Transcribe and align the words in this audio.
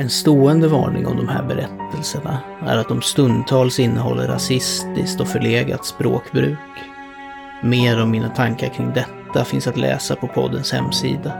En 0.00 0.10
stående 0.10 0.68
varning 0.68 1.06
om 1.06 1.16
de 1.16 1.28
här 1.28 1.42
berättelserna 1.42 2.38
är 2.66 2.76
att 2.76 2.88
de 2.88 3.02
stundtals 3.02 3.78
innehåller 3.80 4.28
rasistiskt 4.28 5.20
och 5.20 5.28
förlegat 5.28 5.86
språkbruk. 5.86 6.58
Mer 7.62 8.02
om 8.02 8.10
mina 8.10 8.28
tankar 8.28 8.68
kring 8.68 8.92
detta 8.94 9.44
finns 9.44 9.66
att 9.66 9.76
läsa 9.76 10.16
på 10.16 10.26
poddens 10.26 10.72
hemsida. 10.72 11.32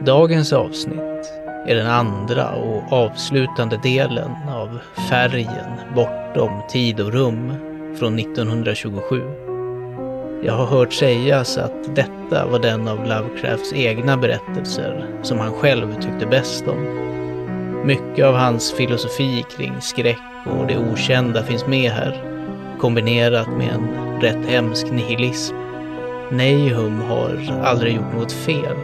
Dagens 0.00 0.52
avsnitt 0.52 1.32
är 1.66 1.74
den 1.74 1.86
andra 1.86 2.50
och 2.50 2.92
avslutande 2.92 3.80
delen 3.82 4.30
av 4.48 4.78
Färgen 5.08 5.94
bortom 5.94 6.62
tid 6.68 7.00
och 7.00 7.12
rum 7.12 7.52
från 7.98 8.18
1927. 8.18 9.45
Jag 10.42 10.52
har 10.52 10.66
hört 10.66 10.92
sägas 10.92 11.58
att 11.58 11.94
detta 11.94 12.46
var 12.46 12.58
den 12.58 12.88
av 12.88 13.06
Lovecrafts 13.06 13.72
egna 13.72 14.16
berättelser 14.16 15.06
som 15.22 15.38
han 15.38 15.52
själv 15.52 15.94
tyckte 15.94 16.26
bäst 16.26 16.68
om. 16.68 17.06
Mycket 17.84 18.24
av 18.24 18.34
hans 18.34 18.72
filosofi 18.72 19.44
kring 19.56 19.80
skräck 19.80 20.18
och 20.46 20.66
det 20.66 20.78
okända 20.78 21.42
finns 21.42 21.66
med 21.66 21.90
här, 21.90 22.22
kombinerat 22.80 23.48
med 23.48 23.68
en 23.68 24.20
rätt 24.20 24.46
hemsk 24.46 24.90
nihilism. 24.90 25.54
Nahum 26.30 27.00
har 27.00 27.60
aldrig 27.64 27.94
gjort 27.94 28.14
något 28.14 28.32
fel, 28.32 28.76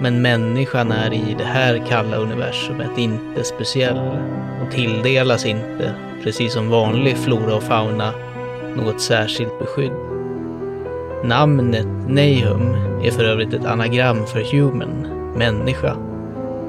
men 0.00 0.22
människan 0.22 0.92
är 0.92 1.12
i 1.12 1.34
det 1.38 1.44
här 1.44 1.82
kalla 1.88 2.16
universumet 2.16 2.98
inte 2.98 3.44
speciell 3.44 3.98
och 4.62 4.70
tilldelas 4.70 5.46
inte, 5.46 5.94
precis 6.22 6.52
som 6.52 6.70
vanlig 6.70 7.16
flora 7.16 7.54
och 7.54 7.62
fauna, 7.62 8.12
något 8.76 9.00
särskilt 9.00 9.58
beskydd. 9.58 10.13
Namnet 11.24 11.86
Nahum 12.08 12.74
är 13.02 13.10
för 13.10 13.24
övrigt 13.24 13.54
ett 13.54 13.64
anagram 13.64 14.26
för 14.26 14.52
human, 14.52 15.08
människa. 15.36 15.96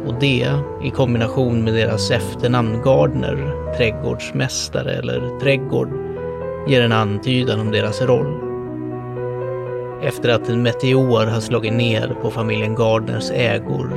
Och 0.08 0.14
det, 0.20 0.50
i 0.84 0.90
kombination 0.90 1.64
med 1.64 1.74
deras 1.74 2.12
efternamn 2.12 2.82
Gardner, 2.84 3.54
trädgårdsmästare 3.78 4.92
eller 4.92 5.40
trädgård, 5.40 5.90
ger 6.68 6.82
en 6.82 6.92
antydan 6.92 7.60
om 7.60 7.72
deras 7.72 8.02
roll. 8.02 8.42
Efter 10.04 10.30
att 10.30 10.50
en 10.50 10.64
meteor 10.64 11.26
har 11.26 11.40
slagit 11.40 11.74
ner 11.74 12.16
på 12.22 12.32
familjen 12.32 12.76
Gardners 12.76 13.32
ägor 13.32 13.90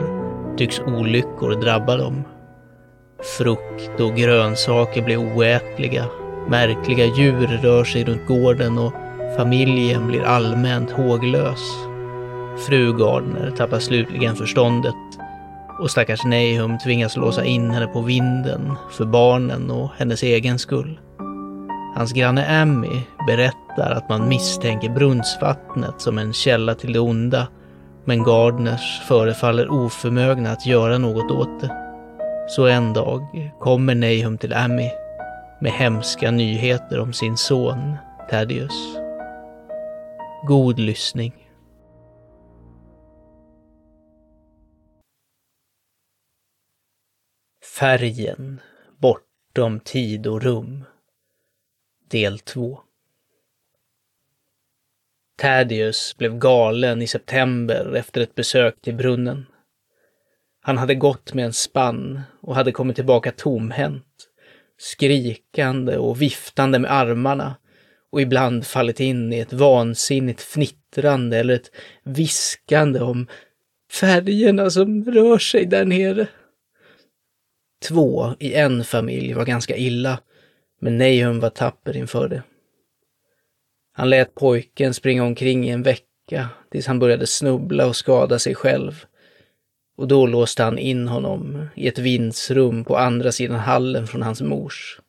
tycks 0.56 0.80
olyckor 0.80 1.60
drabba 1.60 1.96
dem. 1.96 2.24
Frukt 3.38 4.00
och 4.00 4.16
grönsaker 4.16 5.02
blir 5.02 5.16
oätliga, 5.16 6.04
märkliga 6.48 7.04
djur 7.04 7.58
rör 7.62 7.84
sig 7.84 8.04
runt 8.04 8.26
gården 8.26 8.78
och 8.78 8.92
familjen 9.36 10.06
blir 10.06 10.22
allmänt 10.22 10.90
håglös. 10.90 11.76
Fru 12.66 12.92
Gardner 12.92 13.50
tappar 13.50 13.78
slutligen 13.78 14.36
förståndet 14.36 14.94
och 15.78 15.90
stackars 15.90 16.24
Nahum 16.24 16.78
tvingas 16.78 17.16
låsa 17.16 17.44
in 17.44 17.70
henne 17.70 17.86
på 17.86 18.00
vinden 18.00 18.72
för 18.90 19.04
barnen 19.04 19.70
och 19.70 19.90
hennes 19.96 20.22
egen 20.22 20.58
skull. 20.58 21.00
Hans 21.94 22.12
granne 22.12 22.62
Amy 22.62 23.02
berättar 23.26 23.90
att 23.90 24.08
man 24.08 24.28
misstänker 24.28 24.90
brunnsvattnet 24.90 25.94
som 26.00 26.18
en 26.18 26.32
källa 26.32 26.74
till 26.74 26.92
det 26.92 26.98
onda, 26.98 27.48
men 28.04 28.24
Gardners 28.24 29.00
förefaller 29.08 29.72
oförmögna 29.72 30.50
att 30.50 30.66
göra 30.66 30.98
något 30.98 31.30
åt 31.30 31.60
det. 31.60 31.70
Så 32.48 32.66
en 32.66 32.92
dag 32.92 33.50
kommer 33.60 33.94
Nahum 33.94 34.38
till 34.38 34.52
Amy 34.54 34.90
med 35.60 35.72
hemska 35.72 36.30
nyheter 36.30 37.00
om 37.00 37.12
sin 37.12 37.36
son 37.36 37.96
Thaddeus. 38.30 38.97
God 40.46 40.78
lyssning. 40.78 41.48
Färgen 47.78 48.60
bortom 48.98 49.80
tid 49.80 50.26
och 50.26 50.42
rum 50.42 50.84
Del 52.10 52.38
2 52.38 52.80
Thaddeus 55.36 56.16
blev 56.16 56.38
galen 56.38 57.02
i 57.02 57.06
september 57.06 57.94
efter 57.94 58.20
ett 58.20 58.34
besök 58.34 58.80
till 58.80 58.94
brunnen. 58.94 59.46
Han 60.60 60.78
hade 60.78 60.94
gått 60.94 61.34
med 61.34 61.44
en 61.44 61.52
spann 61.52 62.20
och 62.40 62.54
hade 62.54 62.72
kommit 62.72 62.96
tillbaka 62.96 63.32
tomhänt, 63.32 64.28
skrikande 64.76 65.96
och 65.96 66.22
viftande 66.22 66.78
med 66.78 66.92
armarna 66.92 67.56
och 68.12 68.20
ibland 68.20 68.66
fallit 68.66 69.00
in 69.00 69.32
i 69.32 69.38
ett 69.38 69.52
vansinnigt 69.52 70.40
fnittrande 70.40 71.38
eller 71.38 71.54
ett 71.54 71.70
viskande 72.02 73.00
om 73.00 73.26
färgerna 73.92 74.70
som 74.70 75.04
rör 75.04 75.38
sig 75.38 75.66
där 75.66 75.84
nere. 75.84 76.26
Två 77.88 78.34
i 78.38 78.54
en 78.54 78.84
familj 78.84 79.32
var 79.32 79.44
ganska 79.44 79.76
illa 79.76 80.20
men 80.80 80.98
Nahum 80.98 81.40
var 81.40 81.50
tapper 81.50 81.96
inför 81.96 82.28
det. 82.28 82.42
Han 83.92 84.10
lät 84.10 84.34
pojken 84.34 84.94
springa 84.94 85.24
omkring 85.24 85.68
i 85.68 85.70
en 85.70 85.82
vecka 85.82 86.48
tills 86.70 86.86
han 86.86 86.98
började 86.98 87.26
snubbla 87.26 87.86
och 87.86 87.96
skada 87.96 88.38
sig 88.38 88.54
själv. 88.54 89.04
Och 89.96 90.08
då 90.08 90.26
låste 90.26 90.62
han 90.62 90.78
in 90.78 91.08
honom 91.08 91.68
i 91.74 91.88
ett 91.88 91.98
vindsrum 91.98 92.84
på 92.84 92.96
andra 92.96 93.32
sidan 93.32 93.58
hallen 93.58 94.06
från 94.06 94.22
hans 94.22 94.40
mors. 94.40 95.00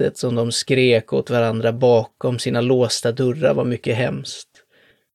Sättet 0.00 0.18
som 0.18 0.34
de 0.34 0.52
skrek 0.52 1.12
åt 1.12 1.30
varandra 1.30 1.72
bakom 1.72 2.38
sina 2.38 2.60
låsta 2.60 3.12
dörrar 3.12 3.54
var 3.54 3.64
mycket 3.64 3.96
hemskt. 3.96 4.48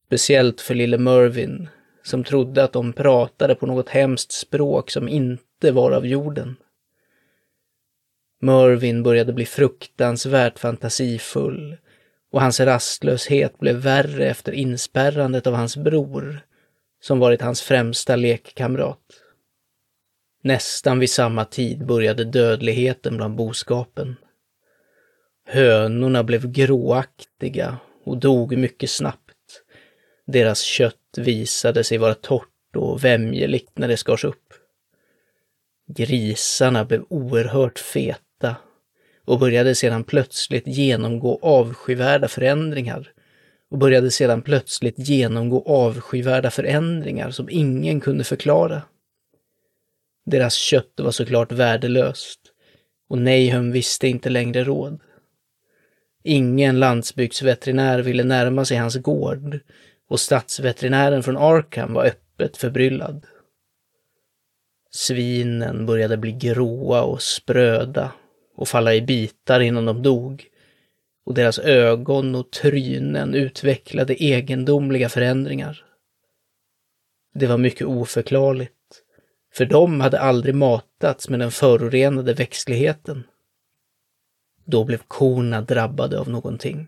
Speciellt 0.06 0.62
för 0.62 0.76
lille 0.76 0.98
Mervyn, 0.98 1.70
som 2.04 2.24
trodde 2.24 2.64
att 2.64 2.74
de 2.74 2.94
pratade 2.94 3.56
på 3.56 3.66
något 3.66 3.90
hemskt 3.90 4.32
språk 4.32 4.92
som 4.92 5.10
inte 5.10 5.72
var 5.72 5.92
av 5.92 6.06
jorden. 6.06 6.56
Mervyn 8.42 9.04
började 9.04 9.34
bli 9.34 9.46
fruktansvärt 9.46 10.60
fantasifull 10.60 11.78
och 12.32 12.42
hans 12.42 12.60
rastlöshet 12.60 13.60
blev 13.60 13.76
värre 13.76 14.26
efter 14.26 14.52
inspärrandet 14.52 15.48
av 15.48 15.54
hans 15.54 15.78
bror, 15.78 16.40
som 17.02 17.20
varit 17.20 17.42
hans 17.42 17.62
främsta 17.62 18.16
lekkamrat. 18.16 19.22
Nästan 20.42 21.00
vid 21.00 21.10
samma 21.10 21.46
tid 21.46 21.86
började 21.86 22.24
dödligheten 22.24 23.18
bland 23.18 23.36
boskapen. 23.36 24.16
Hönorna 25.48 26.24
blev 26.24 26.52
gråaktiga 26.52 27.78
och 28.04 28.18
dog 28.18 28.58
mycket 28.58 28.90
snabbt. 28.90 29.62
Deras 30.28 30.62
kött 30.62 31.18
visade 31.18 31.84
sig 31.84 31.98
vara 31.98 32.14
torrt 32.14 32.76
och 32.76 33.04
vämjeligt 33.04 33.78
när 33.78 33.88
det 33.88 33.98
skars 33.98 34.24
upp. 34.24 34.54
Grisarna 35.88 36.86
blev 36.86 37.06
oerhört 37.10 37.80
feta 37.80 38.56
och 39.26 39.40
började 39.40 39.76
sedan 39.76 40.04
plötsligt 40.04 40.68
genomgå 40.68 41.40
avskyvärda 41.42 42.28
förändringar 42.28 43.12
och 43.72 43.78
började 43.78 44.12
sedan 44.12 44.42
plötsligt 44.42 44.96
genomgå 44.98 45.64
avskyvärda 45.68 46.52
förändringar 46.52 47.32
som 47.32 47.50
ingen 47.50 48.02
kunde 48.02 48.24
förklara. 48.24 48.82
Deras 50.26 50.54
kött 50.54 50.94
var 50.98 51.12
såklart 51.12 51.52
värdelöst 51.52 52.40
och 53.10 53.18
Nahum 53.18 53.72
visste 53.72 54.08
inte 54.08 54.30
längre 54.30 54.64
råd. 54.64 55.00
Ingen 56.28 56.80
landsbygdsveterinär 56.80 58.00
ville 58.00 58.24
närma 58.24 58.66
sig 58.66 58.78
hans 58.78 58.96
gård 58.96 59.60
och 60.10 60.20
stadsveterinären 60.20 61.24
från 61.24 61.38
Arkham 61.38 61.94
var 61.94 62.06
öppet 62.06 62.58
förbryllad. 62.58 63.26
Svinen 64.92 65.86
började 65.86 66.18
bli 66.18 66.32
gråa 66.32 67.02
och 67.02 67.22
spröda 67.22 68.12
och 68.56 68.68
falla 68.68 68.96
i 68.96 69.02
bitar 69.02 69.60
innan 69.60 69.86
de 69.86 70.04
dog. 70.04 70.46
Och 71.26 71.34
deras 71.34 71.60
ögon 71.60 72.36
och 72.36 72.52
trynen 72.52 73.34
utvecklade 73.34 74.24
egendomliga 74.24 75.10
förändringar. 75.10 75.86
Det 77.34 77.48
var 77.48 77.58
mycket 77.58 77.88
oförklarligt, 77.88 78.74
för 79.54 79.66
de 79.66 80.02
hade 80.02 80.20
aldrig 80.20 80.56
matats 80.56 81.30
med 81.30 81.40
den 81.40 81.52
förorenade 81.52 82.34
växtligheten. 82.34 83.24
Då 84.66 84.84
blev 84.84 85.02
korna 85.08 85.62
drabbade 85.62 86.20
av 86.20 86.30
någonting. 86.30 86.88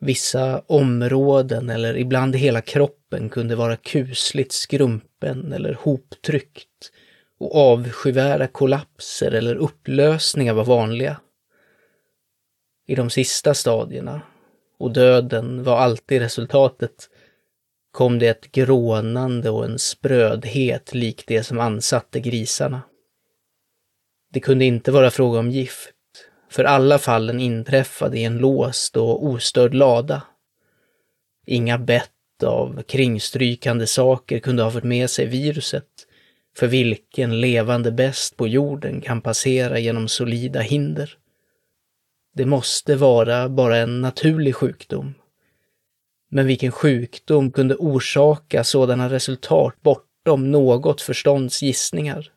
Vissa 0.00 0.62
områden 0.66 1.70
eller 1.70 1.96
ibland 1.96 2.36
hela 2.36 2.60
kroppen 2.60 3.28
kunde 3.28 3.56
vara 3.56 3.76
kusligt 3.76 4.52
skrumpen 4.52 5.52
eller 5.52 5.74
hoptryckt 5.74 6.92
och 7.38 7.56
avskyvärda 7.56 8.46
kollapser 8.46 9.32
eller 9.32 9.54
upplösningar 9.54 10.54
var 10.54 10.64
vanliga. 10.64 11.20
i 12.86 12.94
de 12.94 13.10
sista 13.10 13.54
stadierna 13.54 14.22
och 14.78 14.92
döden 14.92 15.64
var 15.64 15.78
alltid 15.78 16.20
resultatet 16.20 17.08
kom 17.90 18.18
det 18.18 18.28
ett 18.28 18.52
grånande 18.52 19.50
och 19.50 19.64
en 19.64 19.78
sprödhet 19.78 20.94
lik 20.94 21.24
det 21.26 21.42
som 21.42 21.60
ansatte 21.60 22.20
grisarna. 22.20 22.82
Det 24.32 24.40
kunde 24.40 24.64
inte 24.64 24.92
vara 24.92 25.10
fråga 25.10 25.38
om 25.38 25.50
gift, 25.50 25.92
för 26.50 26.64
alla 26.64 26.98
fallen 26.98 27.40
inträffade 27.40 28.18
i 28.18 28.24
en 28.24 28.38
låst 28.38 28.96
och 28.96 29.24
ostörd 29.24 29.74
lada. 29.74 30.22
Inga 31.46 31.78
bett 31.78 32.42
av 32.44 32.82
kringstrykande 32.82 33.86
saker 33.86 34.38
kunde 34.38 34.62
ha 34.62 34.70
fört 34.70 34.84
med 34.84 35.10
sig 35.10 35.26
viruset, 35.26 35.86
för 36.56 36.66
vilken 36.66 37.40
levande 37.40 37.92
bäst 37.92 38.36
på 38.36 38.48
jorden 38.48 39.00
kan 39.00 39.20
passera 39.20 39.78
genom 39.78 40.08
solida 40.08 40.60
hinder. 40.60 41.16
Det 42.34 42.46
måste 42.46 42.96
vara 42.96 43.48
bara 43.48 43.76
en 43.76 44.00
naturlig 44.00 44.54
sjukdom. 44.54 45.14
Men 46.30 46.46
vilken 46.46 46.72
sjukdom 46.72 47.52
kunde 47.52 47.74
orsaka 47.74 48.64
sådana 48.64 49.10
resultat 49.10 49.74
bortom 49.82 50.50
något 50.50 51.00
förstånds 51.00 51.62
gissningar? 51.62 52.32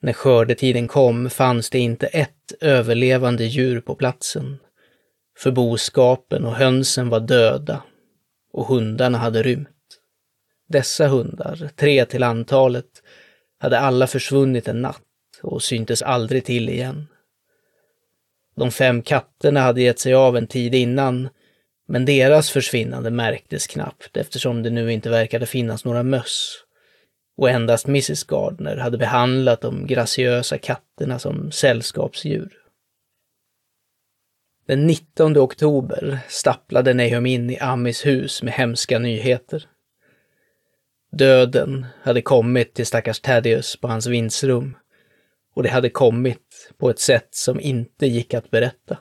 När 0.00 0.12
skördetiden 0.12 0.88
kom 0.88 1.30
fanns 1.30 1.70
det 1.70 1.78
inte 1.78 2.06
ett 2.06 2.52
överlevande 2.60 3.44
djur 3.44 3.80
på 3.80 3.94
platsen. 3.94 4.58
För 5.38 5.50
boskapen 5.50 6.44
och 6.44 6.54
hönsen 6.54 7.08
var 7.08 7.20
döda 7.20 7.82
och 8.52 8.66
hundarna 8.66 9.18
hade 9.18 9.42
rymt. 9.42 9.68
Dessa 10.68 11.08
hundar, 11.08 11.70
tre 11.76 12.04
till 12.04 12.22
antalet, 12.22 13.02
hade 13.58 13.78
alla 13.78 14.06
försvunnit 14.06 14.68
en 14.68 14.82
natt 14.82 15.02
och 15.42 15.62
syntes 15.62 16.02
aldrig 16.02 16.44
till 16.44 16.68
igen. 16.68 17.06
De 18.56 18.70
fem 18.70 19.02
katterna 19.02 19.60
hade 19.60 19.82
gett 19.82 19.98
sig 19.98 20.14
av 20.14 20.36
en 20.36 20.46
tid 20.46 20.74
innan, 20.74 21.28
men 21.88 22.04
deras 22.04 22.50
försvinnande 22.50 23.10
märktes 23.10 23.66
knappt 23.66 24.16
eftersom 24.16 24.62
det 24.62 24.70
nu 24.70 24.92
inte 24.92 25.10
verkade 25.10 25.46
finnas 25.46 25.84
några 25.84 26.02
möss. 26.02 26.64
Och 27.38 27.50
endast 27.50 27.88
Mrs 27.88 28.24
Gardner 28.24 28.76
hade 28.76 28.98
behandlat 28.98 29.60
de 29.60 29.86
graciösa 29.86 30.58
katterna 30.58 31.18
som 31.18 31.52
sällskapsdjur. 31.52 32.58
Den 34.66 34.86
19 34.86 35.38
oktober 35.38 36.18
stapplade 36.28 36.94
Nahum 36.94 37.26
in 37.26 37.50
i 37.50 37.58
Amis 37.58 38.06
hus 38.06 38.42
med 38.42 38.52
hemska 38.52 38.98
nyheter. 38.98 39.68
Döden 41.12 41.86
hade 42.02 42.22
kommit 42.22 42.74
till 42.74 42.86
stackars 42.86 43.20
Thaddeus 43.20 43.76
på 43.76 43.88
hans 43.88 44.06
vindsrum 44.06 44.76
och 45.54 45.62
det 45.62 45.68
hade 45.68 45.90
kommit 45.90 46.72
på 46.78 46.90
ett 46.90 47.00
sätt 47.00 47.28
som 47.30 47.60
inte 47.60 48.06
gick 48.06 48.34
att 48.34 48.50
berätta. 48.50 48.98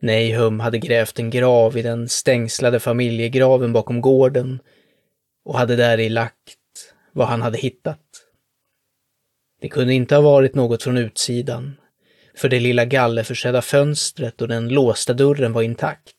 Nahum 0.00 0.60
hade 0.60 0.78
grävt 0.78 1.18
en 1.18 1.30
grav 1.30 1.76
i 1.76 1.82
den 1.82 2.08
stängslade 2.08 2.80
familjegraven 2.80 3.72
bakom 3.72 4.00
gården 4.00 4.60
och 5.44 5.58
hade 5.58 5.76
där 5.76 6.00
i 6.00 6.08
lagt 6.08 6.58
vad 7.12 7.28
han 7.28 7.42
hade 7.42 7.58
hittat. 7.58 8.00
Det 9.60 9.68
kunde 9.68 9.94
inte 9.94 10.14
ha 10.14 10.22
varit 10.22 10.54
något 10.54 10.82
från 10.82 10.98
utsidan, 10.98 11.76
för 12.36 12.48
det 12.48 12.60
lilla 12.60 12.84
gallerförsedda 12.84 13.62
fönstret 13.62 14.42
och 14.42 14.48
den 14.48 14.68
låsta 14.68 15.12
dörren 15.14 15.52
var 15.52 15.62
intakt. 15.62 16.16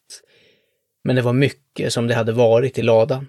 Men 1.04 1.16
det 1.16 1.22
var 1.22 1.34
mycket 1.34 1.94
som 1.94 2.08
det 2.08 2.16
hade 2.16 2.32
varit 2.32 2.78
i 2.78 2.82
ladan. 2.82 3.28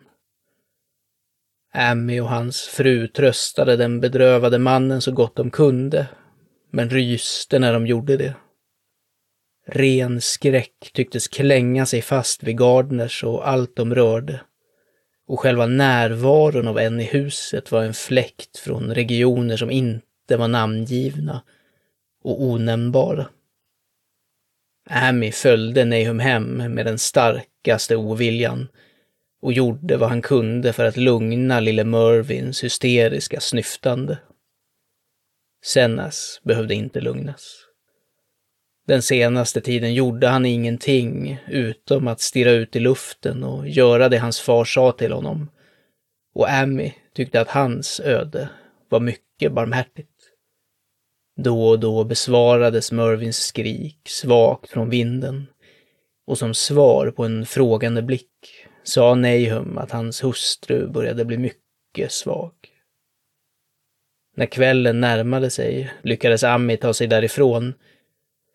Ammy 1.72 2.20
och 2.20 2.28
hans 2.28 2.62
fru 2.62 3.08
tröstade 3.08 3.76
den 3.76 4.00
bedrövade 4.00 4.58
mannen 4.58 5.00
så 5.00 5.12
gott 5.12 5.37
de 5.37 5.50
kunde, 5.50 6.06
men 6.70 6.90
ryste 6.90 7.58
när 7.58 7.72
de 7.72 7.87
gjorde 7.87 8.17
det. 8.17 8.34
Ren 9.67 10.20
skräck 10.20 10.90
tycktes 10.93 11.28
klänga 11.28 11.87
sig 11.87 12.02
fast 12.02 12.43
vid 12.43 12.58
Gardners 12.58 13.25
och 13.25 13.49
allt 13.49 13.76
de 13.76 13.94
rörde. 13.94 14.40
Och 15.26 15.40
själva 15.40 15.66
närvaron 15.66 16.68
av 16.68 16.78
en 16.78 17.00
i 17.00 17.04
huset 17.04 17.72
var 17.72 17.82
en 17.84 17.94
fläkt 17.94 18.58
från 18.58 18.94
regioner 18.94 19.56
som 19.56 19.70
inte 19.70 20.36
var 20.36 20.48
namngivna 20.48 21.42
och 22.24 22.42
onämnbara. 22.42 23.28
Amy 24.90 25.32
följde 25.32 25.84
Nahum 25.84 26.18
hem 26.18 26.56
med 26.74 26.86
den 26.86 26.98
starkaste 26.98 27.96
oviljan 27.96 28.68
och 29.42 29.52
gjorde 29.52 29.96
vad 29.96 30.08
han 30.08 30.22
kunde 30.22 30.72
för 30.72 30.84
att 30.84 30.96
lugna 30.96 31.60
lille 31.60 31.84
Mervins 31.84 32.64
hysteriska 32.64 33.40
snyftande. 33.40 34.18
Sennas 35.64 36.40
behövde 36.44 36.74
inte 36.74 37.00
lugnas. 37.00 37.63
Den 38.86 39.02
senaste 39.02 39.60
tiden 39.60 39.94
gjorde 39.94 40.28
han 40.28 40.46
ingenting 40.46 41.38
utom 41.48 42.08
att 42.08 42.20
stirra 42.20 42.50
ut 42.50 42.76
i 42.76 42.81
luften 42.81 43.44
och 43.44 43.69
göra 43.69 44.08
det 44.08 44.19
hans 44.19 44.40
far 44.40 44.64
sa 44.64 44.92
till 44.92 45.12
honom. 45.12 45.50
Och 46.34 46.50
Amy 46.50 46.92
tyckte 47.14 47.40
att 47.40 47.48
hans 47.48 48.00
öde 48.00 48.48
var 48.88 49.00
mycket 49.00 49.52
barmhärtigt. 49.52 50.10
Då 51.36 51.69
och 51.69 51.81
då 51.81 52.04
besvarades 52.04 52.92
Mervins 52.92 53.36
skrik 53.36 53.98
svagt 54.08 54.70
från 54.70 54.90
vinden 54.90 55.46
och 56.26 56.38
som 56.38 56.54
svar 56.54 57.10
på 57.10 57.25
en 57.25 57.46
frågande 57.46 58.02
blick 58.02 58.31
sa 58.82 59.14
Nahum 59.14 59.78
att 59.78 59.90
hans 59.90 60.25
hustru 60.25 60.88
började 60.88 61.25
bli 61.25 61.38
mycket 61.38 62.12
svag. 62.12 62.52
När 64.36 64.46
kvällen 64.46 65.00
närmade 65.00 65.50
sig 65.50 65.92
lyckades 66.02 66.44
Ami 66.44 66.76
ta 66.76 66.94
sig 66.94 67.06
därifrån 67.06 67.75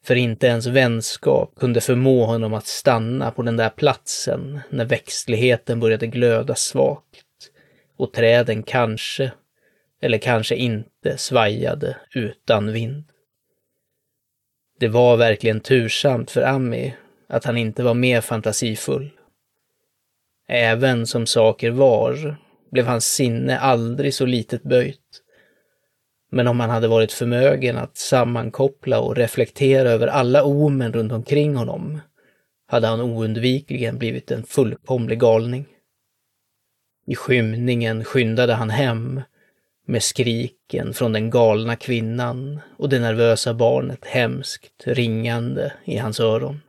för 0.03 0.15
inte 0.15 0.47
ens 0.47 0.65
vänskap 0.65 1.55
kunde 1.55 1.81
förmå 1.81 2.25
honom 2.25 2.53
att 2.53 2.67
stanna 2.67 3.31
på 3.31 3.41
den 3.41 3.57
där 3.57 3.69
platsen 3.69 4.59
när 4.69 4.85
växtligheten 4.85 5.79
började 5.79 6.07
glöda 6.07 6.55
svagt 6.55 7.25
och 7.97 8.13
träden 8.13 8.63
kanske, 8.63 9.31
eller 10.01 10.17
kanske 10.17 10.55
inte, 10.55 11.17
svajade 11.17 11.97
utan 12.15 12.71
vind. 12.71 13.03
Det 14.79 14.87
var 14.87 15.17
verkligen 15.17 15.59
tursamt 15.59 16.31
för 16.31 16.41
Ami 16.41 16.95
att 17.27 17.45
han 17.45 17.57
inte 17.57 17.83
var 17.83 17.93
mer 17.93 18.21
fantasifull. 18.21 19.11
Även 20.47 21.07
som 21.07 21.25
saker 21.25 21.71
var 21.71 22.37
blev 22.71 22.85
hans 22.85 23.13
sinne 23.13 23.59
aldrig 23.59 24.13
så 24.13 24.25
litet 24.25 24.63
böjt 24.63 25.23
men 26.29 26.47
om 26.47 26.59
han 26.59 26.69
hade 26.69 26.87
varit 26.87 27.11
förmögen 27.11 27.77
att 27.77 27.97
sammankoppla 27.97 28.99
och 28.99 29.15
reflektera 29.15 29.89
över 29.89 30.07
alla 30.07 30.43
omen 30.43 30.93
runt 30.93 31.11
omkring 31.11 31.55
honom 31.55 31.99
hade 32.67 32.87
han 32.87 33.01
oundvikligen 33.01 33.97
blivit 33.97 34.31
en 34.31 34.43
fullkomlig 34.43 35.19
galning. 35.19 35.65
I 37.07 37.15
skymningen 37.15 38.03
skyndade 38.03 38.53
han 38.53 38.69
hem 38.69 39.21
med 39.85 40.03
skriken 40.03 40.93
från 40.93 41.13
den 41.13 41.29
galna 41.29 41.75
kvinnan 41.75 42.59
och 42.77 42.89
det 42.89 42.99
nervösa 42.99 43.53
barnet 43.53 44.05
hemskt 44.05 44.83
ringande 44.85 45.73
i 45.85 45.97
hans 45.97 46.19
öron. 46.19 46.61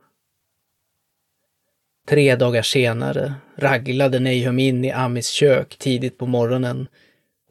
Tre 2.07 2.35
dagar 2.35 2.61
senare 2.61 3.33
raglade 3.55 4.19
Nahum 4.19 4.59
in 4.59 4.85
i 4.85 4.91
Amis 4.91 5.29
kök 5.29 5.77
tidigt 5.77 6.17
på 6.17 6.25
morgonen 6.25 6.87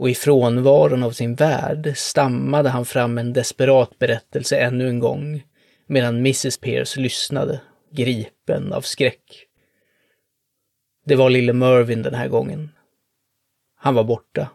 och 0.01 0.11
i 0.11 0.15
frånvaron 0.15 1.03
av 1.03 1.11
sin 1.11 1.35
värd 1.35 1.93
stammade 1.97 2.69
han 2.69 2.85
fram 2.85 3.19
en 3.19 3.33
desperat 3.33 3.99
berättelse 3.99 4.57
ännu 4.57 4.89
en 4.89 4.99
gång, 4.99 5.43
medan 5.87 6.17
Mrs 6.17 6.59
Pierce 6.59 6.97
lyssnade, 6.97 7.61
gripen 7.91 8.73
av 8.73 8.81
skräck. 8.81 9.47
Det 11.07 11.17
var 11.17 11.31
lille 11.31 11.53
Mervyn 11.53 12.03
den 12.03 12.15
här 12.15 12.29
gången. 12.29 12.71
Han 13.77 13.95
var 13.95 14.05
borta. 14.05 14.51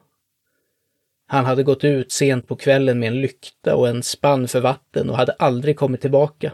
Han 1.27 1.45
hade 1.45 1.63
gått 1.63 1.83
ut 1.83 2.11
sent 2.11 2.47
på 2.47 2.55
kvällen 2.55 2.99
med 2.99 3.07
en 3.07 3.21
lykta 3.21 3.75
och 3.75 3.87
en 3.87 4.03
spann 4.03 4.47
för 4.47 4.59
vatten 4.59 5.09
och 5.09 5.17
hade 5.17 5.31
aldrig 5.31 5.77
kommit 5.77 6.01
tillbaka. 6.01 6.51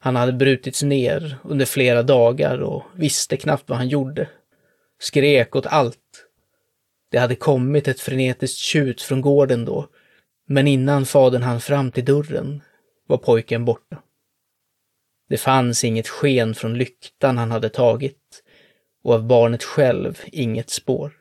Han 0.00 0.16
hade 0.16 0.32
brutits 0.32 0.82
ner 0.82 1.36
under 1.44 1.66
flera 1.66 2.02
dagar 2.02 2.58
och 2.58 2.82
visste 2.94 3.36
knappt 3.36 3.68
vad 3.68 3.78
han 3.78 3.88
gjorde. 3.88 4.28
Skrek 5.00 5.56
åt 5.56 5.66
allt 5.66 5.98
det 7.10 7.18
hade 7.18 7.36
kommit 7.36 7.88
ett 7.88 8.00
frenetiskt 8.00 8.58
tjut 8.58 9.02
från 9.02 9.20
gården 9.20 9.64
då, 9.64 9.88
men 10.48 10.66
innan 10.66 11.06
fadern 11.06 11.42
hann 11.42 11.60
fram 11.60 11.92
till 11.92 12.04
dörren 12.04 12.62
var 13.06 13.18
pojken 13.18 13.64
borta. 13.64 14.02
Det 15.28 15.38
fanns 15.38 15.84
inget 15.84 16.08
sken 16.08 16.54
från 16.54 16.78
lyktan 16.78 17.38
han 17.38 17.50
hade 17.50 17.68
tagit 17.68 18.42
och 19.04 19.14
av 19.14 19.26
barnet 19.26 19.62
själv 19.64 20.20
inget 20.26 20.70
spår. 20.70 21.12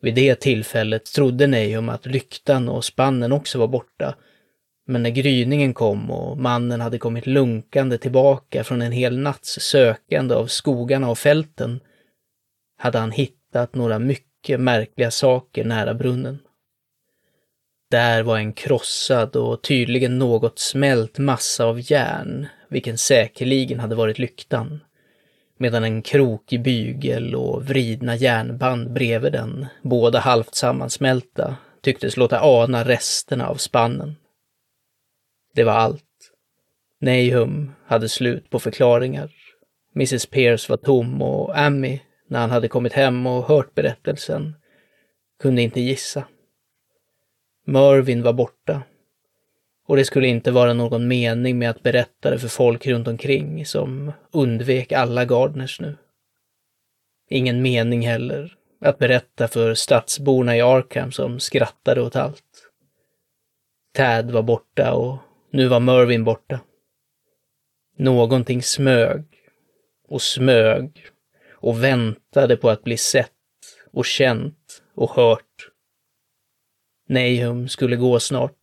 Vid 0.00 0.14
det 0.14 0.34
tillfället 0.34 1.04
trodde 1.04 1.46
Nahum 1.46 1.88
att 1.88 2.06
lyktan 2.06 2.68
och 2.68 2.84
spannen 2.84 3.32
också 3.32 3.58
var 3.58 3.68
borta, 3.68 4.14
men 4.86 5.02
när 5.02 5.10
gryningen 5.10 5.74
kom 5.74 6.10
och 6.10 6.38
mannen 6.38 6.80
hade 6.80 6.98
kommit 6.98 7.26
lunkande 7.26 7.98
tillbaka 7.98 8.64
från 8.64 8.82
en 8.82 8.92
hel 8.92 9.18
natts 9.18 9.60
sökande 9.60 10.34
av 10.34 10.46
skogarna 10.46 11.10
och 11.10 11.18
fälten 11.18 11.80
hade 12.78 12.98
han 12.98 13.10
hittat 13.10 13.74
några 13.74 13.98
mycket 13.98 14.27
mycket 14.38 14.60
märkliga 14.60 15.10
saker 15.10 15.64
nära 15.64 15.94
brunnen. 15.94 16.38
Där 17.90 18.22
var 18.22 18.38
en 18.38 18.52
krossad 18.52 19.36
och 19.36 19.62
tydligen 19.62 20.18
något 20.18 20.58
smält 20.58 21.18
massa 21.18 21.64
av 21.64 21.90
järn, 21.90 22.46
vilken 22.68 22.98
säkerligen 22.98 23.80
hade 23.80 23.94
varit 23.94 24.18
lyktan. 24.18 24.80
Medan 25.58 25.84
en 25.84 26.02
krokig 26.02 26.62
bygel 26.62 27.34
och 27.34 27.64
vridna 27.64 28.16
järnband 28.16 28.92
bredvid 28.92 29.32
den, 29.32 29.66
båda 29.82 30.18
halvt 30.18 30.54
sammansmälta, 30.54 31.56
tycktes 31.82 32.16
låta 32.16 32.40
ana 32.40 32.84
resterna 32.84 33.48
av 33.48 33.54
spannen. 33.54 34.16
Det 35.54 35.64
var 35.64 35.72
allt. 35.72 36.04
Nahum 37.00 37.72
hade 37.86 38.08
slut 38.08 38.50
på 38.50 38.58
förklaringar. 38.58 39.30
Mrs 39.94 40.26
Pierce 40.26 40.68
var 40.68 40.76
tom 40.76 41.22
och 41.22 41.58
Amy, 41.58 42.00
när 42.28 42.40
han 42.40 42.50
hade 42.50 42.68
kommit 42.68 42.92
hem 42.92 43.26
och 43.26 43.44
hört 43.44 43.74
berättelsen, 43.74 44.56
kunde 45.42 45.62
inte 45.62 45.80
gissa. 45.80 46.24
Mervyn 47.64 48.22
var 48.22 48.32
borta. 48.32 48.82
Och 49.86 49.96
det 49.96 50.04
skulle 50.04 50.28
inte 50.28 50.50
vara 50.50 50.72
någon 50.72 51.08
mening 51.08 51.58
med 51.58 51.70
att 51.70 51.82
berätta 51.82 52.30
det 52.30 52.38
för 52.38 52.48
folk 52.48 52.86
runt 52.86 53.08
omkring 53.08 53.66
som 53.66 54.12
undvek 54.32 54.92
alla 54.92 55.24
Gardners 55.24 55.80
nu. 55.80 55.96
Ingen 57.30 57.62
mening 57.62 58.06
heller 58.06 58.56
att 58.80 58.98
berätta 58.98 59.48
för 59.48 59.74
stadsborna 59.74 60.56
i 60.56 60.60
Arkham 60.60 61.12
som 61.12 61.40
skrattade 61.40 62.02
åt 62.02 62.16
allt. 62.16 62.70
Tad 63.94 64.30
var 64.30 64.42
borta 64.42 64.94
och 64.94 65.16
nu 65.50 65.68
var 65.68 65.80
Mervyn 65.80 66.24
borta. 66.24 66.60
Någonting 67.96 68.62
smög 68.62 69.24
och 70.08 70.22
smög 70.22 71.10
och 71.60 71.82
väntade 71.82 72.56
på 72.56 72.70
att 72.70 72.84
bli 72.84 72.96
sett 72.96 73.32
och 73.92 74.04
känt 74.04 74.82
och 74.94 75.10
hört. 75.10 75.68
Nahum 77.08 77.68
skulle 77.68 77.96
gå 77.96 78.20
snart 78.20 78.54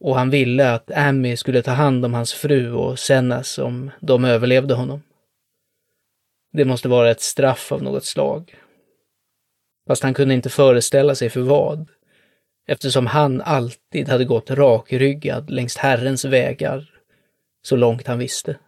och 0.00 0.16
han 0.16 0.30
ville 0.30 0.72
att 0.72 0.90
Amy 0.90 1.36
skulle 1.36 1.62
ta 1.62 1.70
hand 1.70 2.04
om 2.04 2.14
hans 2.14 2.32
fru 2.32 2.72
och 2.72 2.98
Sennas 2.98 3.58
om 3.58 3.90
de 4.00 4.24
överlevde 4.24 4.74
honom. 4.74 5.02
Det 6.52 6.64
måste 6.64 6.88
vara 6.88 7.10
ett 7.10 7.20
straff 7.20 7.72
av 7.72 7.82
något 7.82 8.04
slag. 8.04 8.54
Fast 9.86 10.02
han 10.02 10.14
kunde 10.14 10.34
inte 10.34 10.50
föreställa 10.50 11.14
sig 11.14 11.30
för 11.30 11.40
vad, 11.40 11.88
eftersom 12.66 13.06
han 13.06 13.40
alltid 13.40 14.08
hade 14.08 14.24
gått 14.24 14.50
rakryggad 14.50 15.50
längs 15.50 15.76
Herrens 15.76 16.24
vägar, 16.24 16.90
så 17.62 17.76
långt 17.76 18.06
han 18.06 18.18
visste. 18.18 18.58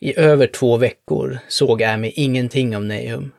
I 0.00 0.18
över 0.18 0.46
två 0.46 0.76
veckor 0.76 1.38
såg 1.48 1.82
Amy 1.82 2.12
ingenting 2.14 2.76
av 2.76 2.84
Nahum. 2.84 3.32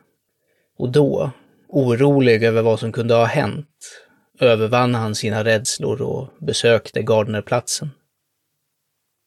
Och 0.78 0.92
då, 0.92 1.30
orolig 1.68 2.44
över 2.44 2.62
vad 2.62 2.80
som 2.80 2.92
kunde 2.92 3.14
ha 3.14 3.24
hänt, 3.24 3.68
övervann 4.40 4.94
han 4.94 5.14
sina 5.14 5.44
rädslor 5.44 6.02
och 6.02 6.28
besökte 6.40 7.02
Gardnerplatsen. 7.02 7.90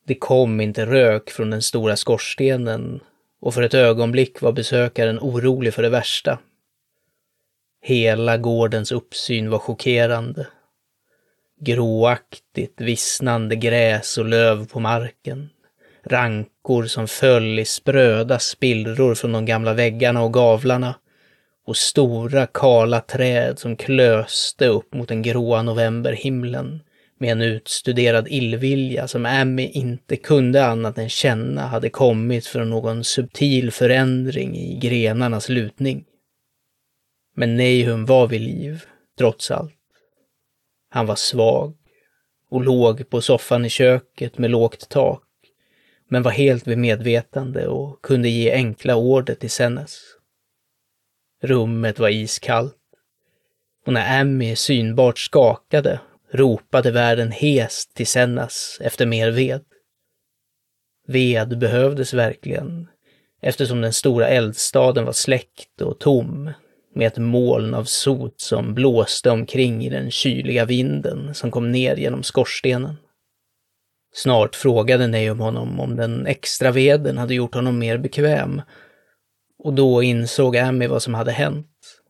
Det 0.08 0.16
kom 0.16 0.62
inte 0.62 0.86
rök 0.86 1.30
från 1.30 1.50
den 1.50 1.62
stora 1.62 1.96
skorstenen 1.96 3.00
och 3.42 3.54
för 3.54 3.62
ett 3.62 3.74
ögonblick 3.74 4.42
var 4.42 4.52
besökaren 4.52 5.20
orolig 5.20 5.74
för 5.74 5.82
det 5.82 5.90
värsta. 5.90 6.40
Hela 7.82 8.38
gårdens 8.38 8.92
uppsyn 8.92 9.50
var 9.50 9.60
chockerande. 9.60 10.48
Gråaktigt 11.60 12.82
vissnande 12.82 13.56
gräs 13.56 14.18
och 14.18 14.26
löv 14.26 14.68
på 14.68 14.80
marken. 14.80 15.50
Rankor 16.06 16.84
som 16.86 17.08
föll 17.08 17.60
i 17.60 17.66
spröda 17.66 18.40
spillror 18.40 19.16
från 19.16 19.32
de 19.32 19.46
gamla 19.46 19.74
väggarna 19.74 20.24
och 20.24 20.34
gavlarna 20.34 20.96
och 21.66 21.78
stora 21.78 22.48
kala 22.48 23.02
träd 23.02 23.60
som 23.60 23.76
klöste 23.76 24.68
upp 24.68 24.94
mot 24.94 25.08
den 25.08 25.22
gråa 25.22 25.62
novemberhimlen 25.62 26.82
med 27.18 27.32
en 27.32 27.42
utstuderad 27.42 28.28
illvilja 28.28 29.08
som 29.08 29.26
Amy 29.26 29.68
inte 29.68 30.16
kunde 30.16 30.66
annat 30.66 30.98
än 30.98 31.10
känna 31.10 31.62
hade 31.62 31.90
kommit 31.90 32.48
från 32.48 32.70
någon 32.70 33.04
subtil 33.04 33.72
förändring 33.72 34.56
i 34.56 34.80
grenarnas 34.80 35.50
lutning. 35.50 36.06
Men 37.36 37.58
Nahum 37.58 38.06
var 38.06 38.28
vid 38.28 38.42
liv, 38.42 38.84
trots 39.18 39.52
allt. 39.52 39.74
Han 40.90 41.06
var 41.06 41.16
svag 41.16 41.74
och 42.50 42.64
låg 42.64 43.10
på 43.10 43.22
soffan 43.22 43.66
i 43.66 43.70
köket 43.70 44.38
med 44.38 44.52
lågt 44.52 44.90
tak, 44.90 45.25
men 46.10 46.24
var 46.24 46.32
helt 46.32 46.68
vid 46.68 46.78
medvetande 46.78 47.68
och 47.68 48.02
kunde 48.02 48.30
ge 48.30 48.52
enkla 48.52 48.96
order 48.96 49.36
till 49.36 49.50
Sennes. 49.50 50.00
Rummet 51.44 52.00
var 52.00 52.10
iskallt. 52.10 52.76
Och 53.86 53.94
när 53.94 54.22
Emmy 54.22 54.56
synbart 54.56 55.20
skakade 55.20 56.00
ropade 56.32 56.92
värden 56.92 57.32
hest 57.32 57.94
till 57.96 58.08
Sennas 58.08 58.78
efter 58.82 59.06
mer 59.06 59.32
ved. 59.32 59.62
Ved 61.08 61.60
behövdes 61.60 62.14
verkligen, 62.14 62.88
eftersom 63.42 63.82
den 63.82 63.94
stora 63.94 64.28
eldstaden 64.28 65.06
var 65.06 65.14
släckt 65.14 65.82
och 65.82 66.00
tom, 66.00 66.52
med 66.96 67.08
ett 67.08 67.18
moln 67.18 67.74
av 67.74 67.84
sot 67.84 68.42
som 68.42 68.74
blåste 68.74 69.32
omkring 69.32 69.86
i 69.86 69.90
den 69.90 70.12
kyliga 70.12 70.66
vinden 70.66 71.34
som 71.34 71.52
kom 71.52 71.72
ner 71.72 71.96
genom 71.96 72.24
skorstenen. 72.24 72.98
Snart 74.16 74.56
frågade 74.56 75.08
Neum 75.08 75.40
honom 75.40 75.80
om 75.80 75.96
den 75.96 76.28
extra 76.28 76.72
veden 76.72 77.18
hade 77.18 77.36
gjort 77.36 77.54
honom 77.54 77.80
mer 77.80 77.98
bekväm 77.98 78.62
och 79.58 79.74
då 79.74 80.04
insåg 80.04 80.58
Amy 80.58 80.88
vad 80.88 81.04
som 81.04 81.14
hade 81.14 81.32
hänt. 81.32 82.02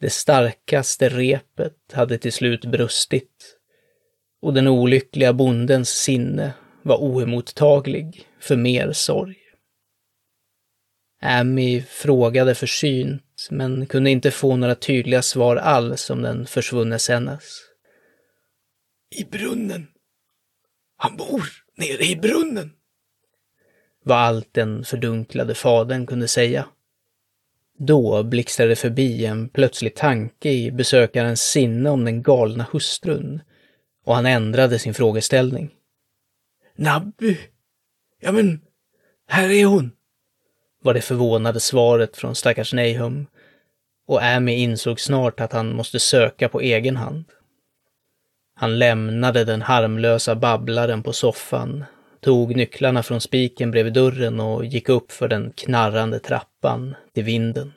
Det 0.00 0.10
starkaste 0.10 1.08
repet 1.08 1.76
hade 1.92 2.18
till 2.18 2.32
slut 2.32 2.64
brustit 2.64 3.56
och 4.42 4.54
den 4.54 4.68
olyckliga 4.68 5.32
bondens 5.32 5.88
sinne 5.88 6.52
var 6.82 6.96
oemottaglig 6.96 8.28
för 8.40 8.56
mer 8.56 8.92
sorg. 8.92 9.38
Amy 11.22 11.82
frågade 11.82 12.54
försynt, 12.54 13.48
men 13.50 13.86
kunde 13.86 14.10
inte 14.10 14.30
få 14.30 14.56
några 14.56 14.74
tydliga 14.74 15.22
svar 15.22 15.56
alls 15.56 16.10
om 16.10 16.22
den 16.22 16.46
försvunne 16.46 16.98
Sennas. 16.98 17.60
I 19.20 19.24
brunnen. 19.24 19.91
Han 21.02 21.16
bor 21.16 21.42
nere 21.76 22.04
i 22.04 22.16
brunnen 22.16 22.70
var 24.02 24.16
allt 24.16 24.54
den 24.54 24.84
fördunklade 24.84 25.54
fadern 25.54 26.06
kunde 26.06 26.28
säga. 26.28 26.68
Då 27.78 28.22
blixtrade 28.22 28.76
förbi 28.76 29.26
en 29.26 29.48
plötslig 29.48 29.94
tanke 29.94 30.50
i 30.50 30.70
besökarens 30.70 31.42
sinne 31.42 31.90
om 31.90 32.04
den 32.04 32.22
galna 32.22 32.66
hustrun 32.72 33.40
och 34.04 34.14
han 34.14 34.26
ändrade 34.26 34.78
sin 34.78 34.94
frågeställning. 34.94 35.70
Nabby? 36.76 37.38
Ja 38.20 38.32
men, 38.32 38.60
här 39.28 39.50
är 39.50 39.64
hon, 39.64 39.92
var 40.82 40.94
det 40.94 41.00
förvånade 41.00 41.60
svaret 41.60 42.16
från 42.16 42.34
stackars 42.34 42.72
Nahum 42.72 43.26
och 44.06 44.22
Amy 44.22 44.52
insåg 44.52 45.00
snart 45.00 45.40
att 45.40 45.52
han 45.52 45.76
måste 45.76 46.00
söka 46.00 46.48
på 46.48 46.60
egen 46.60 46.96
hand. 46.96 47.24
Han 48.62 48.78
lämnade 48.78 49.44
den 49.44 49.62
harmlösa 49.62 50.34
babblaren 50.34 51.02
på 51.02 51.12
soffan 51.12 51.84
tog 52.20 52.56
nycklarna 52.56 53.02
från 53.02 53.20
spiken 53.20 53.70
bredvid 53.70 53.92
dörren 53.92 54.40
och 54.40 54.64
gick 54.64 54.88
upp 54.88 55.12
för 55.12 55.28
den 55.28 55.52
knarrande 55.56 56.18
trappan 56.18 56.94
till 57.14 57.24
vinden. 57.24 57.72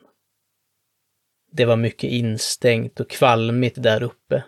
Det 1.51 1.65
var 1.65 1.75
mycket 1.75 2.11
instängt 2.11 2.99
och 2.99 3.09
kvalmigt 3.09 3.83
där 3.83 4.03
uppe 4.03 4.43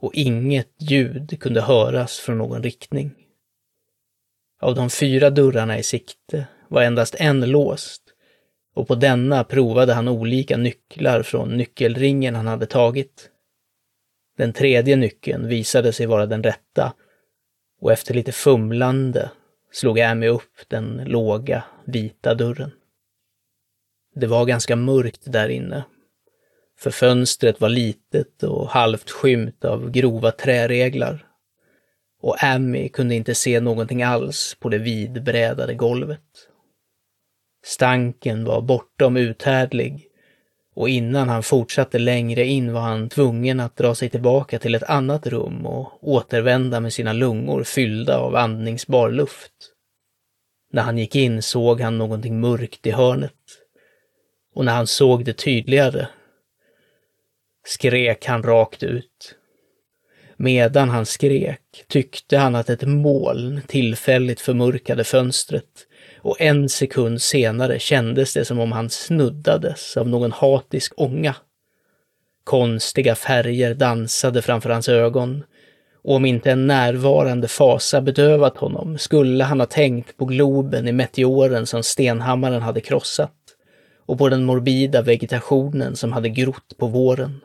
och 0.00 0.14
inget 0.14 0.74
ljud 0.78 1.40
kunde 1.40 1.60
höras 1.60 2.18
från 2.18 2.38
någon 2.38 2.62
riktning. 2.62 3.14
Av 4.60 4.74
de 4.74 4.90
fyra 4.90 5.30
dörrarna 5.30 5.78
i 5.78 5.82
sikte 5.82 6.46
var 6.68 6.82
endast 6.82 7.14
en 7.18 7.40
låst 7.40 8.02
och 8.74 8.88
på 8.88 8.94
denna 8.94 9.44
provade 9.44 9.94
han 9.94 10.08
olika 10.08 10.56
nycklar 10.56 11.22
från 11.22 11.48
nyckelringen 11.56 12.34
han 12.34 12.46
hade 12.46 12.66
tagit. 12.66 13.29
Den 14.40 14.52
tredje 14.52 14.96
nyckeln 14.96 15.48
visade 15.48 15.92
sig 15.92 16.06
vara 16.06 16.26
den 16.26 16.42
rätta 16.42 16.92
och 17.80 17.92
efter 17.92 18.14
lite 18.14 18.32
fumlande 18.32 19.30
slog 19.72 20.00
Amy 20.00 20.26
upp 20.28 20.68
den 20.68 21.02
låga, 21.06 21.64
vita 21.84 22.34
dörren. 22.34 22.70
Det 24.14 24.26
var 24.26 24.44
ganska 24.44 24.76
mörkt 24.76 25.20
där 25.24 25.48
inne, 25.48 25.84
för 26.78 26.90
fönstret 26.90 27.60
var 27.60 27.68
litet 27.68 28.42
och 28.42 28.68
halvt 28.68 29.10
skymt 29.10 29.64
av 29.64 29.90
grova 29.90 30.30
träreglar. 30.30 31.26
Och 32.20 32.44
Amy 32.44 32.88
kunde 32.88 33.14
inte 33.14 33.34
se 33.34 33.60
någonting 33.60 34.02
alls 34.02 34.56
på 34.60 34.68
det 34.68 34.78
vidbrädade 34.78 35.74
golvet. 35.74 36.48
Stanken 37.64 38.44
var 38.44 38.60
bortom 38.60 39.16
uthärdlig 39.16 40.09
och 40.80 40.88
innan 40.88 41.28
han 41.28 41.42
fortsatte 41.42 41.98
längre 41.98 42.44
in 42.44 42.72
var 42.72 42.80
han 42.80 43.08
tvungen 43.08 43.60
att 43.60 43.76
dra 43.76 43.94
sig 43.94 44.08
tillbaka 44.08 44.58
till 44.58 44.74
ett 44.74 44.82
annat 44.82 45.26
rum 45.26 45.66
och 45.66 46.08
återvända 46.08 46.80
med 46.80 46.92
sina 46.92 47.12
lungor 47.12 47.64
fyllda 47.64 48.18
av 48.18 48.36
andningsbar 48.36 49.10
luft. 49.10 49.52
När 50.72 50.82
han 50.82 50.98
gick 50.98 51.16
in 51.16 51.42
såg 51.42 51.80
han 51.80 51.98
någonting 51.98 52.40
mörkt 52.40 52.86
i 52.86 52.90
hörnet. 52.90 53.32
Och 54.54 54.64
när 54.64 54.74
han 54.74 54.86
såg 54.86 55.24
det 55.24 55.32
tydligare 55.32 56.06
skrek 57.64 58.26
han 58.26 58.42
rakt 58.42 58.82
ut. 58.82 59.34
Medan 60.36 60.88
han 60.88 61.06
skrek 61.06 61.84
tyckte 61.88 62.36
han 62.36 62.54
att 62.54 62.70
ett 62.70 62.88
moln 62.88 63.60
tillfälligt 63.66 64.40
förmörkade 64.40 65.04
fönstret 65.04 65.86
och 66.22 66.40
en 66.40 66.68
sekund 66.68 67.22
senare 67.22 67.78
kändes 67.78 68.34
det 68.34 68.44
som 68.44 68.60
om 68.60 68.72
han 68.72 68.90
snuddades 68.90 69.96
av 69.96 70.08
någon 70.08 70.32
hatisk 70.32 70.92
ånga. 70.96 71.34
Konstiga 72.44 73.14
färger 73.14 73.74
dansade 73.74 74.42
framför 74.42 74.70
hans 74.70 74.88
ögon 74.88 75.44
och 76.02 76.14
om 76.14 76.24
inte 76.24 76.50
en 76.50 76.66
närvarande 76.66 77.48
fasa 77.48 78.00
bedövat 78.00 78.56
honom 78.56 78.98
skulle 78.98 79.44
han 79.44 79.60
ha 79.60 79.66
tänkt 79.66 80.16
på 80.16 80.24
globen 80.24 80.88
i 80.88 80.92
meteoren 80.92 81.66
som 81.66 81.82
stenhammaren 81.82 82.62
hade 82.62 82.80
krossat 82.80 83.34
och 84.06 84.18
på 84.18 84.28
den 84.28 84.44
morbida 84.44 85.02
vegetationen 85.02 85.96
som 85.96 86.12
hade 86.12 86.28
grott 86.28 86.76
på 86.78 86.86
våren. 86.86 87.40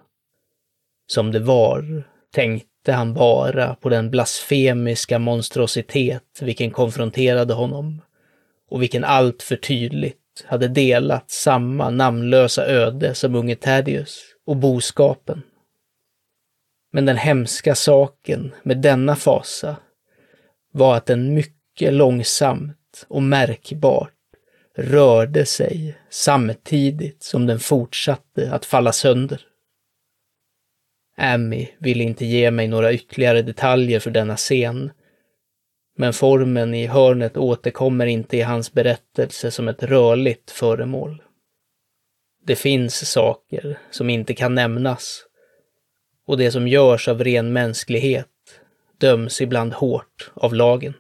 Som 1.08 1.32
det 1.32 1.40
var 1.40 2.04
tänkte 2.34 2.92
han 2.92 3.14
bara 3.14 3.76
på 3.76 3.90
den 3.90 4.12
blasfemiska 4.12 5.20
monstrositet 5.20 6.24
vilken 6.42 6.72
konfronterade 6.72 7.54
honom 7.54 8.02
och 8.70 8.82
vilken 8.82 9.04
allt 9.04 9.44
för 9.44 9.56
tydligt 9.56 10.46
hade 10.46 10.68
delat 10.68 11.32
samma 11.32 11.90
namnlösa 11.90 12.66
öde 12.66 13.16
som 13.16 13.36
unge 13.36 13.56
Thaddeus 13.56 14.22
och 14.46 14.58
boskapen. 14.58 15.42
Men 16.92 17.06
den 17.06 17.18
hemska 17.18 17.76
saken 17.76 18.56
med 18.64 18.78
denna 18.78 19.16
fasa 19.16 19.76
var 20.72 20.96
att 20.96 21.06
den 21.06 21.34
mycket 21.34 21.94
långsamt 21.94 23.06
och 23.08 23.24
märkbart 23.24 24.12
rörde 24.78 25.46
sig 25.46 25.98
samtidigt 26.10 27.24
som 27.24 27.46
den 27.46 27.60
fortsatte 27.60 28.52
att 28.52 28.66
falla 28.66 28.92
sönder. 28.92 29.42
Amy 31.18 31.68
ville 31.80 32.04
inte 32.04 32.26
ge 32.26 32.52
mig 32.52 32.68
några 32.68 32.94
ytterligare 32.94 33.42
detaljer 33.42 34.00
för 34.00 34.12
denna 34.12 34.36
scen, 34.36 34.92
men 35.96 36.14
formen 36.14 36.74
i 36.74 36.88
hörnet 36.88 37.38
återkommer 37.38 38.06
inte 38.06 38.38
i 38.38 38.42
hans 38.42 38.74
berättelse 38.74 39.52
som 39.52 39.68
ett 39.68 39.84
rörligt 39.84 40.52
föremål. 40.52 41.22
Det 42.44 42.56
finns 42.56 43.12
saker 43.12 43.80
som 43.92 44.10
inte 44.10 44.34
kan 44.34 44.56
nämnas 44.56 45.26
och 46.28 46.38
det 46.38 46.52
som 46.52 46.68
görs 46.68 47.08
av 47.08 47.24
ren 47.24 47.54
mänsklighet 47.54 48.28
döms 48.98 49.42
ibland 49.42 49.74
hårt 49.74 50.32
av 50.34 50.54
lagen. 50.54 50.94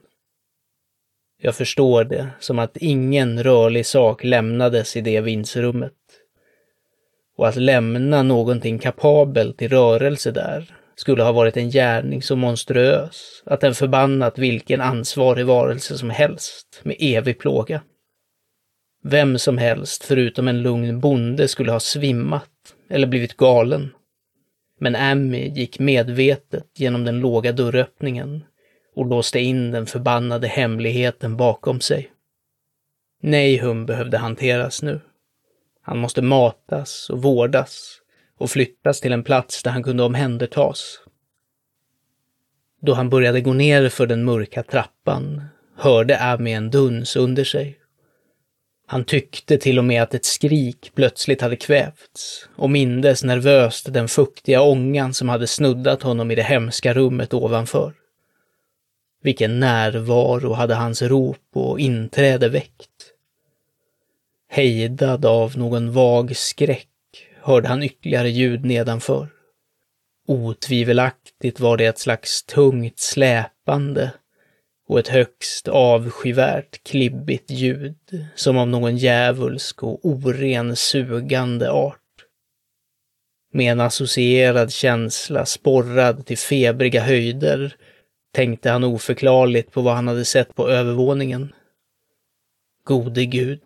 Jag 1.41 1.55
förstår 1.55 2.03
det 2.03 2.29
som 2.39 2.59
att 2.59 2.77
ingen 2.77 3.43
rörlig 3.43 3.85
sak 3.85 4.23
lämnades 4.23 4.95
i 4.95 5.01
det 5.01 5.21
vindsrummet. 5.21 5.93
Och 7.37 7.47
att 7.47 7.55
lämna 7.55 8.23
någonting 8.23 8.79
kapabelt 8.79 9.61
i 9.61 9.67
rörelse 9.67 10.31
där 10.31 10.75
skulle 10.95 11.23
ha 11.23 11.31
varit 11.31 11.57
en 11.57 11.69
gärning 11.69 12.21
så 12.21 12.35
monstruös 12.35 13.43
att 13.45 13.61
den 13.61 13.75
förbannat 13.75 14.37
vilken 14.37 14.81
ansvarig 14.81 15.45
varelse 15.45 15.97
som 15.97 16.09
helst 16.09 16.81
med 16.83 16.95
evig 16.99 17.39
plåga. 17.39 17.81
Vem 19.03 19.39
som 19.39 19.57
helst 19.57 20.03
förutom 20.03 20.47
en 20.47 20.61
lugn 20.61 20.99
bonde 20.99 21.47
skulle 21.47 21.71
ha 21.71 21.79
svimmat 21.79 22.49
eller 22.89 23.07
blivit 23.07 23.37
galen. 23.37 23.93
Men 24.79 24.95
Amy 24.95 25.47
gick 25.47 25.79
medvetet 25.79 26.67
genom 26.75 27.03
den 27.03 27.19
låga 27.19 27.51
dörröppningen 27.51 28.43
och 28.95 29.05
låste 29.05 29.39
in 29.39 29.71
den 29.71 29.85
förbannade 29.85 30.47
hemligheten 30.47 31.37
bakom 31.37 31.81
sig. 31.81 32.11
Nahum 33.21 33.85
behövde 33.85 34.17
hanteras 34.17 34.81
nu. 34.81 34.99
Han 35.81 35.97
måste 35.97 36.21
matas 36.21 37.09
och 37.09 37.21
vårdas 37.21 38.01
och 38.37 38.51
flyttas 38.51 39.01
till 39.01 39.11
en 39.11 39.23
plats 39.23 39.63
där 39.63 39.71
han 39.71 39.83
kunde 39.83 40.03
omhändertas. 40.03 40.99
Då 42.81 42.93
han 42.93 43.09
började 43.09 43.41
gå 43.41 43.53
ner 43.53 43.89
för 43.89 44.07
den 44.07 44.25
mörka 44.25 44.63
trappan 44.63 45.41
hörde 45.77 46.19
Amy 46.19 46.51
en 46.51 46.69
duns 46.69 47.15
under 47.15 47.43
sig. 47.43 47.79
Han 48.87 49.05
tyckte 49.05 49.57
till 49.57 49.77
och 49.77 49.85
med 49.85 50.03
att 50.03 50.13
ett 50.13 50.25
skrik 50.25 50.91
plötsligt 50.95 51.41
hade 51.41 51.55
kvävts 51.55 52.49
och 52.55 52.69
mindes 52.69 53.23
nervöst 53.23 53.93
den 53.93 54.07
fuktiga 54.07 54.61
ångan 54.61 55.13
som 55.13 55.29
hade 55.29 55.47
snuddat 55.47 56.03
honom 56.03 56.31
i 56.31 56.35
det 56.35 56.43
hemska 56.43 56.93
rummet 56.93 57.33
ovanför. 57.33 57.93
Vilken 59.21 59.59
närvaro 59.59 60.53
hade 60.53 60.75
hans 60.75 61.01
rop 61.01 61.49
och 61.53 61.79
inträde 61.79 62.49
väckt? 62.49 63.11
Hejdad 64.49 65.25
av 65.25 65.57
någon 65.57 65.91
vag 65.91 66.37
skräck 66.37 66.89
hörde 67.45 67.67
han 67.67 67.83
ytterligare 67.83 68.29
ljud 68.29 68.65
nedanför. 68.65 69.29
Otvivelaktigt 70.27 71.59
var 71.59 71.77
det 71.77 71.85
ett 71.85 71.99
slags 71.99 72.43
tungt 72.43 72.99
släpande 72.99 74.11
och 74.87 74.99
ett 74.99 75.07
högst 75.07 75.67
avskyvärt 75.67 76.83
klibbigt 76.83 77.51
ljud, 77.51 77.97
som 78.35 78.57
av 78.57 78.67
någon 78.67 78.97
djävulsk 78.97 79.83
och 79.83 80.05
oren 80.05 80.75
sugande 80.75 81.71
art. 81.71 81.99
Med 83.53 83.71
en 83.71 83.79
associerad 83.79 84.71
känsla 84.71 85.45
sporrad 85.45 86.25
till 86.25 86.37
febriga 86.37 87.01
höjder 87.01 87.75
tänkte 88.33 88.69
han 88.69 88.83
oförklarligt 88.83 89.71
på 89.71 89.81
vad 89.81 89.95
han 89.95 90.07
hade 90.07 90.25
sett 90.25 90.55
på 90.55 90.69
övervåningen. 90.69 91.53
Gode 92.83 93.25
Gud, 93.25 93.59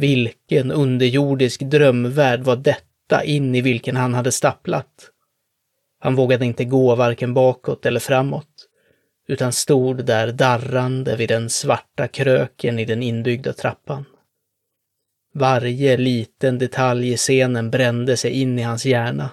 vilken 0.00 0.70
underjordisk 0.70 1.60
drömvärld 1.60 2.40
var 2.40 2.56
detta 2.56 3.24
in 3.24 3.54
i 3.54 3.60
vilken 3.60 3.96
han 3.96 4.14
hade 4.14 4.32
stapplat? 4.32 5.10
Han 5.98 6.14
vågade 6.14 6.44
inte 6.44 6.64
gå 6.64 6.94
varken 6.94 7.34
bakåt 7.34 7.86
eller 7.86 8.00
framåt, 8.00 8.68
utan 9.28 9.52
stod 9.52 10.04
där 10.04 10.32
darrande 10.32 11.16
vid 11.16 11.28
den 11.28 11.50
svarta 11.50 12.08
kröken 12.08 12.78
i 12.78 12.84
den 12.84 13.02
inbyggda 13.02 13.52
trappan. 13.52 14.04
Varje 15.34 15.96
liten 15.96 16.58
detalj 16.58 17.12
i 17.12 17.16
scenen 17.16 17.70
brände 17.70 18.16
sig 18.16 18.30
in 18.30 18.58
i 18.58 18.62
hans 18.62 18.86
hjärna. 18.86 19.30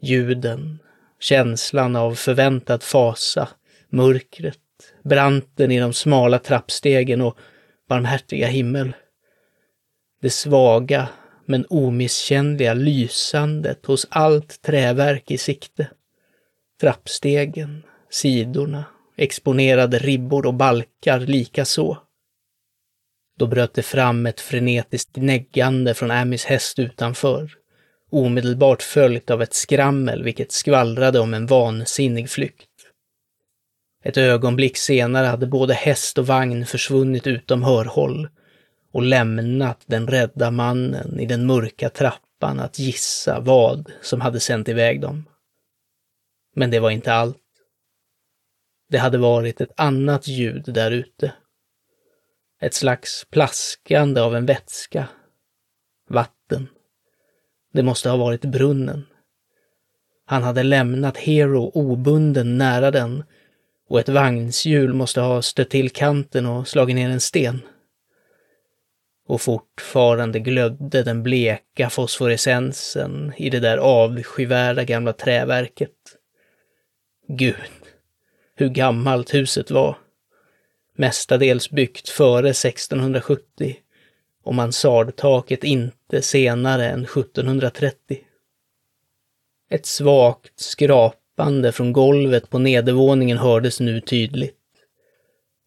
Ljuden, 0.00 0.78
känslan 1.20 1.96
av 1.96 2.14
förväntad 2.14 2.82
fasa, 2.82 3.48
mörkret, 3.88 4.58
branten 5.02 5.70
i 5.70 5.80
de 5.80 5.92
smala 5.92 6.38
trappstegen 6.38 7.20
och 7.20 7.38
barmhärtiga 7.88 8.46
himmel. 8.46 8.92
Det 10.24 10.30
svaga 10.30 11.08
men 11.46 11.66
omisskännliga 11.68 12.74
lysandet 12.74 13.86
hos 13.86 14.06
allt 14.10 14.62
träverk 14.62 15.30
i 15.30 15.38
sikte. 15.38 15.90
Trappstegen, 16.80 17.82
sidorna, 18.10 18.84
exponerade 19.16 19.98
ribbor 19.98 20.46
och 20.46 20.54
balkar 20.54 21.20
likaså. 21.20 21.98
Då 23.38 23.46
bröt 23.46 23.74
det 23.74 23.82
fram 23.82 24.26
ett 24.26 24.40
frenetiskt 24.40 25.12
gnäggande 25.12 25.94
från 25.94 26.10
Amys 26.10 26.44
häst 26.44 26.78
utanför, 26.78 27.50
omedelbart 28.10 28.82
följt 28.82 29.30
av 29.30 29.42
ett 29.42 29.54
skrammel 29.54 30.22
vilket 30.22 30.52
skvallrade 30.52 31.20
om 31.20 31.34
en 31.34 31.46
vansinnig 31.46 32.30
flykt. 32.30 32.70
Ett 34.04 34.16
ögonblick 34.16 34.76
senare 34.76 35.26
hade 35.26 35.46
både 35.46 35.74
häst 35.74 36.18
och 36.18 36.26
vagn 36.26 36.66
försvunnit 36.66 37.26
utom 37.26 37.62
hörhåll 37.62 38.28
och 38.94 39.02
lämnat 39.02 39.82
den 39.86 40.08
rädda 40.08 40.50
mannen 40.50 41.20
i 41.20 41.26
den 41.26 41.46
mörka 41.46 41.90
trappan 41.90 42.60
att 42.60 42.78
gissa 42.78 43.40
vad 43.40 43.92
som 44.02 44.20
hade 44.20 44.40
sänt 44.40 44.68
iväg 44.68 45.00
dem. 45.00 45.24
Men 46.56 46.70
det 46.70 46.80
var 46.80 46.90
inte 46.90 47.12
allt. 47.12 47.42
Det 48.88 48.98
hade 48.98 49.18
varit 49.18 49.60
ett 49.60 49.72
annat 49.76 50.28
ljud 50.28 50.64
där 50.66 50.90
ute. 50.90 51.32
Ett 52.60 52.74
slags 52.74 53.26
plaskande 53.30 54.20
av 54.20 54.36
en 54.36 54.46
vätska. 54.46 55.08
Vatten. 56.08 56.68
Det 57.72 57.82
måste 57.82 58.10
ha 58.10 58.16
varit 58.16 58.44
brunnen. 58.44 59.06
Han 60.26 60.42
hade 60.42 60.62
lämnat 60.62 61.16
Hero 61.16 61.70
obunden 61.74 62.58
nära 62.58 62.90
den 62.90 63.24
och 63.88 64.00
ett 64.00 64.08
vagnshjul 64.08 64.94
måste 64.94 65.20
ha 65.20 65.42
stött 65.42 65.70
till 65.70 65.90
kanten 65.90 66.46
och 66.46 66.68
slagit 66.68 66.96
ner 66.96 67.10
en 67.10 67.20
sten. 67.20 67.60
Och 69.26 69.40
fortfarande 69.40 70.38
glödde 70.38 71.02
den 71.02 71.22
bleka 71.22 71.90
fosforescensen 71.90 73.32
i 73.36 73.50
det 73.50 73.60
där 73.60 73.78
avskyvärda 73.78 74.84
gamla 74.84 75.12
träverket. 75.12 75.90
Gud, 77.28 77.54
hur 78.54 78.68
gammalt 78.68 79.34
huset 79.34 79.70
var. 79.70 79.98
Mestadels 80.96 81.70
byggt 81.70 82.08
före 82.08 82.50
1670 82.50 83.76
och 84.44 84.54
mansardtaket 84.54 85.64
inte 85.64 86.22
senare 86.22 86.88
än 86.88 87.04
1730. 87.04 88.18
Ett 89.70 89.86
svagt 89.86 90.60
skrapande 90.60 91.72
från 91.72 91.92
golvet 91.92 92.50
på 92.50 92.58
nedervåningen 92.58 93.38
hördes 93.38 93.80
nu 93.80 94.00
tydligt. 94.00 94.63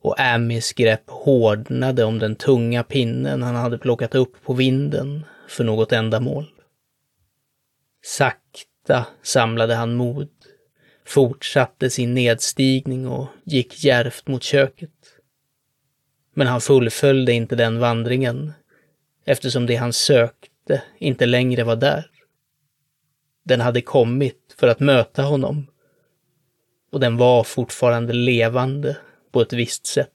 Och 0.02 0.20
Amys 0.20 0.74
grepp 0.74 1.04
hårdnade 1.10 2.04
om 2.04 2.20
den 2.20 2.36
tunga 2.36 2.84
pinnen 2.84 3.42
han 3.42 3.56
hade 3.56 3.78
plockat 3.78 4.16
upp 4.16 4.44
på 4.44 4.54
vinden 4.54 5.26
för 5.48 5.64
något 5.64 5.92
ändamål. 5.92 6.46
Sakta 8.06 9.06
samlade 9.24 9.76
han 9.76 9.96
mod, 9.96 10.30
fortsatte 11.06 11.90
sin 11.90 12.14
nedstigning 12.14 13.08
och 13.08 13.28
gick 13.44 13.84
järvt 13.84 14.28
mot 14.28 14.44
köket. 14.44 14.92
Men 16.34 16.48
han 16.48 16.62
fullföljde 16.62 17.34
inte 17.34 17.56
den 17.56 17.80
vandringen 17.80 18.54
eftersom 19.26 19.66
det 19.66 19.76
han 19.76 19.94
sökte 19.94 20.84
inte 20.98 21.26
längre 21.26 21.64
var 21.64 21.76
där. 21.76 22.12
Den 23.44 23.62
hade 23.62 23.82
kommit 23.82 24.56
för 24.58 24.68
att 24.68 24.80
möta 24.80 25.22
honom 25.22 25.68
och 26.92 27.00
den 27.00 27.18
var 27.18 27.44
fortfarande 27.44 28.14
levande 28.14 28.98
på 29.38 29.42
ett 29.42 29.54
visst 29.54 29.86
sätt. 29.86 30.14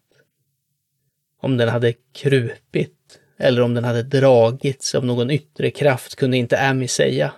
Om 1.40 1.56
den 1.56 1.68
hade 1.68 1.92
krupit 2.12 3.20
eller 3.36 3.62
om 3.62 3.74
den 3.74 3.84
hade 3.84 4.02
dragits 4.02 4.94
av 4.94 5.04
någon 5.06 5.30
yttre 5.30 5.70
kraft 5.70 6.16
kunde 6.16 6.36
inte 6.36 6.60
Amy 6.60 6.88
säga. 6.88 7.32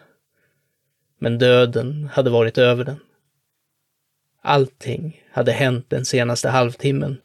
Men 1.18 1.38
döden 1.38 2.11
hade 2.12 2.31
varit 2.31 2.59
över 2.59 2.85
den. 2.85 3.01
Allting 4.42 5.23
hade 5.31 5.53
hänt 5.53 5.90
den 5.90 6.05
senaste 6.05 6.49
halvtimmen, 6.49 7.20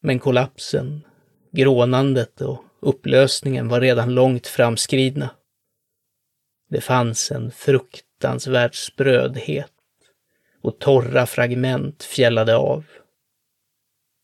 men 0.00 0.18
kollapsen, 0.18 1.04
grånandet 1.52 2.40
och 2.40 2.64
upplösningen 2.80 3.68
var 3.68 3.80
redan 3.80 4.14
långt 4.14 4.46
framskridna. 4.46 5.30
Det 6.70 6.80
fanns 6.80 7.30
en 7.30 7.50
fruktansvärd 7.50 8.74
sprödhet 8.74 9.72
och 10.62 10.78
torra 10.78 11.26
fragment 11.26 12.02
fjällade 12.02 12.56
av. 12.56 12.84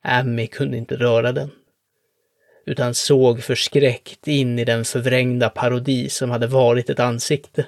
Ammy 0.02 0.46
kunde 0.46 0.76
inte 0.76 0.96
röra 0.96 1.32
den, 1.32 1.50
utan 2.66 2.94
såg 2.94 3.42
förskräckt 3.42 4.28
in 4.28 4.58
i 4.58 4.64
den 4.64 4.84
förvrängda 4.84 5.50
parodi 5.50 6.08
som 6.08 6.30
hade 6.30 6.46
varit 6.46 6.90
ett 6.90 7.00
ansikte. 7.00 7.66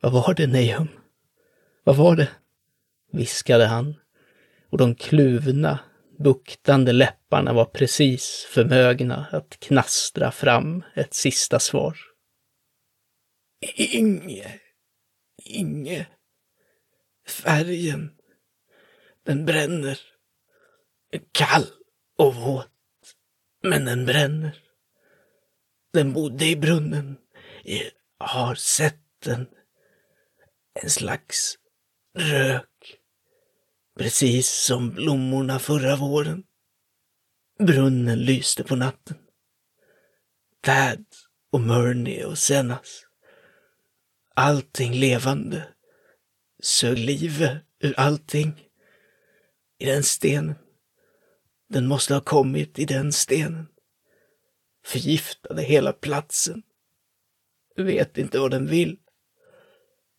Vad 0.00 0.12
var 0.12 0.34
det, 0.34 0.46
Nahum? 0.46 0.88
Vad 1.84 1.96
var 1.96 2.16
det? 2.16 2.28
viskade 3.12 3.66
han, 3.66 3.94
och 4.70 4.78
de 4.78 4.94
kluvna, 4.94 5.78
buktande 6.18 6.92
läpparna 6.92 7.52
var 7.52 7.64
precis 7.64 8.46
förmögna 8.50 9.26
att 9.32 9.60
knastra 9.60 10.30
fram 10.30 10.84
ett 10.94 11.14
sista 11.14 11.58
svar. 11.58 11.98
Inge, 13.76 14.60
Inge, 15.44 16.06
färgen, 17.28 18.10
den 19.22 19.44
bränner. 19.44 20.13
Kall 21.32 21.66
och 22.18 22.34
våt, 22.34 22.70
men 23.62 23.84
den 23.84 24.06
bränner. 24.06 24.58
Den 25.92 26.12
bodde 26.12 26.46
i 26.46 26.56
brunnen. 26.56 27.16
Jag 27.64 27.90
har 28.18 28.54
sett 28.54 29.00
den. 29.18 29.46
En 30.82 30.90
slags 30.90 31.58
rök. 32.18 32.98
Precis 33.98 34.50
som 34.50 34.90
blommorna 34.90 35.58
förra 35.58 35.96
våren. 35.96 36.44
Brunnen 37.58 38.18
lyste 38.24 38.64
på 38.64 38.76
natten. 38.76 39.16
Tad 40.60 41.06
och 41.50 41.60
Murney 41.60 42.24
och 42.24 42.38
Senas. 42.38 43.06
Allting 44.34 44.92
levande 44.92 45.74
sög 46.64 46.98
livet 46.98 47.62
ur 47.80 47.94
allting. 47.96 48.68
I 49.78 49.86
den 49.86 50.02
stenen. 50.02 50.54
Den 51.74 51.86
måste 51.86 52.14
ha 52.14 52.20
kommit 52.20 52.78
i 52.78 52.84
den 52.84 53.12
stenen. 53.12 53.66
Förgiftade 54.84 55.62
hela 55.62 55.92
platsen. 55.92 56.62
Vet 57.76 58.18
inte 58.18 58.38
vad 58.38 58.50
den 58.50 58.66
vill. 58.66 58.98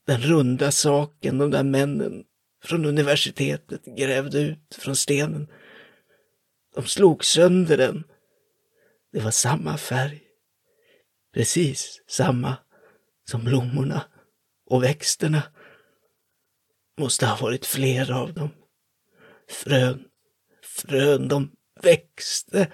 Den 0.08 0.22
runda 0.22 0.72
saken 0.72 1.38
de 1.38 1.52
där 1.52 1.64
männen 1.64 2.24
från 2.64 2.86
universitetet 2.86 3.86
grävde 3.86 4.40
ut 4.40 4.76
från 4.76 4.96
stenen. 4.96 5.48
De 6.76 6.86
slog 6.86 7.26
sönder 7.26 7.78
den. 7.78 8.04
Det 9.12 9.20
var 9.20 9.32
samma 9.32 9.78
färg. 9.78 10.24
Precis 11.34 12.02
samma 12.08 12.58
som 13.30 13.44
blommorna 13.44 14.02
och 14.66 14.84
växterna. 14.84 15.44
Måste 16.98 17.26
ha 17.26 17.38
varit 17.42 17.66
flera 17.66 18.20
av 18.20 18.34
dem. 18.34 18.50
Frön, 19.50 20.06
frön, 20.76 21.28
de 21.28 21.52
växte. 21.82 22.68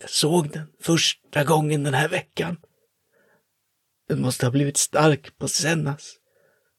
Jag 0.00 0.10
såg 0.10 0.50
den 0.50 0.66
första 0.80 1.44
gången 1.44 1.84
den 1.84 1.94
här 1.94 2.08
veckan. 2.08 2.56
Den 4.08 4.20
måste 4.20 4.46
ha 4.46 4.50
blivit 4.50 4.76
stark 4.76 5.38
på 5.38 5.48
Sennas. 5.48 6.16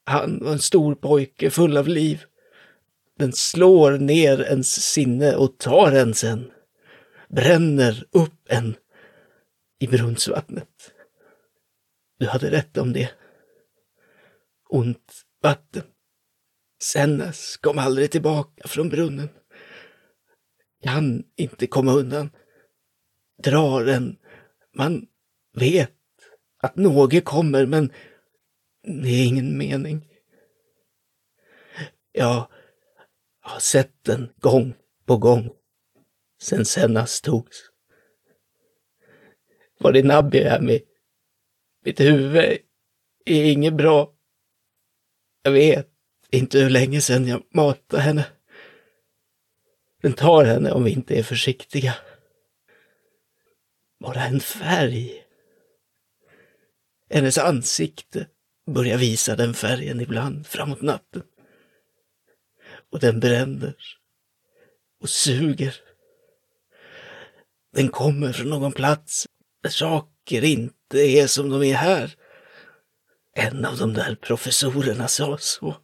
Han 0.05 0.39
var 0.43 0.51
en 0.51 0.59
stor 0.59 0.95
pojke 0.95 1.49
full 1.49 1.77
av 1.77 1.87
liv. 1.87 2.23
Den 3.17 3.33
slår 3.33 3.91
ner 3.91 4.41
ens 4.41 4.91
sinne 4.91 5.35
och 5.35 5.57
tar 5.57 5.91
en 5.91 6.13
sen. 6.13 6.51
Bränner 7.29 8.05
upp 8.11 8.39
en 8.49 8.75
i 9.79 9.87
brunnsvattnet. 9.87 10.93
Du 12.19 12.27
hade 12.27 12.51
rätt 12.51 12.77
om 12.77 12.93
det. 12.93 13.11
Ont 14.69 15.25
vatten. 15.41 15.83
Sennas 16.81 17.57
kom 17.57 17.79
aldrig 17.79 18.11
tillbaka 18.11 18.67
från 18.67 18.89
brunnen. 18.89 19.29
Kan 20.83 21.23
inte 21.35 21.67
komma 21.67 21.93
undan. 21.93 22.29
Drar 23.43 23.85
den. 23.85 24.17
Man 24.75 25.07
vet 25.53 25.91
att 26.61 26.75
något 26.75 27.25
kommer, 27.25 27.65
men 27.65 27.91
det 28.83 29.09
är 29.09 29.27
ingen 29.27 29.57
mening. 29.57 30.07
Jag 32.11 32.47
har 33.39 33.59
sett 33.59 34.03
den 34.03 34.33
gång 34.37 34.73
på 35.05 35.17
gång 35.17 35.49
sen 36.41 36.65
Sennas 36.65 37.21
togs. 37.21 37.57
Var 39.79 39.91
det 39.91 40.03
Nabbi 40.03 40.43
här 40.43 40.61
med? 40.61 40.81
Mitt 41.85 41.99
huvud 41.99 42.57
är 43.25 43.51
inget 43.51 43.73
bra. 43.73 44.13
Jag 45.43 45.51
vet 45.51 45.89
inte 46.31 46.59
hur 46.59 46.69
länge 46.69 47.01
sedan 47.01 47.27
jag 47.27 47.43
matade 47.53 48.01
henne. 48.01 48.25
Den 50.01 50.13
tar 50.13 50.45
henne 50.45 50.71
om 50.71 50.83
vi 50.83 50.91
inte 50.91 51.15
är 51.15 51.23
försiktiga. 51.23 51.95
Bara 53.99 54.25
en 54.25 54.39
färg. 54.39 55.23
Hennes 57.09 57.37
ansikte 57.37 58.27
börjar 58.67 58.97
visa 58.97 59.35
den 59.35 59.53
färgen 59.53 60.01
ibland 60.01 60.47
framåt 60.47 60.81
natten. 60.81 61.23
Och 62.91 62.99
den 62.99 63.19
bränner 63.19 63.75
och 65.01 65.09
suger. 65.09 65.75
Den 67.73 67.89
kommer 67.89 68.33
från 68.33 68.49
någon 68.49 68.71
plats 68.71 69.27
där 69.63 69.69
saker 69.69 70.43
inte 70.43 70.97
är 70.97 71.27
som 71.27 71.49
de 71.49 71.63
är 71.63 71.75
här. 71.75 72.15
En 73.35 73.65
av 73.65 73.77
de 73.77 73.93
där 73.93 74.15
professorerna 74.15 75.07
sa 75.07 75.37
så. 75.37 75.75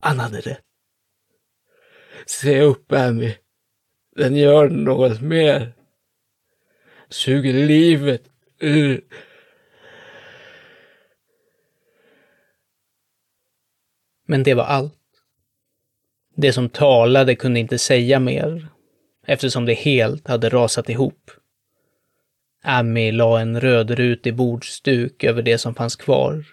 Han 0.00 0.18
hade 0.18 0.40
rätt. 0.40 0.64
Se 2.26 2.60
upp, 2.60 2.92
Amy. 2.92 3.34
Den 4.16 4.36
gör 4.36 4.68
något 4.68 5.20
mer. 5.20 5.72
Suger 7.08 7.52
livet 7.52 8.22
ur 8.58 9.04
Men 14.26 14.42
det 14.42 14.54
var 14.54 14.64
allt. 14.64 14.94
Det 16.36 16.52
som 16.52 16.68
talade 16.68 17.34
kunde 17.34 17.60
inte 17.60 17.78
säga 17.78 18.20
mer, 18.20 18.68
eftersom 19.26 19.66
det 19.66 19.74
helt 19.74 20.28
hade 20.28 20.48
rasat 20.48 20.88
ihop. 20.88 21.30
Amy 22.62 23.12
la 23.12 23.40
en 23.40 23.60
rödrutig 23.60 24.34
bordsduk 24.34 25.24
över 25.24 25.42
det 25.42 25.58
som 25.58 25.74
fanns 25.74 25.96
kvar 25.96 26.44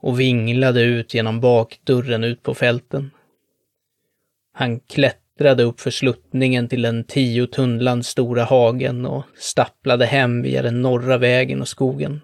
och 0.00 0.20
vinglade 0.20 0.82
ut 0.82 1.14
genom 1.14 1.40
bakdörren 1.40 2.24
ut 2.24 2.42
på 2.42 2.54
fälten. 2.54 3.10
Han 4.52 4.80
klättrade 4.80 5.62
upp 5.62 5.80
för 5.80 5.90
sluttningen 5.90 6.68
till 6.68 6.82
den 6.82 7.04
tio 7.04 7.46
tunnland 7.46 8.06
stora 8.06 8.44
hagen 8.44 9.06
och 9.06 9.24
stapplade 9.38 10.06
hem 10.06 10.42
via 10.42 10.62
den 10.62 10.82
norra 10.82 11.18
vägen 11.18 11.60
och 11.60 11.68
skogen. 11.68 12.20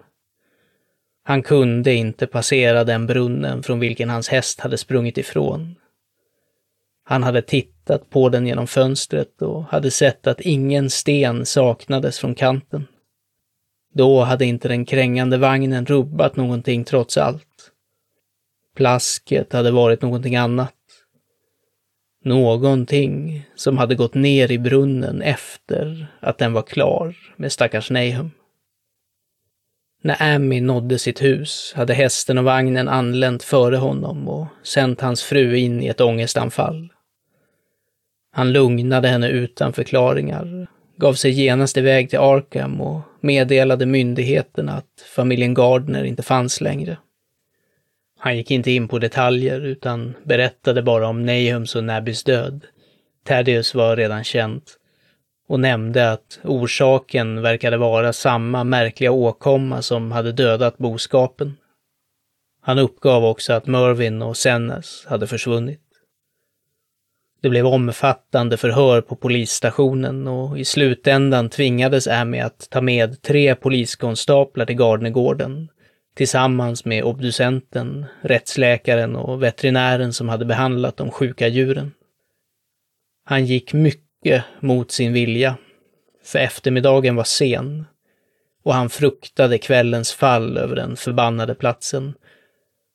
Han 1.23 1.43
kunde 1.43 1.93
inte 1.93 2.27
passera 2.27 2.83
den 2.83 3.07
brunnen 3.07 3.63
från 3.63 3.79
vilken 3.79 4.09
hans 4.09 4.29
häst 4.29 4.59
hade 4.59 4.77
sprungit 4.77 5.17
ifrån. 5.17 5.75
Han 7.03 7.23
hade 7.23 7.41
tittat 7.41 8.09
på 8.09 8.29
den 8.29 8.47
genom 8.47 8.67
fönstret 8.67 9.41
och 9.41 9.63
hade 9.63 9.91
sett 9.91 10.27
att 10.27 10.41
ingen 10.41 10.89
sten 10.89 11.45
saknades 11.45 12.19
från 12.19 12.35
kanten. 12.35 12.87
Då 13.93 14.21
hade 14.21 14.45
inte 14.45 14.67
den 14.67 14.85
krängande 14.85 15.37
vagnen 15.37 15.85
rubbat 15.85 16.35
någonting 16.35 16.83
trots 16.83 17.17
allt. 17.17 17.47
Plasket 18.77 19.53
hade 19.53 19.71
varit 19.71 20.01
någonting 20.01 20.35
annat. 20.35 20.73
Någonting 22.23 23.45
som 23.55 23.77
hade 23.77 23.95
gått 23.95 24.13
ner 24.13 24.51
i 24.51 24.59
brunnen 24.59 25.21
efter 25.21 26.07
att 26.19 26.37
den 26.37 26.53
var 26.53 26.61
klar 26.61 27.15
med 27.37 27.51
stackars 27.51 27.91
Nahum. 27.91 28.31
När 30.03 30.35
Amy 30.35 30.61
nådde 30.61 30.99
sitt 30.99 31.21
hus 31.21 31.73
hade 31.75 31.93
hästen 31.93 32.37
och 32.37 32.43
vagnen 32.43 32.87
anlänt 32.87 33.43
före 33.43 33.75
honom 33.75 34.27
och 34.27 34.47
sänt 34.63 35.01
hans 35.01 35.23
fru 35.23 35.55
in 35.57 35.83
i 35.83 35.87
ett 35.87 36.01
ångestanfall. 36.01 36.89
Han 38.31 38.51
lugnade 38.51 39.07
henne 39.07 39.29
utan 39.29 39.73
förklaringar, 39.73 40.67
gav 40.97 41.13
sig 41.13 41.31
genast 41.31 41.77
iväg 41.77 42.09
till 42.09 42.19
Arkham 42.19 42.81
och 42.81 43.01
meddelade 43.21 43.85
myndigheterna 43.85 44.73
att 44.73 45.05
familjen 45.15 45.53
Gardner 45.53 46.03
inte 46.03 46.23
fanns 46.23 46.61
längre. 46.61 46.97
Han 48.17 48.37
gick 48.37 48.51
inte 48.51 48.71
in 48.71 48.87
på 48.87 48.99
detaljer 48.99 49.61
utan 49.61 50.13
berättade 50.23 50.81
bara 50.81 51.07
om 51.07 51.25
Nahums 51.25 51.75
och 51.75 51.83
Nabbys 51.83 52.23
död. 52.23 52.65
Thaddeus 53.23 53.75
var 53.75 53.95
redan 53.95 54.23
känt 54.23 54.77
och 55.47 55.59
nämnde 55.59 56.11
att 56.11 56.39
orsaken 56.43 57.41
verkade 57.41 57.77
vara 57.77 58.13
samma 58.13 58.63
märkliga 58.63 59.11
åkomma 59.11 59.81
som 59.81 60.11
hade 60.11 60.31
dödat 60.31 60.77
boskapen. 60.77 61.57
Han 62.61 62.79
uppgav 62.79 63.25
också 63.25 63.53
att 63.53 63.67
Mervyn 63.67 64.21
och 64.21 64.37
Sennes 64.37 65.05
hade 65.05 65.27
försvunnit. 65.27 65.81
Det 67.41 67.49
blev 67.49 67.67
omfattande 67.67 68.57
förhör 68.57 69.01
på 69.01 69.15
polisstationen 69.15 70.27
och 70.27 70.59
i 70.59 70.65
slutändan 70.65 71.49
tvingades 71.49 72.07
Amy 72.07 72.39
att 72.39 72.67
ta 72.69 72.81
med 72.81 73.21
tre 73.21 73.55
poliskonstaplar 73.55 74.65
till 74.65 74.75
Gardnergården 74.75 75.69
tillsammans 76.17 76.85
med 76.85 77.03
obducenten, 77.03 78.05
rättsläkaren 78.21 79.15
och 79.15 79.43
veterinären 79.43 80.13
som 80.13 80.29
hade 80.29 80.45
behandlat 80.45 80.97
de 80.97 81.11
sjuka 81.11 81.47
djuren. 81.47 81.91
Han 83.25 83.45
gick 83.45 83.73
mycket 83.73 84.43
mot 84.59 84.91
sin 84.91 85.13
vilja, 85.13 85.57
för 86.23 86.39
eftermiddagen 86.39 87.15
var 87.15 87.23
sen 87.23 87.85
och 88.63 88.73
han 88.73 88.89
fruktade 88.89 89.57
kvällens 89.57 90.13
fall 90.13 90.57
över 90.57 90.75
den 90.75 90.95
förbannade 90.95 91.55
platsen. 91.55 92.13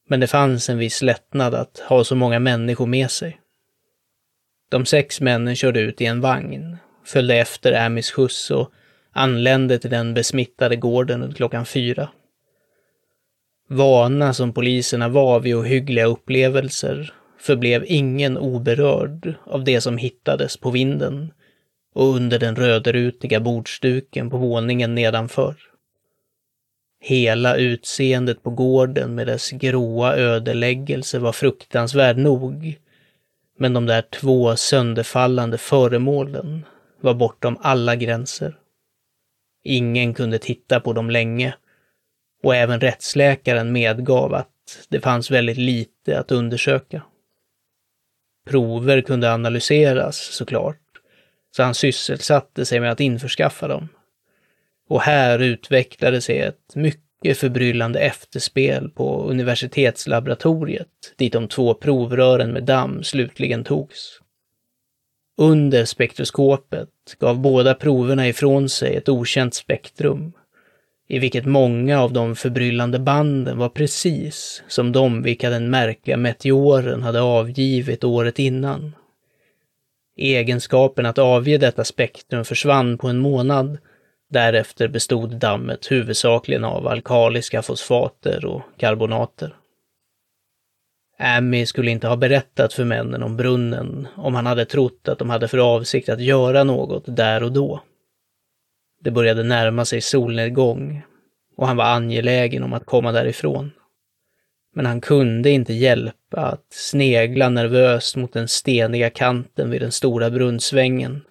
Men 0.09 0.21
det 0.21 0.27
fanns 0.27 0.69
en 0.69 0.79
viss 0.79 1.03
lättnad 1.03 1.55
att 1.55 1.79
ha 1.79 2.05
så 2.05 2.15
många 2.15 2.39
människor 2.39 2.87
med 2.87 3.11
sig. 3.11 3.41
De 4.71 4.87
sex 4.87 5.21
männen 5.21 5.57
körde 5.57 5.81
ut 5.81 6.01
i 6.01 6.07
en 6.07 6.21
vagn, 6.21 6.77
följde 7.05 7.35
efter 7.35 7.87
Amys 7.87 8.11
skjuts 8.11 8.51
och 8.51 8.73
anlände 9.13 9.79
till 9.79 9.91
den 9.91 10.15
besmittade 10.15 10.77
gården 10.77 11.35
klockan 11.35 11.67
fyra. 11.67 12.09
Vana 13.73 14.35
som 14.35 14.53
poliserna 14.53 15.09
var 15.09 15.41
vid 15.41 15.55
ohyggliga 15.55 16.07
upplevelser 16.07 17.13
förblev 17.39 17.85
ingen 17.87 18.39
oberörd 18.39 19.35
av 19.47 19.65
det 19.65 19.81
som 19.81 19.99
hittades 19.99 20.57
på 20.57 20.71
vinden 20.71 21.33
och 21.95 22.17
under 22.17 22.39
den 22.39 22.57
rödrutiga 22.57 23.41
bordsduken 23.41 24.31
på 24.31 24.37
våningen 24.37 24.95
nedanför. 24.95 25.57
Hela 27.01 27.57
utseendet 27.57 28.43
på 28.43 28.51
gården 28.51 29.15
med 29.15 29.27
dess 29.27 29.51
gråa 29.51 30.17
ödeläggelse 30.17 31.19
var 31.19 31.33
fruktansvärd 31.33 32.17
nog, 32.19 32.79
men 33.59 33.73
de 33.73 33.87
där 33.87 34.03
två 34.03 34.57
sönderfallande 34.57 35.59
föremålen 35.59 36.65
var 37.01 37.15
bortom 37.15 37.57
alla 37.61 37.97
gränser. 37.97 38.57
Ingen 39.65 40.15
kunde 40.15 40.39
titta 40.39 40.81
på 40.81 40.93
dem 40.93 41.11
länge 41.11 41.55
och 42.43 42.57
även 42.57 42.81
rättsläkaren 42.81 43.73
medgav 43.73 44.35
att 44.35 44.49
det 44.89 45.01
fanns 45.01 45.31
väldigt 45.31 45.57
lite 45.57 46.19
att 46.19 46.33
undersöka. 46.33 47.03
Prover 48.47 49.01
kunde 49.01 49.33
analyseras 49.33 50.17
såklart, 50.17 50.79
så 51.57 51.63
han 51.63 51.75
sysselsatte 51.75 52.65
sig 52.65 52.81
med 52.81 52.93
att 52.93 53.01
införskaffa 53.01 53.69
dem. 53.69 53.89
Och 54.89 55.03
här 55.03 55.39
utvecklade 55.39 56.21
sig 56.21 56.39
ett 56.39 56.75
mycket 56.75 57.39
förbryllande 57.39 58.01
efterspel 58.01 58.91
på 58.91 59.25
universitetslaboratoriet, 59.25 60.89
dit 61.17 61.33
de 61.33 61.49
två 61.49 61.75
provrören 61.75 62.53
med 62.53 62.65
damm 62.65 63.03
slutligen 63.03 63.65
togs. 63.65 64.21
Under 65.37 65.85
spektroskopet 65.85 66.89
gav 67.19 67.39
båda 67.39 67.75
proverna 67.75 68.29
ifrån 68.29 68.69
sig 68.69 68.97
ett 68.97 69.09
okänt 69.09 69.55
spektrum 69.55 70.33
i 71.13 71.19
vilket 71.19 71.47
många 71.47 72.01
av 72.01 72.13
de 72.13 72.37
förbryllande 72.37 72.99
banden 72.99 73.59
var 73.59 73.69
precis 73.69 74.63
som 74.69 74.93
de 74.93 75.23
vilka 75.23 75.51
den 75.51 75.71
märkliga 75.71 76.17
meteoren 76.17 77.03
hade 77.03 77.21
avgivit 77.21 78.05
året 78.05 78.39
innan. 78.39 78.97
Egenskapen 80.17 81.07
att 81.07 81.19
avge 81.19 81.59
detta 81.59 81.85
spektrum 81.85 82.45
försvann 82.45 82.99
på 82.99 83.09
en 83.09 83.19
månad. 83.19 83.79
Därefter 84.31 84.89
bestod 84.89 85.37
dammet 85.37 85.93
huvudsakligen 85.93 86.65
av 86.65 86.89
alkaliska 86.89 87.63
fosfater 87.63 88.45
och 88.45 88.63
karbonater. 88.77 89.57
Amy 91.19 91.67
skulle 91.67 91.91
inte 91.91 92.09
ha 92.09 92.17
berättat 92.17 92.73
för 92.73 92.85
männen 92.85 93.23
om 93.23 93.37
brunnen 93.37 94.09
om 94.17 94.35
han 94.35 94.47
hade 94.47 94.65
trott 94.65 95.09
att 95.09 95.19
de 95.19 95.31
hade 95.31 95.49
för 95.49 95.59
avsikt 95.59 96.09
att 96.09 96.21
göra 96.21 96.65
något 96.65 97.05
där 97.07 97.43
och 97.43 97.53
då. 97.53 97.81
Det 99.05 99.11
började 99.11 99.43
närma 99.43 99.85
sig 99.85 100.01
solnedgång 100.01 101.03
och 101.57 101.67
han 101.67 101.77
var 101.77 101.85
angelägen 101.85 102.63
om 102.63 102.73
att 102.73 102.87
komma 102.87 103.13
därifrån. 103.13 103.71
Men 104.75 104.87
han 104.87 105.01
kunde 105.01 105.51
inte 105.51 105.73
hjälpa 105.73 106.41
att 106.41 106.67
snegla 106.71 107.49
nervöst 107.49 108.17
mot 108.17 108.33
den 108.33 108.49
steniga 108.49 109.11
kanten 109.11 109.71
vid 109.71 109.81
den 109.81 109.93
stora 109.93 110.31
brunnsvängen. 110.31 111.25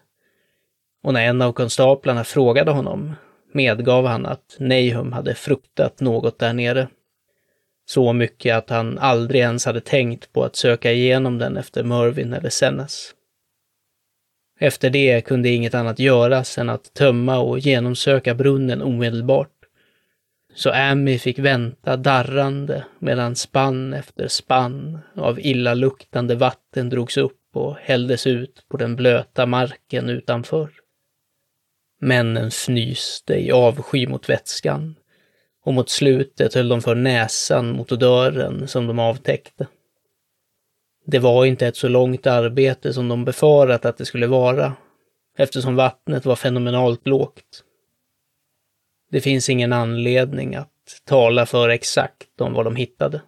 Och 1.04 1.14
när 1.14 1.26
en 1.26 1.42
av 1.42 1.54
konstaplarna 1.54 2.24
frågade 2.24 2.72
honom 2.72 3.14
medgav 3.54 4.06
han 4.06 4.26
att 4.26 4.58
Nahum 4.60 5.14
hade 5.14 5.36
fruktat 5.36 6.00
något 6.00 6.40
där 6.40 6.54
nere. 6.54 6.88
Så 7.86 8.14
mycket 8.14 8.56
att 8.56 8.70
han 8.70 8.98
aldrig 8.98 9.42
ens 9.42 9.66
hade 9.66 9.82
tänkt 9.82 10.34
på 10.34 10.44
att 10.44 10.56
söka 10.56 10.92
igenom 10.92 11.38
den 11.38 11.58
efter 11.58 11.84
Mervyn 11.84 12.34
eller 12.34 12.50
Sennes. 12.50 13.14
Efter 14.64 14.90
det 14.90 15.22
kunde 15.22 15.50
inget 15.50 15.74
annat 15.74 16.00
göras 16.00 16.58
än 16.58 16.70
att 16.70 16.94
tömma 16.94 17.38
och 17.40 17.60
genomsöka 17.60 18.36
brunnen 18.36 18.82
omedelbart. 18.82 19.50
Så 20.56 20.72
Amy 20.72 21.20
fick 21.20 21.40
vänta 21.40 21.98
darrande 21.98 22.86
medan 23.00 23.36
spann 23.36 23.94
efter 23.94 24.28
spann 24.28 25.00
av 25.16 25.40
illaluktande 25.40 26.36
vatten 26.36 26.90
drogs 26.90 27.18
upp 27.18 27.40
och 27.54 27.76
hälldes 27.76 28.28
ut 28.28 28.66
på 28.70 28.78
den 28.78 28.96
blöta 28.96 29.46
marken 29.46 30.10
utanför. 30.10 30.70
Männen 32.02 32.48
fnyste 32.48 33.34
i 33.34 33.52
avsky 33.52 34.08
mot 34.08 34.30
vätskan 34.30 34.96
och 35.64 35.74
mot 35.74 35.90
slutet 35.90 36.54
höll 36.54 36.70
de 36.70 36.82
för 36.82 36.96
näsan 36.96 37.72
mot 37.72 37.90
dörren 37.90 38.68
som 38.68 38.88
de 38.88 39.00
avtäckte. 39.00 39.68
Det 41.06 41.20
var 41.20 41.46
inte 41.46 41.68
ett 41.68 41.76
så 41.78 41.88
långt 41.88 42.28
arbete 42.28 42.94
som 42.94 43.08
de 43.08 43.26
befarat 43.26 43.86
att 43.86 43.98
det 43.98 44.06
skulle 44.06 44.28
vara, 44.28 44.74
eftersom 45.38 45.76
vattnet 45.76 46.26
var 46.26 46.36
fenomenalt 46.36 47.08
lågt. 47.08 47.64
Det 49.12 49.22
finns 49.22 49.50
ingen 49.50 49.74
anledning 49.74 50.56
att 50.56 51.02
tala 51.06 51.46
för 51.46 51.70
exakt 51.70 52.42
om 52.42 52.54
vad 52.54 52.66
de 52.66 52.76
hittade. 52.76 53.22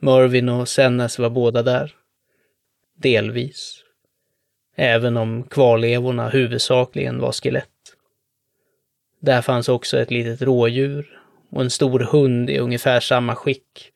Mervyn 0.00 0.48
och 0.48 0.68
Sennes 0.68 1.18
var 1.18 1.30
båda 1.30 1.62
där. 1.62 1.94
Delvis. 2.96 3.84
Även 4.76 5.16
om 5.16 5.42
kvarlevorna 5.42 6.28
huvudsakligen 6.28 7.18
var 7.18 7.32
skelett. 7.32 7.66
Där 9.20 9.42
fanns 9.42 9.68
också 9.68 9.98
ett 9.98 10.10
litet 10.10 10.42
rådjur 10.42 11.20
och 11.50 11.62
en 11.62 11.70
stor 11.70 12.00
hund 12.00 12.50
i 12.50 12.58
ungefär 12.58 13.00
samma 13.00 13.34
skick 13.34 13.92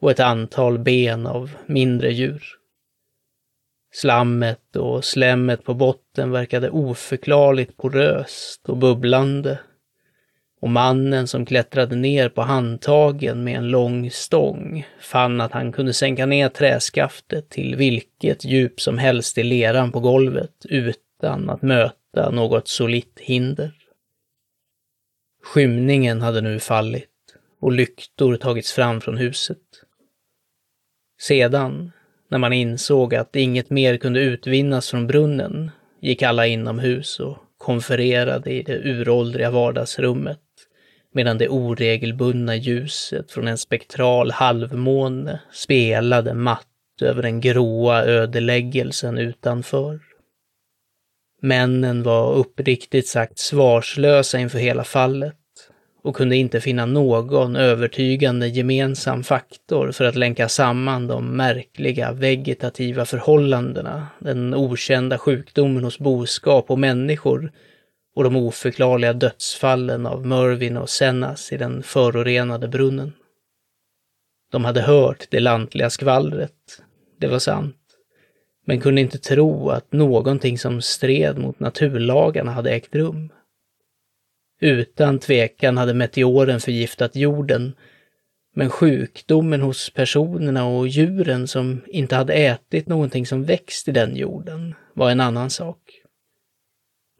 och 0.00 0.10
ett 0.10 0.20
antal 0.20 0.78
ben 0.78 1.26
av 1.26 1.50
mindre 1.66 2.12
djur. 2.12 2.42
Slammet 3.92 4.76
och 4.76 5.04
slemmet 5.04 5.64
på 5.64 5.74
botten 5.74 6.30
verkade 6.30 6.70
oförklarligt 6.70 7.76
poröst 7.76 8.68
och 8.68 8.76
bubblande. 8.76 9.58
Och 10.60 10.70
mannen 10.70 11.26
som 11.26 11.46
klättrade 11.46 11.96
ner 11.96 12.28
på 12.28 12.42
handtagen 12.42 13.44
med 13.44 13.56
en 13.56 13.70
lång 13.70 14.10
stång 14.10 14.86
fann 15.00 15.40
att 15.40 15.52
han 15.52 15.72
kunde 15.72 15.92
sänka 15.92 16.26
ner 16.26 16.48
träskaftet 16.48 17.48
till 17.48 17.76
vilket 17.76 18.44
djup 18.44 18.80
som 18.80 18.98
helst 18.98 19.38
i 19.38 19.42
leran 19.42 19.92
på 19.92 20.00
golvet 20.00 20.66
utan 20.68 21.50
att 21.50 21.62
möta 21.62 22.30
något 22.30 22.68
solitt 22.68 23.18
hinder. 23.20 23.72
Skymningen 25.42 26.20
hade 26.20 26.40
nu 26.40 26.60
fallit 26.60 27.06
och 27.60 27.72
lyktor 27.72 28.36
tagits 28.36 28.72
fram 28.72 29.00
från 29.00 29.16
huset. 29.16 29.58
Sedan, 31.20 31.92
när 32.28 32.38
man 32.38 32.52
insåg 32.52 33.14
att 33.14 33.36
inget 33.36 33.70
mer 33.70 33.96
kunde 33.96 34.20
utvinnas 34.20 34.90
från 34.90 35.06
brunnen, 35.06 35.70
gick 36.00 36.22
alla 36.22 36.46
inomhus 36.46 37.20
och 37.20 37.38
konfererade 37.58 38.50
i 38.50 38.62
det 38.62 38.78
uråldriga 38.78 39.50
vardagsrummet 39.50 40.40
medan 41.12 41.38
det 41.38 41.48
oregelbundna 41.48 42.56
ljuset 42.56 43.30
från 43.30 43.48
en 43.48 43.58
spektral 43.58 44.30
halvmåne 44.30 45.40
spelade 45.52 46.34
matt 46.34 46.66
över 47.02 47.22
den 47.22 47.40
gråa 47.40 48.04
ödeläggelsen 48.04 49.18
utanför. 49.18 50.00
Männen 51.42 52.02
var 52.02 52.34
uppriktigt 52.34 53.08
sagt 53.08 53.38
svarslösa 53.38 54.38
inför 54.38 54.58
hela 54.58 54.84
fallet 54.84 55.39
och 56.02 56.16
kunde 56.16 56.36
inte 56.36 56.60
finna 56.60 56.86
någon 56.86 57.56
övertygande 57.56 58.48
gemensam 58.48 59.22
faktor 59.22 59.92
för 59.92 60.04
att 60.04 60.16
länka 60.16 60.48
samman 60.48 61.06
de 61.06 61.36
märkliga 61.36 62.12
vegetativa 62.12 63.04
förhållandena, 63.04 64.06
den 64.18 64.54
okända 64.54 65.18
sjukdomen 65.18 65.84
hos 65.84 65.98
boskap 65.98 66.70
och 66.70 66.78
människor 66.78 67.52
och 68.14 68.24
de 68.24 68.36
oförklarliga 68.36 69.12
dödsfallen 69.12 70.06
av 70.06 70.26
Mervin 70.26 70.76
och 70.76 70.90
Sennas 70.90 71.52
i 71.52 71.56
den 71.56 71.82
förorenade 71.82 72.68
brunnen. 72.68 73.12
De 74.52 74.64
hade 74.64 74.80
hört 74.80 75.26
det 75.30 75.40
lantliga 75.40 75.90
skvallret, 75.90 76.82
det 77.18 77.26
var 77.26 77.38
sant, 77.38 77.76
men 78.66 78.80
kunde 78.80 79.00
inte 79.00 79.18
tro 79.18 79.70
att 79.70 79.92
någonting 79.92 80.58
som 80.58 80.82
stred 80.82 81.38
mot 81.38 81.60
naturlagarna 81.60 82.52
hade 82.52 82.70
ägt 82.70 82.94
rum. 82.94 83.32
Utan 84.60 85.18
tvekan 85.18 85.76
hade 85.76 85.94
meteoren 85.94 86.60
förgiftat 86.60 87.16
jorden, 87.16 87.76
men 88.54 88.70
sjukdomen 88.70 89.60
hos 89.60 89.90
personerna 89.90 90.66
och 90.66 90.88
djuren 90.88 91.48
som 91.48 91.80
inte 91.86 92.16
hade 92.16 92.32
ätit 92.32 92.86
någonting 92.86 93.26
som 93.26 93.44
växt 93.44 93.88
i 93.88 93.92
den 93.92 94.16
jorden 94.16 94.74
var 94.94 95.10
en 95.10 95.20
annan 95.20 95.50
sak. 95.50 96.02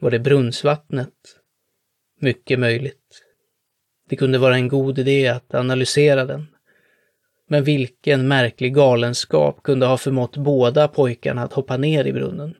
Var 0.00 0.10
det 0.10 0.18
brunnsvattnet? 0.18 1.14
Mycket 2.20 2.58
möjligt. 2.58 3.22
Det 4.08 4.16
kunde 4.16 4.38
vara 4.38 4.54
en 4.54 4.68
god 4.68 4.98
idé 4.98 5.28
att 5.28 5.54
analysera 5.54 6.24
den. 6.24 6.46
Men 7.48 7.64
vilken 7.64 8.28
märklig 8.28 8.74
galenskap 8.74 9.62
kunde 9.62 9.86
ha 9.86 9.98
förmått 9.98 10.36
båda 10.36 10.88
pojkarna 10.88 11.42
att 11.42 11.52
hoppa 11.52 11.76
ner 11.76 12.04
i 12.04 12.12
brunnen? 12.12 12.54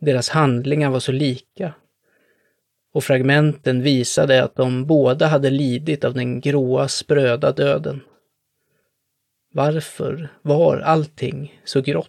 Deras 0.00 0.28
handlingar 0.28 0.90
var 0.90 1.00
så 1.00 1.12
lika. 1.12 1.74
Och 2.92 3.04
fragmenten 3.04 3.82
visade 3.82 4.44
att 4.44 4.56
de 4.56 4.86
båda 4.86 5.26
hade 5.26 5.50
lidit 5.50 6.04
av 6.04 6.14
den 6.14 6.40
gråa, 6.40 6.88
spröda 6.88 7.52
döden. 7.52 8.00
Varför 9.54 10.28
var 10.42 10.78
allting 10.78 11.60
så 11.64 11.80
grått 11.80 12.08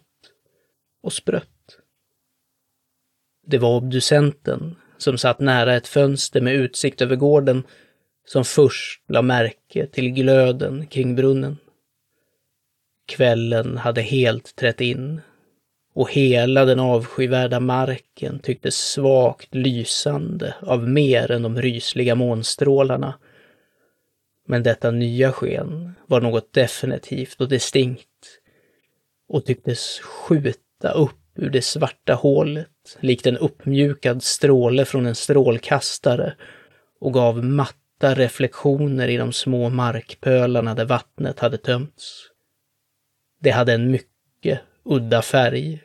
och 1.03 1.13
sprött? 1.13 1.49
Det 3.45 3.57
var 3.57 3.75
obducenten, 3.77 4.75
som 4.97 5.17
satt 5.17 5.39
nära 5.39 5.75
ett 5.75 5.87
fönster 5.87 6.41
med 6.41 6.55
utsikt 6.55 7.01
över 7.01 7.15
gården, 7.15 7.63
som 8.25 8.45
först 8.45 9.03
la 9.07 9.21
märke 9.21 9.87
till 9.87 10.09
glöden 10.09 10.87
kring 10.87 11.15
brunnen. 11.15 11.57
Kvällen 13.07 13.77
hade 13.77 14.01
helt 14.01 14.55
trätt 14.55 14.81
in 14.81 15.21
och 15.93 16.11
hela 16.11 16.65
den 16.65 16.79
avskyvärda 16.79 17.59
marken 17.59 18.39
tycktes 18.39 18.77
svagt 18.77 19.55
lysande 19.55 20.55
av 20.61 20.89
mer 20.89 21.31
än 21.31 21.41
de 21.41 21.61
rysliga 21.61 22.15
månstrålarna. 22.15 23.13
Men 24.47 24.63
detta 24.63 24.91
nya 24.91 25.31
sken 25.31 25.93
var 26.07 26.21
något 26.21 26.53
definitivt 26.53 27.41
och 27.41 27.49
distinkt 27.49 28.09
och 29.29 29.45
tycktes 29.45 29.99
skjuta 29.99 30.91
upp 30.95 31.19
ur 31.35 31.49
det 31.49 31.61
svarta 31.61 32.13
hålet, 32.13 32.97
likt 32.99 33.27
en 33.27 33.37
uppmjukad 33.37 34.23
stråle 34.23 34.85
från 34.85 35.05
en 35.05 35.15
strålkastare 35.15 36.33
och 36.99 37.13
gav 37.13 37.43
matta 37.43 38.13
reflektioner 38.15 39.07
i 39.07 39.17
de 39.17 39.33
små 39.33 39.69
markpölarna 39.69 40.75
där 40.75 40.85
vattnet 40.85 41.39
hade 41.39 41.57
tömts. 41.57 42.21
Det 43.41 43.49
hade 43.49 43.73
en 43.73 43.91
mycket 43.91 44.61
udda 44.85 45.21
färg 45.21 45.81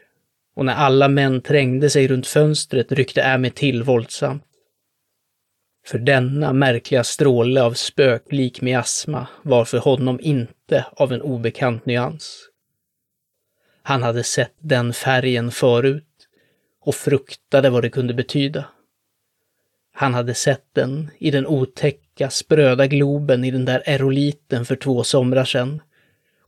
och 0.54 0.64
när 0.64 0.74
alla 0.74 1.08
män 1.08 1.40
trängde 1.40 1.90
sig 1.90 2.08
runt 2.08 2.26
fönstret 2.26 2.92
ryckte 2.92 3.32
Amy 3.34 3.50
till 3.50 3.82
våldsamt. 3.82 4.44
För 5.86 5.98
denna 5.98 6.52
märkliga 6.52 7.04
stråle 7.04 7.62
av 7.62 7.72
spöklik 7.72 8.60
miasma 8.60 9.26
var 9.42 9.64
för 9.64 9.78
honom 9.78 10.20
inte 10.22 10.86
av 10.92 11.12
en 11.12 11.22
obekant 11.22 11.86
nyans. 11.86 12.48
Han 13.82 14.02
hade 14.02 14.22
sett 14.22 14.54
den 14.58 14.92
färgen 14.92 15.50
förut 15.50 16.04
och 16.80 16.94
fruktade 16.94 17.70
vad 17.70 17.82
det 17.82 17.90
kunde 17.90 18.14
betyda. 18.14 18.64
Han 19.92 20.14
hade 20.14 20.34
sett 20.34 20.64
den 20.72 21.10
i 21.18 21.30
den 21.30 21.46
otäcka, 21.46 22.30
spröda 22.30 22.86
globen 22.86 23.44
i 23.44 23.50
den 23.50 23.64
där 23.64 23.82
aeroliten 23.86 24.64
för 24.64 24.76
två 24.76 25.04
somrar 25.04 25.44
sedan. 25.44 25.82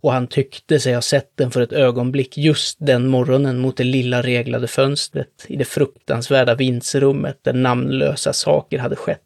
Och 0.01 0.13
han 0.13 0.27
tyckte 0.27 0.81
sig 0.81 0.95
ha 0.95 1.03
sett 1.03 1.37
den 1.37 1.51
för 1.51 1.61
ett 1.61 1.73
ögonblick 1.73 2.39
just 2.39 2.77
den 2.81 3.09
morgonen 3.09 3.59
mot 3.59 3.77
det 3.77 3.85
lilla 3.85 4.23
reglade 4.23 4.69
fönstret 4.69 5.47
i 5.49 5.57
det 5.57 5.65
fruktansvärda 5.65 6.55
vindsrummet 6.55 7.39
där 7.45 7.53
namnlösa 7.53 8.33
saker 8.33 8.79
hade 8.79 8.97
skett. 8.97 9.21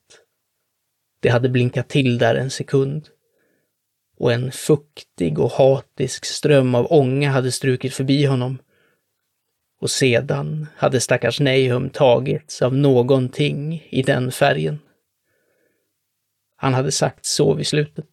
Det 1.21 1.29
hade 1.29 1.49
blinkat 1.49 1.89
till 1.89 2.19
där 2.19 2.35
en 2.35 2.51
sekund 2.51 3.09
och 4.19 4.33
en 4.33 4.53
fuktig 4.53 5.39
och 5.39 5.51
hatisk 5.51 6.25
ström 6.25 6.75
av 6.75 6.93
ånga 6.93 7.31
hade 7.31 7.53
strukit 7.53 7.95
förbi 7.95 8.25
honom. 8.25 8.59
Och 9.81 9.91
sedan 9.91 10.67
hade 10.77 11.01
stackars 11.01 11.41
Nahum 11.41 11.91
tagits 11.91 12.63
av 12.63 12.77
någonting 12.77 13.87
i 13.91 14.03
den 14.03 14.33
färgen. 14.33 14.79
Han 16.57 16.75
hade 16.75 16.93
sagt 16.93 17.27
så 17.27 17.55
vid 17.55 17.67
slutet. 17.67 18.07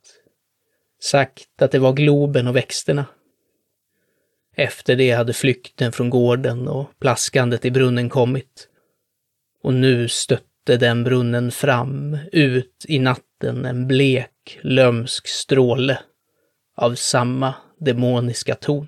Sagt 1.03 1.61
att 1.61 1.71
det 1.71 1.79
var 1.79 1.93
Globen 1.93 2.47
och 2.47 2.55
växterna. 2.55 3.05
Efter 4.55 4.95
det 4.95 5.11
hade 5.11 5.33
flykten 5.33 5.91
från 5.91 6.09
gården 6.09 6.67
och 6.67 6.99
plaskandet 6.99 7.65
i 7.65 7.71
brunnen 7.71 8.09
kommit. 8.09 8.67
Och 9.63 9.73
nu 9.73 10.07
stötte 10.07 10.77
den 10.77 11.03
brunnen 11.03 11.51
fram, 11.51 12.17
ut 12.31 12.85
i 12.87 12.99
natten, 12.99 13.65
en 13.65 13.87
blek 13.87 14.59
lömsk 14.61 15.27
stråle 15.27 15.99
av 16.75 16.95
samma 16.95 17.53
demoniska 17.79 18.55
ton. 18.55 18.87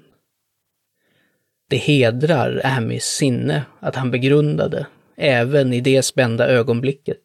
Det 1.70 1.78
hedrar 1.78 2.62
Amys 2.64 3.06
sinne 3.06 3.66
att 3.80 3.96
han 3.96 4.12
begrundade, 4.12 4.88
även 5.18 5.74
i 5.74 5.82
det 5.82 6.04
spända 6.04 6.48
ögonblicket, 6.48 7.22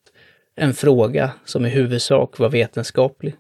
en 0.57 0.75
fråga 0.75 1.33
som 1.45 1.67
i 1.67 1.69
huvudsak 1.69 2.39
var 2.39 2.49
vetenskaplig. 2.49 3.35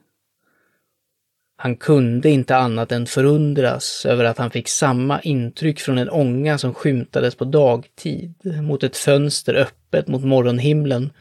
Han 1.60 1.76
kunde 1.76 2.30
inte 2.30 2.56
annat 2.56 2.92
än 2.92 3.06
förundras 3.06 4.06
över 4.06 4.24
att 4.24 4.38
han 4.38 4.50
fick 4.50 4.68
samma 4.68 5.20
intryck 5.20 5.80
från 5.80 5.98
en 5.98 6.10
ånga 6.10 6.58
som 6.58 6.74
skymtades 6.74 7.34
på 7.34 7.44
dagtid 7.44 8.34
mot 8.62 8.82
ett 8.82 8.96
fönster 8.96 9.54
öppet 9.54 10.08
mot 10.08 10.24
morgonhimlen 10.24 11.12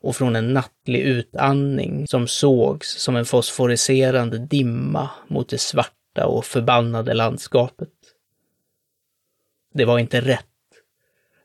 och 0.00 0.16
från 0.16 0.36
en 0.36 0.54
nattlig 0.54 1.00
utandning 1.00 2.06
som 2.06 2.26
sågs 2.28 3.02
som 3.02 3.16
en 3.16 3.24
fosforiserande 3.24 4.38
dimma 4.38 5.10
mot 5.28 5.48
det 5.48 5.58
svarta 5.58 6.26
och 6.26 6.44
förbannade 6.44 7.14
landskapet. 7.14 7.88
Det 9.74 9.84
var 9.84 9.98
inte 9.98 10.20
rätt. 10.20 10.46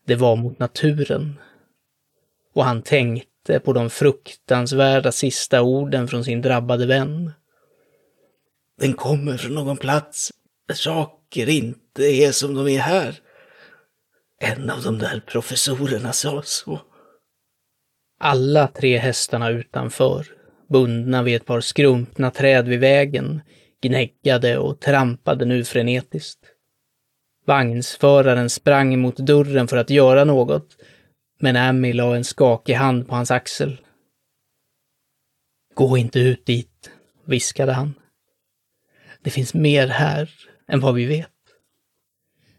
Det 0.06 0.16
var 0.16 0.36
mot 0.36 0.60
naturen. 0.60 1.40
Och 2.54 2.66
han 2.66 2.82
tänkte 2.82 3.60
på 3.60 3.74
de 3.74 3.90
fruktansvärda 3.90 5.12
sista 5.12 5.62
orden 5.62 6.08
från 6.08 6.24
sin 6.24 6.42
drabbade 6.42 6.86
vän. 6.86 7.32
Den 8.80 8.94
kommer 8.94 9.38
från 9.38 9.54
någon 9.54 9.78
plats 9.78 10.34
där 10.68 10.76
saker 10.76 11.50
inte 11.50 12.04
är 12.04 12.32
som 12.32 12.54
de 12.54 12.68
är 12.68 12.80
här. 12.80 13.20
En 14.42 14.70
av 14.70 14.84
de 14.84 14.98
där 14.98 15.20
professorerna 15.28 16.14
sa 16.14 16.42
så. 16.42 16.82
Alla 18.20 18.68
tre 18.68 18.98
hästarna 18.98 19.50
utanför, 19.50 20.28
bundna 20.70 21.24
vid 21.24 21.36
ett 21.36 21.46
par 21.46 21.62
skrumpna 21.62 22.32
träd 22.32 22.68
vid 22.68 22.80
vägen, 22.80 23.42
gnäggade 23.82 24.58
och 24.58 24.80
trampade 24.80 25.46
nu 25.46 25.64
frenetiskt. 25.64 26.40
Vagnsföraren 27.46 28.50
sprang 28.50 29.00
mot 29.00 29.18
dörren 29.18 29.68
för 29.68 29.78
att 29.78 29.90
göra 29.90 30.24
något, 30.24 30.78
men 31.40 31.56
Amy 31.56 31.94
la 31.94 32.16
en 32.16 32.24
skakig 32.24 32.74
hand 32.74 33.08
på 33.08 33.16
hans 33.16 33.32
axel. 33.32 33.82
Gå 35.74 35.98
inte 35.98 36.20
ut 36.20 36.46
dit, 36.46 36.92
viskade 37.26 37.72
han. 37.72 37.94
Det 39.24 39.30
finns 39.30 39.54
mer 39.54 39.88
här 39.88 40.30
än 40.68 40.80
vad 40.80 40.96
vi 40.96 41.06
vet. 41.06 41.30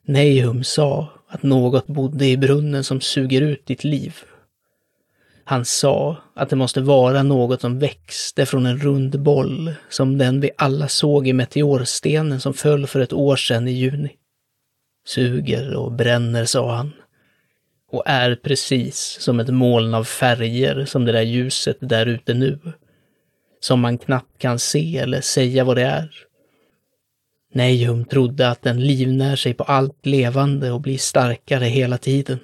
Nehum 0.03 0.65
sa 0.65 1.09
att 1.29 1.43
något 1.43 1.87
bodde 1.87 2.27
i 2.27 2.37
brunnen 2.37 2.85
som 2.85 3.01
suger 3.01 3.41
ut 3.41 3.67
ditt 3.67 3.85
liv. 3.85 4.17
Han 5.45 5.65
sa 5.65 6.17
att 6.35 6.51
det 6.51 6.57
måste 6.57 6.81
vara 6.81 7.23
något 7.23 7.61
som 7.61 7.79
växte 7.79 8.47
från 8.47 8.67
en 8.67 8.79
rund 8.79 9.21
boll, 9.21 9.75
som 9.89 10.19
den 10.19 10.41
vi 10.41 10.51
alla 10.57 10.89
såg 10.89 11.29
i 11.29 11.33
meteorstenen 11.33 12.41
som 12.41 12.55
föll 12.55 12.87
för 12.87 13.01
ett 13.01 13.13
år 13.13 13.37
sedan 13.37 13.69
i 13.69 13.73
juni. 13.73 14.11
Suger 15.07 15.77
och 15.77 15.93
bränner, 15.93 16.45
sa 16.45 16.75
han. 16.75 16.93
Och 17.91 18.03
är 18.07 18.35
precis 18.35 19.17
som 19.21 19.41
ett 19.41 19.49
moln 19.49 19.95
av 19.95 20.05
färger 20.05 20.85
som 20.85 21.05
det 21.05 21.13
där 21.13 21.23
ljuset 21.23 21.77
där 21.81 22.07
ute 22.07 22.35
nu. 22.35 22.59
Som 23.61 23.81
man 23.81 23.99
knappt 23.99 24.39
kan 24.39 24.59
se 24.59 24.99
eller 24.99 25.21
säga 25.21 25.65
vad 25.65 25.77
det 25.77 25.83
är. 25.83 26.11
Nejum 27.53 28.05
trodde 28.05 28.49
att 28.49 28.63
den 28.63 28.81
livnär 28.81 29.37
sig 29.37 29.55
på 29.55 29.65
allt 29.65 30.07
levande 30.07 30.71
och 30.71 30.81
blir 30.81 30.99
starkare 30.99 31.65
hela 31.65 31.99
tiden. 31.99 32.39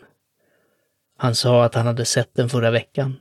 Han 1.17 1.35
sa 1.35 1.65
att 1.65 1.75
han 1.75 1.87
hade 1.87 2.05
sett 2.05 2.35
den 2.35 2.49
förra 2.49 2.71
veckan. 2.71 3.17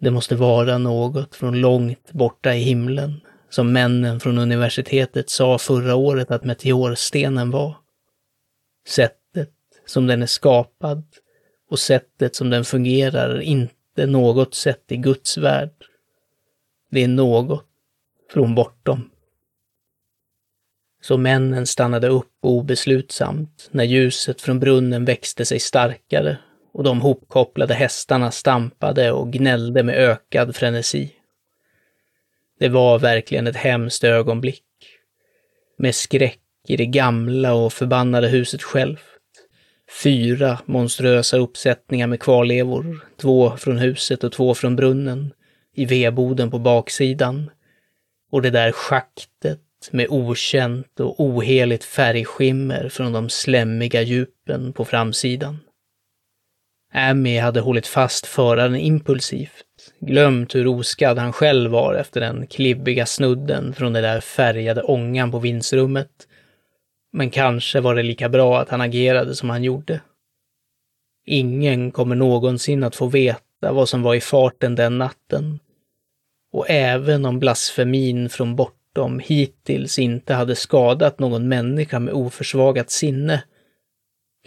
Det 0.00 0.10
måste 0.10 0.36
vara 0.36 0.78
något 0.78 1.34
från 1.34 1.60
långt 1.60 2.12
borta 2.12 2.54
i 2.54 2.60
himlen, 2.60 3.20
som 3.50 3.72
männen 3.72 4.20
från 4.20 4.38
universitetet 4.38 5.30
sa 5.30 5.58
förra 5.58 5.94
året 5.94 6.30
att 6.30 6.44
meteorstenen 6.44 7.50
var. 7.50 7.76
Sättet 8.88 9.50
som 9.86 10.06
den 10.06 10.22
är 10.22 10.26
skapad 10.26 11.04
och 11.70 11.78
sättet 11.78 12.36
som 12.36 12.50
den 12.50 12.64
fungerar 12.64 13.30
är 13.30 13.40
inte 13.40 14.06
något 14.06 14.54
sätt 14.54 14.84
i 14.88 14.96
Guds 14.96 15.38
värld. 15.38 15.70
Det 16.90 17.04
är 17.04 17.08
något 17.08 17.64
från 18.32 18.54
bortom. 18.54 19.10
Så 21.06 21.16
männen 21.16 21.66
stannade 21.66 22.08
upp 22.08 22.32
obeslutsamt 22.42 23.68
när 23.70 23.84
ljuset 23.84 24.40
från 24.40 24.60
brunnen 24.60 25.04
växte 25.04 25.44
sig 25.44 25.58
starkare 25.58 26.38
och 26.72 26.84
de 26.84 27.00
hopkopplade 27.00 27.74
hästarna 27.74 28.30
stampade 28.30 29.12
och 29.12 29.32
gnällde 29.32 29.82
med 29.82 29.94
ökad 29.94 30.56
frenesi. 30.56 31.10
Det 32.58 32.68
var 32.68 32.98
verkligen 32.98 33.46
ett 33.46 33.56
hemskt 33.56 34.04
ögonblick. 34.04 34.64
Med 35.78 35.94
skräck 35.94 36.40
i 36.68 36.76
det 36.76 36.86
gamla 36.86 37.54
och 37.54 37.72
förbannade 37.72 38.28
huset 38.28 38.62
självt. 38.62 39.00
Fyra 40.02 40.58
monströsa 40.64 41.36
uppsättningar 41.38 42.06
med 42.06 42.20
kvarlevor, 42.20 43.04
två 43.16 43.56
från 43.56 43.78
huset 43.78 44.24
och 44.24 44.32
två 44.32 44.54
från 44.54 44.76
brunnen, 44.76 45.32
i 45.74 45.84
vedboden 45.84 46.50
på 46.50 46.58
baksidan. 46.58 47.50
Och 48.30 48.42
det 48.42 48.50
där 48.50 48.72
schaktet 48.72 49.60
med 49.92 50.06
okänt 50.10 51.00
och 51.00 51.20
oheligt 51.20 51.84
färgskimmer 51.84 52.88
från 52.88 53.12
de 53.12 53.28
slämmiga 53.28 54.02
djupen 54.02 54.72
på 54.72 54.84
framsidan. 54.84 55.58
Amy 56.92 57.38
hade 57.38 57.60
hållit 57.60 57.86
fast 57.86 58.26
föraren 58.26 58.76
impulsivt, 58.76 59.64
glömt 60.00 60.54
hur 60.54 60.66
oskadd 60.66 61.18
han 61.18 61.32
själv 61.32 61.70
var 61.70 61.94
efter 61.94 62.20
den 62.20 62.46
klibbiga 62.46 63.06
snudden 63.06 63.74
från 63.74 63.92
den 63.92 64.02
där 64.02 64.20
färgade 64.20 64.82
ångan 64.82 65.30
på 65.30 65.38
vindsrummet. 65.38 66.28
Men 67.12 67.30
kanske 67.30 67.80
var 67.80 67.94
det 67.94 68.02
lika 68.02 68.28
bra 68.28 68.60
att 68.60 68.68
han 68.68 68.80
agerade 68.80 69.34
som 69.34 69.50
han 69.50 69.64
gjorde. 69.64 70.00
Ingen 71.26 71.90
kommer 71.90 72.16
någonsin 72.16 72.84
att 72.84 72.96
få 72.96 73.06
veta 73.06 73.72
vad 73.72 73.88
som 73.88 74.02
var 74.02 74.14
i 74.14 74.20
farten 74.20 74.74
den 74.74 74.98
natten. 74.98 75.58
Och 76.52 76.70
även 76.70 77.24
om 77.24 77.38
blasfemin 77.38 78.28
från 78.28 78.56
bort 78.56 78.83
de 78.94 79.18
hittills 79.18 79.98
inte 79.98 80.34
hade 80.34 80.56
skadat 80.56 81.18
någon 81.18 81.48
människa 81.48 81.98
med 81.98 82.14
oförsvagat 82.14 82.90
sinne, 82.90 83.44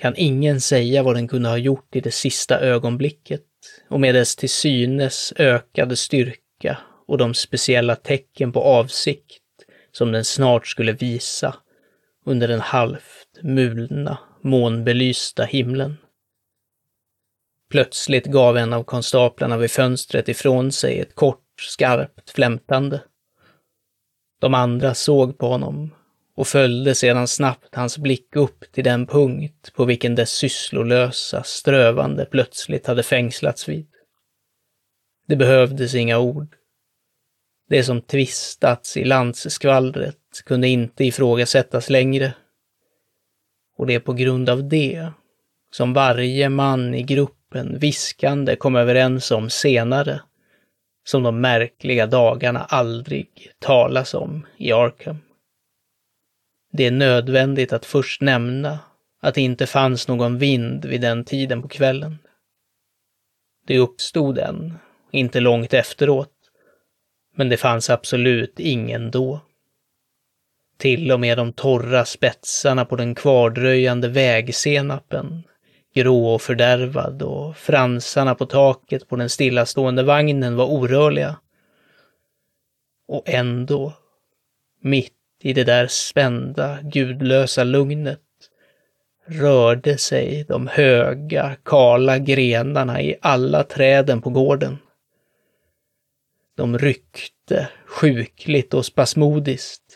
kan 0.01 0.13
ingen 0.17 0.61
säga 0.61 1.03
vad 1.03 1.15
den 1.15 1.27
kunde 1.27 1.49
ha 1.49 1.57
gjort 1.57 1.95
i 1.95 1.99
det 1.99 2.11
sista 2.11 2.59
ögonblicket 2.59 3.43
och 3.89 3.99
med 3.99 4.15
dess 4.15 4.35
till 4.35 4.49
synes 4.49 5.33
ökade 5.35 5.95
styrka 5.95 6.77
och 7.07 7.17
de 7.17 7.33
speciella 7.33 7.95
tecken 7.95 8.51
på 8.51 8.61
avsikt 8.61 9.43
som 9.91 10.11
den 10.11 10.25
snart 10.25 10.67
skulle 10.67 10.91
visa 10.91 11.55
under 12.25 12.47
den 12.47 12.59
halvt 12.59 13.41
mulna, 13.41 14.17
månbelysta 14.43 15.43
himlen. 15.43 15.97
Plötsligt 17.69 18.25
gav 18.25 18.57
en 18.57 18.73
av 18.73 18.83
konstaplarna 18.83 19.57
vid 19.57 19.71
fönstret 19.71 20.29
ifrån 20.29 20.71
sig 20.71 20.99
ett 20.99 21.15
kort, 21.15 21.43
skarpt 21.61 22.29
flämtande. 22.29 23.01
De 24.39 24.53
andra 24.53 24.93
såg 24.93 25.37
på 25.37 25.47
honom 25.47 25.93
och 26.35 26.47
följde 26.47 26.95
sedan 26.95 27.27
snabbt 27.27 27.75
hans 27.75 27.97
blick 27.97 28.35
upp 28.35 28.71
till 28.71 28.83
den 28.83 29.07
punkt 29.07 29.71
på 29.75 29.85
vilken 29.85 30.15
dess 30.15 30.31
sysslolösa 30.31 31.43
strövande 31.43 32.25
plötsligt 32.25 32.87
hade 32.87 33.03
fängslats 33.03 33.69
vid. 33.69 33.87
Det 35.27 35.35
behövdes 35.35 35.95
inga 35.95 36.19
ord. 36.19 36.55
Det 37.69 37.83
som 37.83 38.01
tvistats 38.01 38.97
i 38.97 39.03
landsskvallret 39.03 40.15
kunde 40.45 40.67
inte 40.67 41.03
ifrågasättas 41.03 41.89
längre. 41.89 42.33
Och 43.77 43.87
det 43.87 43.93
är 43.93 43.99
på 43.99 44.13
grund 44.13 44.49
av 44.49 44.69
det 44.69 45.11
som 45.71 45.93
varje 45.93 46.49
man 46.49 46.93
i 46.93 47.03
gruppen 47.03 47.79
viskande 47.79 48.55
kom 48.55 48.75
överens 48.75 49.31
om 49.31 49.49
senare, 49.49 50.21
som 51.07 51.23
de 51.23 51.41
märkliga 51.41 52.07
dagarna 52.07 52.63
aldrig 52.63 53.51
talas 53.59 54.13
om 54.13 54.45
i 54.57 54.71
Arkham. 54.71 55.17
Det 56.71 56.85
är 56.85 56.91
nödvändigt 56.91 57.73
att 57.73 57.85
först 57.85 58.21
nämna 58.21 58.79
att 59.21 59.35
det 59.35 59.41
inte 59.41 59.67
fanns 59.67 60.07
någon 60.07 60.37
vind 60.37 60.85
vid 60.85 61.01
den 61.01 61.25
tiden 61.25 61.61
på 61.61 61.67
kvällen. 61.67 62.17
Det 63.67 63.79
uppstod 63.79 64.37
en, 64.37 64.77
inte 65.11 65.39
långt 65.39 65.73
efteråt, 65.73 66.33
men 67.35 67.49
det 67.49 67.57
fanns 67.57 67.89
absolut 67.89 68.59
ingen 68.59 69.11
då. 69.11 69.39
Till 70.77 71.11
och 71.11 71.19
med 71.19 71.37
de 71.37 71.53
torra 71.53 72.05
spetsarna 72.05 72.85
på 72.85 72.95
den 72.95 73.15
kvardröjande 73.15 74.07
vägsenapen, 74.07 75.43
grå 75.97 76.33
och 76.33 76.41
fördärvad, 76.41 77.21
och 77.21 77.57
fransarna 77.57 78.35
på 78.35 78.45
taket 78.45 79.07
på 79.07 79.15
den 79.15 79.29
stillastående 79.29 80.03
vagnen 80.03 80.55
var 80.55 80.65
orörliga. 80.65 81.35
Och 83.07 83.29
ändå, 83.29 83.93
mitt 84.81 85.13
i 85.41 85.53
det 85.53 85.63
där 85.63 85.87
spända, 85.87 86.79
gudlösa 86.81 87.63
lugnet 87.63 88.21
rörde 89.25 89.97
sig 89.97 90.45
de 90.47 90.67
höga, 90.67 91.55
kala 91.65 92.17
grenarna 92.17 93.01
i 93.01 93.15
alla 93.21 93.63
träden 93.63 94.21
på 94.21 94.29
gården. 94.29 94.77
De 96.55 96.77
ryckte 96.77 97.69
sjukligt 97.85 98.73
och 98.73 98.85
spasmodiskt, 98.85 99.86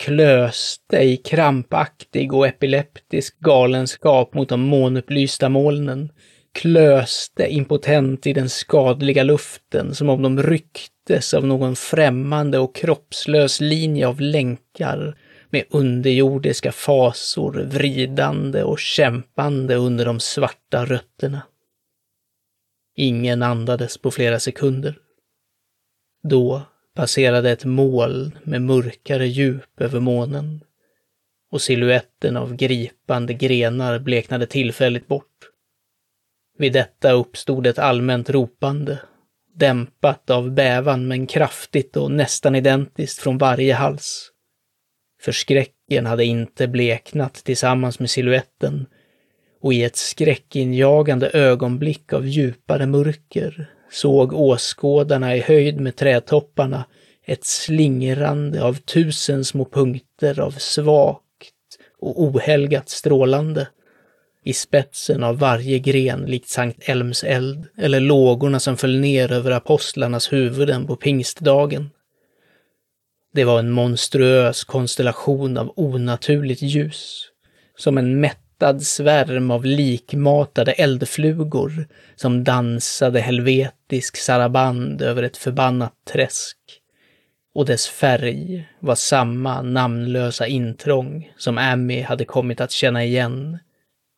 klöste 0.00 0.96
i 0.96 1.16
krampaktig 1.16 2.34
och 2.34 2.46
epileptisk 2.46 3.40
galenskap 3.40 4.34
mot 4.34 4.48
de 4.48 4.60
månupplysta 4.60 5.48
molnen, 5.48 6.12
klöste 6.52 7.46
impotent 7.46 8.26
i 8.26 8.32
den 8.32 8.48
skadliga 8.48 9.22
luften 9.22 9.94
som 9.94 10.08
om 10.08 10.22
de 10.22 10.42
rycktes 10.42 11.34
av 11.34 11.46
någon 11.46 11.76
främmande 11.76 12.58
och 12.58 12.74
kroppslös 12.74 13.60
linje 13.60 14.08
av 14.08 14.20
länkar 14.20 15.18
med 15.50 15.64
underjordiska 15.70 16.72
fasor 16.72 17.52
vridande 17.52 18.62
och 18.62 18.78
kämpande 18.78 19.74
under 19.74 20.04
de 20.04 20.20
svarta 20.20 20.84
rötterna. 20.84 21.42
Ingen 22.96 23.42
andades 23.42 23.98
på 23.98 24.10
flera 24.10 24.40
sekunder. 24.40 24.98
Då 26.22 26.62
passerade 27.00 27.50
ett 27.50 27.64
moln 27.64 28.38
med 28.42 28.62
mörkare 28.62 29.26
djup 29.26 29.80
över 29.80 30.00
månen 30.00 30.60
och 31.50 31.62
siluetten 31.62 32.36
av 32.36 32.56
gripande 32.56 33.34
grenar 33.34 33.98
bleknade 33.98 34.46
tillfälligt 34.46 35.08
bort. 35.08 35.50
Vid 36.58 36.72
detta 36.72 37.12
uppstod 37.12 37.66
ett 37.66 37.78
allmänt 37.78 38.30
ropande, 38.30 38.98
dämpat 39.54 40.30
av 40.30 40.50
bävan 40.50 41.08
men 41.08 41.26
kraftigt 41.26 41.96
och 41.96 42.10
nästan 42.10 42.54
identiskt 42.54 43.18
från 43.18 43.38
varje 43.38 43.74
hals. 43.74 44.30
Förskräcken 45.22 46.06
hade 46.06 46.24
inte 46.24 46.68
bleknat 46.68 47.34
tillsammans 47.34 47.98
med 47.98 48.10
siluetten 48.10 48.86
och 49.60 49.72
i 49.72 49.84
ett 49.84 49.96
skräckinjagande 49.96 51.30
ögonblick 51.30 52.12
av 52.12 52.26
djupare 52.26 52.86
mörker 52.86 53.70
såg 53.90 54.32
åskådarna 54.32 55.36
i 55.36 55.40
höjd 55.40 55.80
med 55.80 55.96
trädtopparna 55.96 56.84
ett 57.26 57.44
slingrande 57.44 58.62
av 58.62 58.74
tusen 58.74 59.44
små 59.44 59.64
punkter 59.64 60.40
av 60.40 60.50
svagt 60.50 61.54
och 61.98 62.22
ohelgat 62.22 62.88
strålande 62.88 63.68
i 64.44 64.52
spetsen 64.52 65.22
av 65.22 65.38
varje 65.38 65.78
gren 65.78 66.20
likt 66.20 66.48
Sankt 66.48 66.88
Elms 66.88 67.24
eld 67.24 67.66
eller 67.78 68.00
lågorna 68.00 68.60
som 68.60 68.76
föll 68.76 68.96
ner 69.00 69.32
över 69.32 69.50
apostlarnas 69.50 70.32
huvuden 70.32 70.86
på 70.86 70.96
pingstdagen. 70.96 71.90
Det 73.34 73.44
var 73.44 73.58
en 73.58 73.70
monstruös 73.70 74.64
konstellation 74.64 75.58
av 75.58 75.72
onaturligt 75.76 76.62
ljus, 76.62 77.28
som 77.76 77.98
en 77.98 78.20
mätt 78.20 78.49
mättad 78.60 78.82
svärm 78.82 79.50
av 79.50 79.64
likmatade 79.64 80.72
eldflugor 80.72 81.88
som 82.16 82.44
dansade 82.44 83.20
helvetisk 83.20 84.16
saraband 84.16 85.02
över 85.02 85.22
ett 85.22 85.36
förbannat 85.36 85.94
träsk. 86.12 86.56
Och 87.54 87.66
dess 87.66 87.88
färg 87.88 88.68
var 88.80 88.94
samma 88.94 89.62
namnlösa 89.62 90.46
intrång 90.46 91.32
som 91.36 91.58
Amy 91.58 92.02
hade 92.02 92.24
kommit 92.24 92.60
att 92.60 92.70
känna 92.70 93.04
igen 93.04 93.58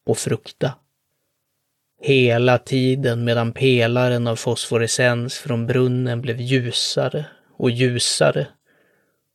och 0.06 0.18
frukta. 0.18 0.74
Hela 2.00 2.58
tiden 2.58 3.24
medan 3.24 3.52
pelaren 3.52 4.26
av 4.26 4.36
fosforescens 4.36 5.38
från 5.38 5.66
brunnen 5.66 6.20
blev 6.20 6.40
ljusare 6.40 7.26
och 7.58 7.70
ljusare 7.70 8.46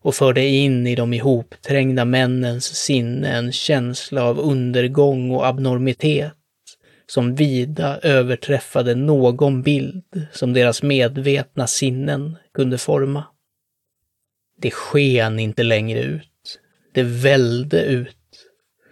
och 0.07 0.15
förde 0.15 0.45
in 0.45 0.87
i 0.87 0.95
de 0.95 1.13
ihopträngda 1.13 2.05
männens 2.05 2.65
sinne 2.65 3.37
en 3.37 3.51
känsla 3.51 4.23
av 4.23 4.39
undergång 4.39 5.31
och 5.31 5.47
abnormitet 5.47 6.31
som 7.07 7.35
vida 7.35 7.99
överträffade 8.03 8.95
någon 8.95 9.61
bild 9.61 10.27
som 10.31 10.53
deras 10.53 10.83
medvetna 10.83 11.67
sinnen 11.67 12.37
kunde 12.53 12.77
forma. 12.77 13.23
Det 14.61 14.71
sken 14.71 15.39
inte 15.39 15.63
längre 15.63 16.01
ut. 16.01 16.59
Det 16.93 17.03
välde 17.03 17.81
ut. 17.83 18.15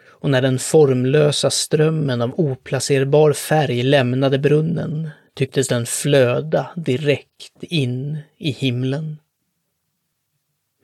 Och 0.08 0.30
när 0.30 0.42
den 0.42 0.60
formlösa 0.60 1.50
strömmen 1.50 2.22
av 2.22 2.40
oplacerbar 2.40 3.34
färg 3.34 3.84
lämnade 3.84 4.40
brunnen 4.40 5.10
tycktes 5.36 5.68
den 5.68 5.86
flöda 5.86 6.68
direkt 6.76 7.64
in 7.64 8.18
i 8.38 8.52
himlen. 8.52 9.18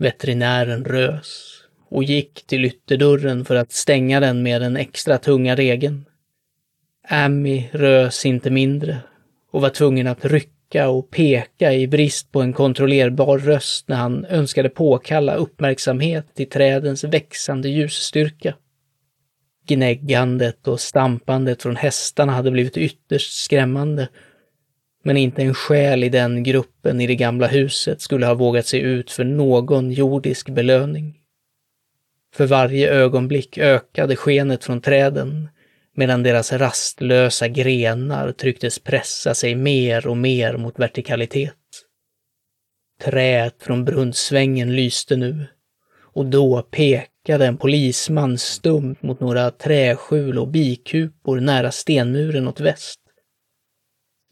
Veterinären 0.02 0.86
rös 0.86 1.58
och 1.90 2.04
gick 2.04 2.48
till 2.48 2.66
ytterdörren 2.66 3.46
för 3.46 3.56
att 3.56 3.72
stänga 3.72 4.20
den 4.20 4.44
med 4.44 4.62
den 4.62 4.78
extra 4.78 5.18
tunga 5.18 5.56
regeln. 5.56 6.06
Amy 7.08 7.70
rös 7.72 8.26
inte 8.26 8.50
mindre 8.50 8.98
och 9.52 9.62
var 9.62 9.70
tvungen 9.70 10.08
att 10.08 10.26
rycka 10.26 10.90
och 10.90 11.12
peka 11.12 11.74
i 11.74 11.88
brist 11.88 12.32
på 12.32 12.42
en 12.42 12.54
kontrollerbar 12.54 13.38
röst 13.38 13.88
när 13.88 13.96
han 13.96 14.26
önskade 14.26 14.70
påkalla 14.70 15.36
uppmärksamhet 15.36 16.26
till 16.36 16.50
trädens 16.50 17.04
växande 17.04 17.70
ljusstyrka. 17.70 18.56
Gnäggandet 19.68 20.68
och 20.68 20.80
stampandet 20.80 21.62
från 21.62 21.76
hästarna 21.76 22.32
hade 22.32 22.52
blivit 22.52 22.78
ytterst 22.78 23.44
skrämmande 23.44 24.10
men 25.04 25.18
inte 25.18 25.42
en 25.42 25.54
själ 25.54 26.04
i 26.04 26.10
den 26.10 26.44
gruppen 26.44 27.02
i 27.02 27.08
det 27.08 27.16
gamla 27.16 27.48
huset 27.48 28.02
skulle 28.02 28.26
ha 28.26 28.34
vågat 28.34 28.66
sig 28.66 28.80
ut 28.80 29.12
för 29.12 29.24
någon 29.24 29.92
jordisk 29.92 30.50
belöning. 30.50 31.18
För 32.36 32.46
varje 32.46 32.92
ögonblick 32.92 33.58
ökade 33.58 34.16
skenet 34.16 34.64
från 34.64 34.82
träden, 34.82 35.50
medan 35.96 36.24
deras 36.24 36.54
rastlösa 36.54 37.48
grenar 37.48 38.32
trycktes 38.32 38.80
pressa 38.80 39.34
sig 39.34 39.56
mer 39.56 40.08
och 40.08 40.18
mer 40.18 40.58
mot 40.58 40.80
vertikalitet. 40.80 41.54
Träet 43.04 43.56
från 43.64 43.86
brunnsvängen 43.86 44.76
lyste 44.76 45.16
nu, 45.16 45.46
och 46.14 46.26
då 46.26 46.62
pekade 46.62 47.46
en 47.46 47.58
polisman 47.58 48.38
stumt 48.38 49.02
mot 49.02 49.20
några 49.20 49.52
träskjul 49.52 50.40
och 50.40 50.48
bikupor 50.48 51.40
nära 51.40 51.72
stenmuren 51.72 52.48
åt 52.48 52.60
väst. 52.60 53.01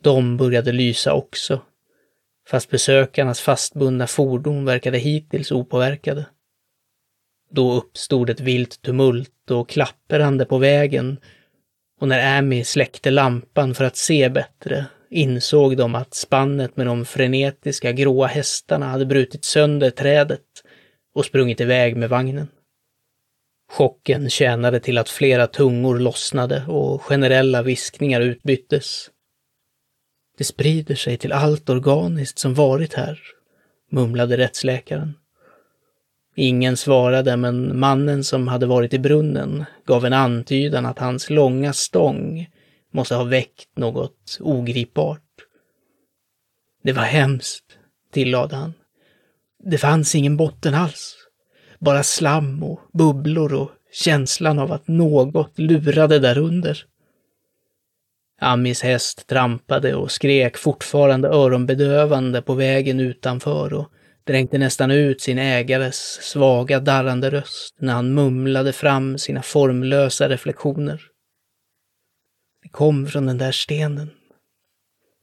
De 0.01 0.37
började 0.37 0.71
lysa 0.71 1.13
också, 1.13 1.61
fast 2.47 2.69
besökarnas 2.69 3.39
fastbundna 3.39 4.07
fordon 4.07 4.65
verkade 4.65 4.97
hittills 4.97 5.51
opåverkade. 5.51 6.25
Då 7.51 7.73
uppstod 7.73 8.29
ett 8.29 8.39
vilt 8.39 8.81
tumult 8.81 9.51
och 9.51 9.69
klapprande 9.69 10.45
på 10.45 10.57
vägen 10.57 11.17
och 11.99 12.07
när 12.07 12.37
Amy 12.37 12.63
släckte 12.63 13.11
lampan 13.11 13.75
för 13.75 13.83
att 13.83 13.97
se 13.97 14.29
bättre 14.29 14.85
insåg 15.09 15.77
de 15.77 15.95
att 15.95 16.13
spannet 16.13 16.77
med 16.77 16.85
de 16.85 17.05
frenetiska 17.05 17.91
gråa 17.91 18.27
hästarna 18.27 18.85
hade 18.85 19.05
brutit 19.05 19.45
sönder 19.45 19.89
trädet 19.89 20.45
och 21.13 21.25
sprungit 21.25 21.61
iväg 21.61 21.97
med 21.97 22.09
vagnen. 22.09 22.47
Chocken 23.71 24.29
tjänade 24.29 24.79
till 24.79 24.97
att 24.97 25.09
flera 25.09 25.47
tungor 25.47 25.99
lossnade 25.99 26.63
och 26.67 27.01
generella 27.01 27.61
viskningar 27.61 28.21
utbyttes. 28.21 29.09
Det 30.39 30.45
sprider 30.45 30.95
sig 30.95 31.17
till 31.17 31.31
allt 31.31 31.69
organiskt 31.69 32.39
som 32.39 32.53
varit 32.53 32.93
här, 32.93 33.19
mumlade 33.91 34.37
rättsläkaren. 34.37 35.13
Ingen 36.35 36.77
svarade, 36.77 37.37
men 37.37 37.79
mannen 37.79 38.23
som 38.23 38.47
hade 38.47 38.65
varit 38.65 38.93
i 38.93 38.99
brunnen 38.99 39.65
gav 39.85 40.05
en 40.05 40.13
antydan 40.13 40.85
att 40.85 40.99
hans 40.99 41.29
långa 41.29 41.73
stång 41.73 42.49
måste 42.91 43.15
ha 43.15 43.23
väckt 43.23 43.77
något 43.77 44.37
ogripbart. 44.39 45.21
Det 46.83 46.93
var 46.93 47.03
hemskt, 47.03 47.65
tillade 48.11 48.55
han. 48.55 48.73
Det 49.63 49.77
fanns 49.77 50.15
ingen 50.15 50.37
botten 50.37 50.73
alls. 50.73 51.15
Bara 51.79 52.03
slam 52.03 52.63
och 52.63 52.79
bubblor 52.93 53.53
och 53.53 53.71
känslan 53.91 54.59
av 54.59 54.71
att 54.71 54.87
något 54.87 55.59
lurade 55.59 56.19
därunder. 56.19 56.85
Amis 58.39 58.81
häst 58.81 59.27
trampade 59.27 59.95
och 59.95 60.11
skrek 60.11 60.57
fortfarande 60.57 61.27
öronbedövande 61.27 62.41
på 62.41 62.53
vägen 62.53 62.99
utanför 62.99 63.73
och 63.73 63.91
dränkte 64.23 64.57
nästan 64.57 64.91
ut 64.91 65.21
sin 65.21 65.37
ägares 65.37 66.19
svaga 66.21 66.79
darrande 66.79 67.29
röst 67.31 67.75
när 67.79 67.93
han 67.93 68.13
mumlade 68.13 68.73
fram 68.73 69.17
sina 69.17 69.41
formlösa 69.41 70.29
reflektioner. 70.29 71.01
Det 72.63 72.69
kom 72.69 73.07
från 73.07 73.25
den 73.25 73.37
där 73.37 73.51
stenen. 73.51 74.09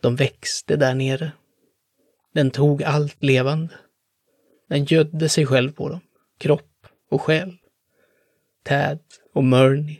De 0.02 0.16
växte 0.16 0.76
där 0.76 0.94
nere. 0.94 1.32
Den 2.34 2.50
tog 2.50 2.82
allt 2.82 3.22
levande. 3.22 3.74
Den 4.68 4.84
gödde 4.84 5.28
sig 5.28 5.46
själv 5.46 5.72
på 5.72 5.88
dem, 5.88 6.00
kropp 6.38 6.86
och 7.10 7.22
själ. 7.22 7.56
Tad 8.64 8.98
och 9.34 9.44
Murney, 9.44 9.96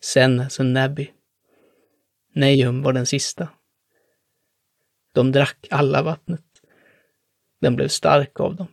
Sennes 0.00 0.58
och 0.58 0.66
Nabby. 0.66 1.10
Nejum 2.34 2.82
var 2.82 2.92
den 2.92 3.06
sista. 3.06 3.48
De 5.14 5.32
drack 5.32 5.66
alla 5.70 6.02
vattnet. 6.02 6.44
Den 7.60 7.76
blev 7.76 7.88
stark 7.88 8.40
av 8.40 8.56
dem. 8.56 8.66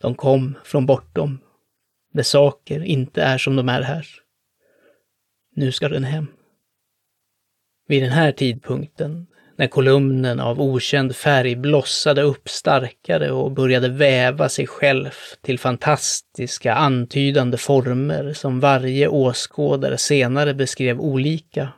De 0.00 0.14
kom 0.14 0.58
från 0.64 0.86
bortom, 0.86 1.38
där 2.12 2.22
saker 2.22 2.84
inte 2.84 3.22
är 3.22 3.38
som 3.38 3.56
de 3.56 3.68
är 3.68 3.82
här. 3.82 4.06
Nu 5.56 5.72
ska 5.72 5.88
den 5.88 6.04
hem. 6.04 6.26
Vid 7.88 8.02
den 8.02 8.12
här 8.12 8.32
tidpunkten, 8.32 9.26
när 9.56 9.66
kolumnen 9.66 10.40
av 10.40 10.60
okänd 10.60 11.16
färg 11.16 11.56
blossade 11.56 12.22
upp 12.22 12.48
starkare 12.48 13.30
och 13.30 13.52
började 13.52 13.88
väva 13.88 14.48
sig 14.48 14.66
själv 14.66 15.10
till 15.42 15.58
fantastiska 15.58 16.74
antydande 16.74 17.56
former 17.56 18.32
som 18.32 18.60
varje 18.60 19.08
åskådare 19.08 19.98
senare 19.98 20.54
beskrev 20.54 21.00
olika, 21.00 21.72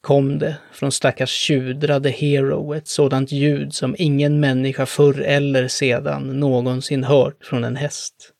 kom 0.00 0.38
det 0.38 0.56
från 0.72 0.92
stackars 0.92 1.30
tjudrade 1.30 2.10
Hero 2.10 2.74
ett 2.74 2.88
sådant 2.88 3.32
ljud 3.32 3.74
som 3.74 3.96
ingen 3.98 4.40
människa 4.40 4.86
förr 4.86 5.20
eller 5.20 5.68
sedan 5.68 6.40
någonsin 6.40 7.04
hört 7.04 7.44
från 7.44 7.64
en 7.64 7.76
häst. 7.76 8.32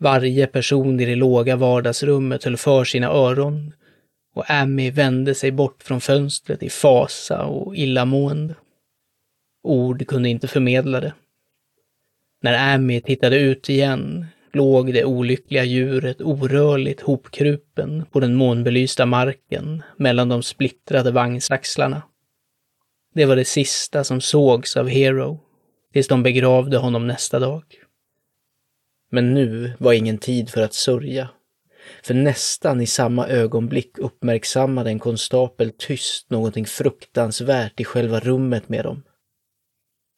Varje 0.00 0.46
person 0.46 1.00
i 1.00 1.04
det 1.04 1.16
låga 1.16 1.56
vardagsrummet 1.56 2.44
höll 2.44 2.56
för 2.56 2.84
sina 2.84 3.06
öron 3.06 3.72
och 4.34 4.50
Amy 4.50 4.90
vände 4.90 5.34
sig 5.34 5.52
bort 5.52 5.82
från 5.82 6.00
fönstret 6.00 6.62
i 6.62 6.70
fasa 6.70 7.44
och 7.44 7.76
illamående. 7.76 8.54
Ord 9.62 10.06
kunde 10.06 10.28
inte 10.28 10.48
förmedla 10.48 11.00
det. 11.00 11.14
När 12.42 12.74
Amy 12.74 13.00
tittade 13.00 13.38
ut 13.38 13.68
igen 13.68 14.26
låg 14.54 14.92
det 14.92 15.04
olyckliga 15.04 15.64
djuret 15.64 16.20
orörligt 16.20 17.00
hopkrupen 17.00 18.04
på 18.10 18.20
den 18.20 18.34
månbelysta 18.34 19.06
marken 19.06 19.82
mellan 19.96 20.28
de 20.28 20.42
splittrade 20.42 21.10
vagnsaxlarna. 21.10 22.02
Det 23.14 23.24
var 23.24 23.36
det 23.36 23.44
sista 23.44 24.04
som 24.04 24.20
sågs 24.20 24.76
av 24.76 24.88
Hero, 24.88 25.40
tills 25.92 26.08
de 26.08 26.22
begravde 26.22 26.76
honom 26.76 27.06
nästa 27.06 27.38
dag. 27.38 27.64
Men 29.10 29.34
nu 29.34 29.72
var 29.78 29.92
ingen 29.92 30.18
tid 30.18 30.50
för 30.50 30.62
att 30.62 30.74
sörja, 30.74 31.28
för 32.02 32.14
nästan 32.14 32.80
i 32.80 32.86
samma 32.86 33.28
ögonblick 33.28 33.98
uppmärksammade 33.98 34.90
en 34.90 34.98
konstapel 34.98 35.72
tyst 35.78 36.30
någonting 36.30 36.66
fruktansvärt 36.66 37.80
i 37.80 37.84
själva 37.84 38.20
rummet 38.20 38.68
med 38.68 38.84
dem. 38.84 39.02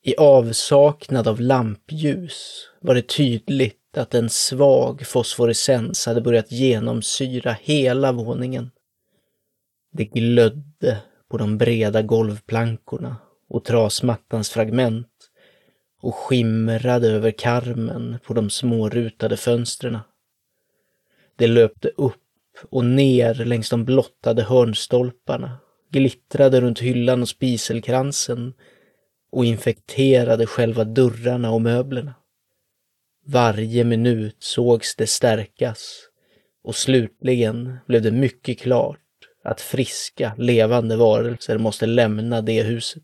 I 0.04 0.16
avsaknad 0.16 1.28
av 1.28 1.40
lampljus 1.40 2.68
var 2.80 2.94
det 2.94 3.08
tydligt 3.08 3.81
att 3.96 4.14
en 4.14 4.30
svag 4.30 5.06
fosforescens 5.06 6.06
hade 6.06 6.20
börjat 6.20 6.52
genomsyra 6.52 7.56
hela 7.60 8.12
våningen. 8.12 8.70
Det 9.92 10.04
glödde 10.04 10.98
på 11.30 11.38
de 11.38 11.58
breda 11.58 12.02
golvplankorna 12.02 13.16
och 13.48 13.64
trasmattans 13.64 14.50
fragment 14.50 15.08
och 16.00 16.14
skimrade 16.14 17.08
över 17.08 17.30
karmen 17.30 18.18
på 18.26 18.34
de 18.34 18.50
smårutade 18.50 19.36
fönstren. 19.36 19.98
Det 21.36 21.46
löpte 21.46 21.88
upp 21.88 22.16
och 22.70 22.84
ner 22.84 23.34
längs 23.34 23.70
de 23.70 23.84
blottade 23.84 24.42
hörnstolparna, 24.42 25.58
glittrade 25.90 26.60
runt 26.60 26.78
hyllan 26.78 27.22
och 27.22 27.28
spiselkransen 27.28 28.54
och 29.32 29.44
infekterade 29.44 30.46
själva 30.46 30.84
dörrarna 30.84 31.50
och 31.50 31.62
möblerna. 31.62 32.14
Varje 33.24 33.84
minut 33.84 34.36
sågs 34.38 34.96
det 34.96 35.06
stärkas 35.06 36.08
och 36.64 36.76
slutligen 36.76 37.78
blev 37.86 38.02
det 38.02 38.10
mycket 38.10 38.58
klart 38.58 38.98
att 39.44 39.60
friska, 39.60 40.34
levande 40.38 40.96
varelser 40.96 41.58
måste 41.58 41.86
lämna 41.86 42.40
det 42.40 42.62
huset. 42.62 43.02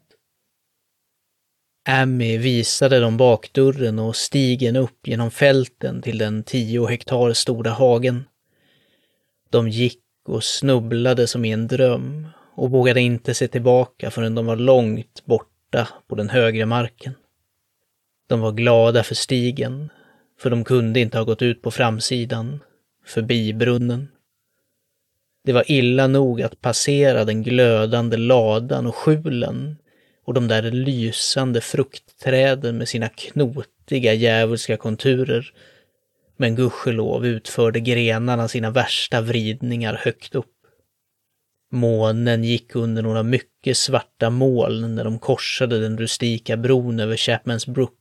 Amy 1.89 2.39
visade 2.39 3.01
dem 3.01 3.17
bakdörren 3.17 3.99
och 3.99 4.17
stigen 4.17 4.77
upp 4.77 5.09
genom 5.09 5.31
fälten 5.31 6.03
till 6.03 6.19
den 6.19 6.43
tio 6.43 6.87
hektar 6.87 7.33
stora 7.33 7.71
hagen. 7.71 8.25
De 9.51 9.69
gick 9.69 10.03
och 10.25 10.45
snubblade 10.45 11.27
som 11.27 11.45
i 11.45 11.53
en 11.53 11.67
dröm 11.67 12.29
och 12.55 12.71
vågade 12.71 13.01
inte 13.01 13.35
se 13.35 13.49
tillbaka 13.49 14.11
förrän 14.11 14.35
de 14.35 14.47
var 14.47 14.57
långt 14.57 15.23
borta 15.25 15.89
på 16.09 16.15
den 16.15 16.29
högre 16.29 16.67
marken. 16.67 17.15
De 18.27 18.41
var 18.41 18.53
glada 18.53 19.03
för 19.03 19.15
stigen, 19.15 19.91
för 20.39 20.51
de 20.51 20.65
kunde 20.65 21.01
inte 21.01 21.19
ha 21.19 21.25
gått 21.25 21.43
ut 21.43 21.63
på 21.63 21.71
framsidan, 21.71 22.61
förbi 23.07 23.53
brunnen. 23.53 24.09
Det 25.45 25.53
var 25.53 25.71
illa 25.71 26.07
nog 26.07 26.43
att 26.43 26.61
passera 26.61 27.25
den 27.25 27.43
glödande 27.43 28.17
ladan 28.17 28.87
och 28.87 28.95
skjulen 28.95 29.77
och 30.25 30.35
de 30.35 30.49
där 30.49 30.63
lysande 30.63 31.61
fruktträden 31.61 32.79
med 32.79 32.89
sina 32.89 33.09
knotiga 33.09 34.15
djävulska 34.15 34.77
konturer. 34.77 35.53
Men 36.37 36.55
gudskelov 36.55 37.27
utförde 37.27 37.81
grenarna 37.81 38.49
sina 38.49 38.71
värsta 38.71 39.21
vridningar 39.21 39.95
högt 39.95 40.35
upp. 40.35 40.55
Månen 41.73 42.45
gick 42.45 42.77
under 42.77 43.03
några 43.03 43.23
mycket 43.23 43.77
svarta 43.77 44.31
moln 44.31 44.95
när 44.95 45.05
de 45.05 45.19
korsade 45.19 45.81
den 45.81 45.99
rustika 45.99 46.57
bron 46.57 47.01
över 47.01 47.17
Chapmans 47.17 47.67
Brook 47.67 47.99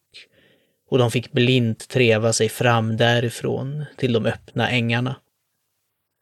och 0.89 0.97
de 0.97 1.11
fick 1.11 1.31
blint 1.31 1.87
treva 1.87 2.33
sig 2.33 2.49
fram 2.49 2.97
därifrån 2.97 3.85
till 3.97 4.13
de 4.13 4.25
öppna 4.25 4.69
ängarna. 4.69 5.15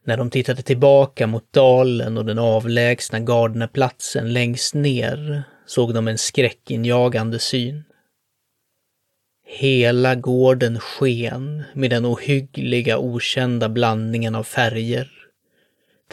När 0.06 0.18
de 0.18 0.30
tittade 0.30 0.62
tillbaka 0.62 1.28
mot 1.28 1.54
dalen 1.54 2.18
och 2.18 2.26
den 2.26 2.40
avlägsna 2.40 3.20
Gardnerplatsen 3.20 4.34
längst 4.34 4.74
ner 4.74 5.44
såg 5.66 5.94
de 5.94 6.08
en 6.08 6.18
skräckinjagande 6.18 7.40
syn. 7.40 7.84
Hela 9.48 10.16
gården 10.16 10.80
sken 10.80 11.64
med 11.74 11.90
den 11.90 12.06
ohyggliga 12.06 12.98
okända 12.98 13.70
blandningen 13.70 14.36
av 14.36 14.44
färger. 14.44 15.12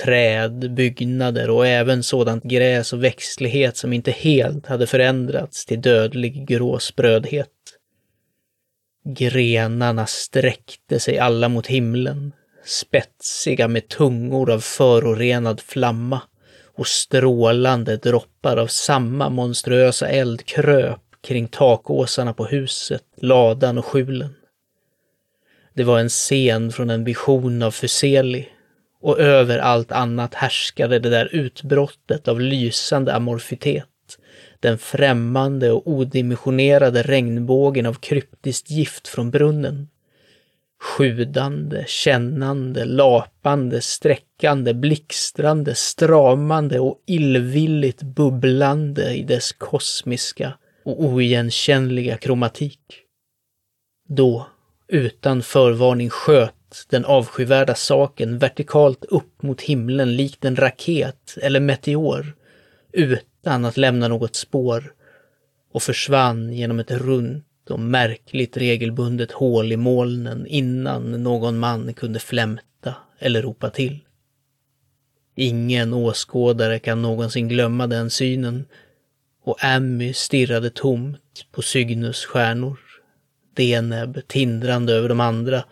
Träd, 0.04 0.74
byggnader 0.74 1.50
och 1.50 1.66
även 1.66 2.02
sådant 2.02 2.44
gräs 2.44 2.92
och 2.92 3.04
växtlighet 3.04 3.76
som 3.76 3.92
inte 3.92 4.10
helt 4.10 4.66
hade 4.66 4.86
förändrats 4.86 5.66
till 5.66 5.80
dödlig 5.80 6.48
gråsprödhet. 6.48 7.48
Grenarna 9.04 10.06
sträckte 10.06 11.00
sig 11.00 11.18
alla 11.18 11.48
mot 11.48 11.66
himlen, 11.66 12.32
spetsiga 12.64 13.68
med 13.68 13.88
tungor 13.88 14.50
av 14.50 14.60
förorenad 14.60 15.60
flamma 15.60 16.20
och 16.76 16.86
strålande 16.86 17.96
droppar 17.96 18.56
av 18.56 18.66
samma 18.66 19.30
monstruösa 19.30 20.08
eld 20.08 20.46
kröp 20.46 21.00
kring 21.22 21.48
takåsarna 21.48 22.32
på 22.32 22.44
huset, 22.44 23.04
ladan 23.16 23.78
och 23.78 23.84
skjulen. 23.84 24.34
Det 25.74 25.84
var 25.84 25.98
en 25.98 26.08
scen 26.08 26.72
från 26.72 26.90
en 26.90 27.04
vision 27.04 27.62
av 27.62 27.70
Fuseli 27.70 28.48
och 29.00 29.20
över 29.20 29.58
allt 29.58 29.92
annat 29.92 30.34
härskade 30.34 30.98
det 30.98 31.10
där 31.10 31.34
utbrottet 31.34 32.28
av 32.28 32.40
lysande 32.40 33.14
amorfitet, 33.14 33.84
den 34.62 34.78
främmande 34.78 35.70
och 35.70 35.88
odimensionerade 35.88 37.02
regnbågen 37.02 37.86
av 37.86 37.94
kryptiskt 37.94 38.70
gift 38.70 39.08
från 39.08 39.30
brunnen 39.30 39.88
sjudande, 40.82 41.84
kännande, 41.86 42.84
lapande, 42.84 43.80
sträckande, 43.80 44.74
blixtrande, 44.74 45.74
stramande 45.74 46.80
och 46.80 47.02
illvilligt 47.06 48.02
bubblande 48.02 49.14
i 49.14 49.22
dess 49.22 49.52
kosmiska 49.52 50.54
och 50.84 51.04
oigenkännliga 51.04 52.16
kromatik. 52.16 52.80
Då, 54.08 54.46
utan 54.88 55.42
förvarning, 55.42 56.10
sköt 56.10 56.86
den 56.90 57.04
avskyvärda 57.04 57.74
saken 57.74 58.38
vertikalt 58.38 59.04
upp 59.04 59.42
mot 59.42 59.60
himlen 59.60 60.16
likt 60.16 60.44
en 60.44 60.56
raket 60.56 61.38
eller 61.42 61.60
meteor, 61.60 62.36
utan 63.42 63.64
att 63.64 63.76
lämna 63.76 64.08
något 64.08 64.36
spår, 64.36 64.94
och 65.72 65.82
försvann 65.82 66.52
genom 66.52 66.78
ett 66.78 66.90
runt 66.90 67.70
och 67.70 67.80
märkligt 67.80 68.56
regelbundet 68.56 69.32
hål 69.32 69.72
i 69.72 69.76
molnen 69.76 70.46
innan 70.46 71.22
någon 71.22 71.58
man 71.58 71.94
kunde 71.94 72.18
flämta 72.18 72.94
eller 73.18 73.42
ropa 73.42 73.70
till. 73.70 73.98
Ingen 75.36 75.92
åskådare 75.92 76.78
kan 76.78 77.02
någonsin 77.02 77.48
glömma 77.48 77.86
den 77.86 78.10
synen 78.10 78.64
och 79.44 79.64
Ammy 79.64 80.12
stirrade 80.12 80.70
tomt 80.70 81.46
på 81.52 81.62
Cygnus 81.62 82.24
stjärnor, 82.24 82.78
Deneb 83.54 84.20
tindrande 84.26 84.92
över 84.92 85.08
de 85.08 85.20
andra, 85.20 85.64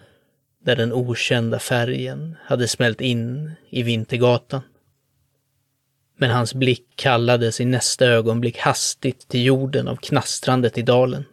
där 0.65 0.77
den 0.77 0.93
okända 0.93 1.59
färgen 1.59 2.37
hade 2.45 2.69
smält 2.69 3.01
in 3.01 3.53
i 3.71 3.83
Vintergatan. 3.83 4.63
Men 6.21 6.31
hans 6.31 6.55
blick 6.55 6.87
kallades 6.97 7.61
i 7.61 7.65
nästa 7.65 8.07
ögonblick 8.07 8.59
hastigt 8.59 9.29
till 9.29 9.45
jorden 9.45 9.89
av 9.89 9.97
knastrandet 9.97 10.79
i 10.79 10.83
dalen. 10.83 11.25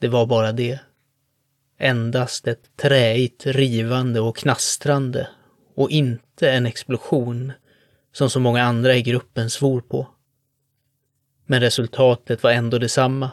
Det 0.00 0.08
var 0.08 0.26
bara 0.26 0.52
det. 0.52 0.80
Endast 1.78 2.48
ett 2.48 2.76
träigt 2.76 3.46
rivande 3.46 4.20
och 4.20 4.36
knastrande 4.36 5.28
och 5.74 5.90
inte 5.90 6.50
en 6.50 6.66
explosion 6.66 7.52
som 8.12 8.30
så 8.30 8.40
många 8.40 8.62
andra 8.62 8.96
i 8.96 9.02
gruppen 9.02 9.50
svor 9.50 9.80
på. 9.80 10.06
Men 11.46 11.60
resultatet 11.60 12.42
var 12.42 12.50
ändå 12.50 12.78
detsamma. 12.78 13.30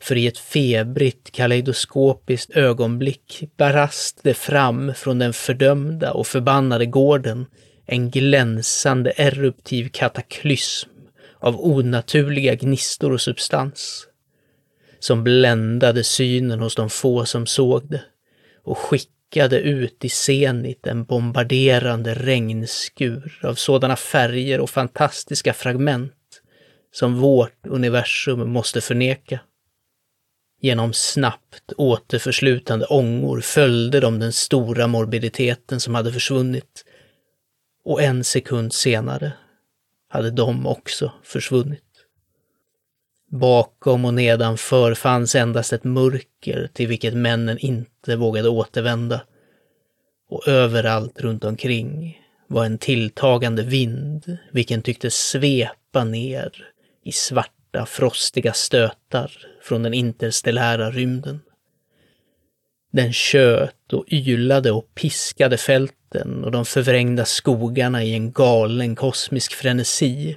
För 0.00 0.16
i 0.16 0.26
ett 0.26 0.38
febrigt 0.38 1.30
kaleidoskopiskt 1.30 2.50
ögonblick 2.56 3.44
barast 3.56 4.20
det 4.22 4.34
fram 4.34 4.94
från 4.94 5.18
den 5.18 5.32
fördömda 5.32 6.12
och 6.12 6.26
förbannade 6.26 6.86
gården 6.86 7.46
en 7.86 8.10
glänsande 8.10 9.12
eruptiv 9.16 9.88
kataklysm 9.88 10.90
av 11.38 11.60
onaturliga 11.60 12.54
gnistor 12.54 13.12
och 13.12 13.20
substans 13.20 14.06
som 14.98 15.24
bländade 15.24 16.04
synen 16.04 16.60
hos 16.60 16.74
de 16.74 16.90
få 16.90 17.24
som 17.24 17.46
såg 17.46 17.90
det 17.90 18.02
och 18.64 18.78
skickade 18.78 19.60
ut 19.60 20.04
i 20.04 20.08
senit 20.08 20.86
en 20.86 21.04
bombarderande 21.04 22.14
regnskur 22.14 23.40
av 23.42 23.54
sådana 23.54 23.96
färger 23.96 24.60
och 24.60 24.70
fantastiska 24.70 25.52
fragment 25.52 26.12
som 26.92 27.14
vårt 27.16 27.66
universum 27.66 28.52
måste 28.52 28.80
förneka. 28.80 29.40
Genom 30.60 30.92
snabbt 30.92 31.72
återförslutande 31.76 32.86
ångor 32.86 33.40
följde 33.40 34.00
de 34.00 34.18
den 34.18 34.32
stora 34.32 34.86
morbiditeten 34.86 35.80
som 35.80 35.94
hade 35.94 36.12
försvunnit 36.12 36.84
och 37.84 38.02
en 38.02 38.24
sekund 38.24 38.72
senare 38.72 39.32
hade 40.08 40.30
de 40.30 40.66
också 40.66 41.12
försvunnit. 41.22 41.80
Bakom 43.30 44.04
och 44.04 44.14
nedanför 44.14 44.94
fanns 44.94 45.34
endast 45.34 45.72
ett 45.72 45.84
mörker 45.84 46.70
till 46.72 46.88
vilket 46.88 47.14
männen 47.14 47.58
inte 47.58 48.16
vågade 48.16 48.48
återvända. 48.48 49.20
Och 50.28 50.48
överallt 50.48 51.20
runt 51.20 51.44
omkring 51.44 52.20
var 52.46 52.64
en 52.64 52.78
tilltagande 52.78 53.62
vind, 53.62 54.38
vilken 54.52 54.82
tycktes 54.82 55.14
svepa 55.14 56.04
ner 56.04 56.66
i 57.04 57.12
svarta, 57.12 57.86
frostiga 57.86 58.52
stötar 58.52 59.32
från 59.62 59.82
den 59.82 59.94
interstellära 59.94 60.90
rymden. 60.90 61.40
Den 62.94 63.12
tjöt 63.12 63.92
och 63.92 64.04
ylade 64.08 64.70
och 64.70 64.94
piskade 64.94 65.56
fälten 65.56 66.44
och 66.44 66.50
de 66.50 66.64
förvrängda 66.64 67.24
skogarna 67.24 68.04
i 68.04 68.14
en 68.14 68.32
galen 68.32 68.96
kosmisk 68.96 69.52
frenesi 69.52 70.36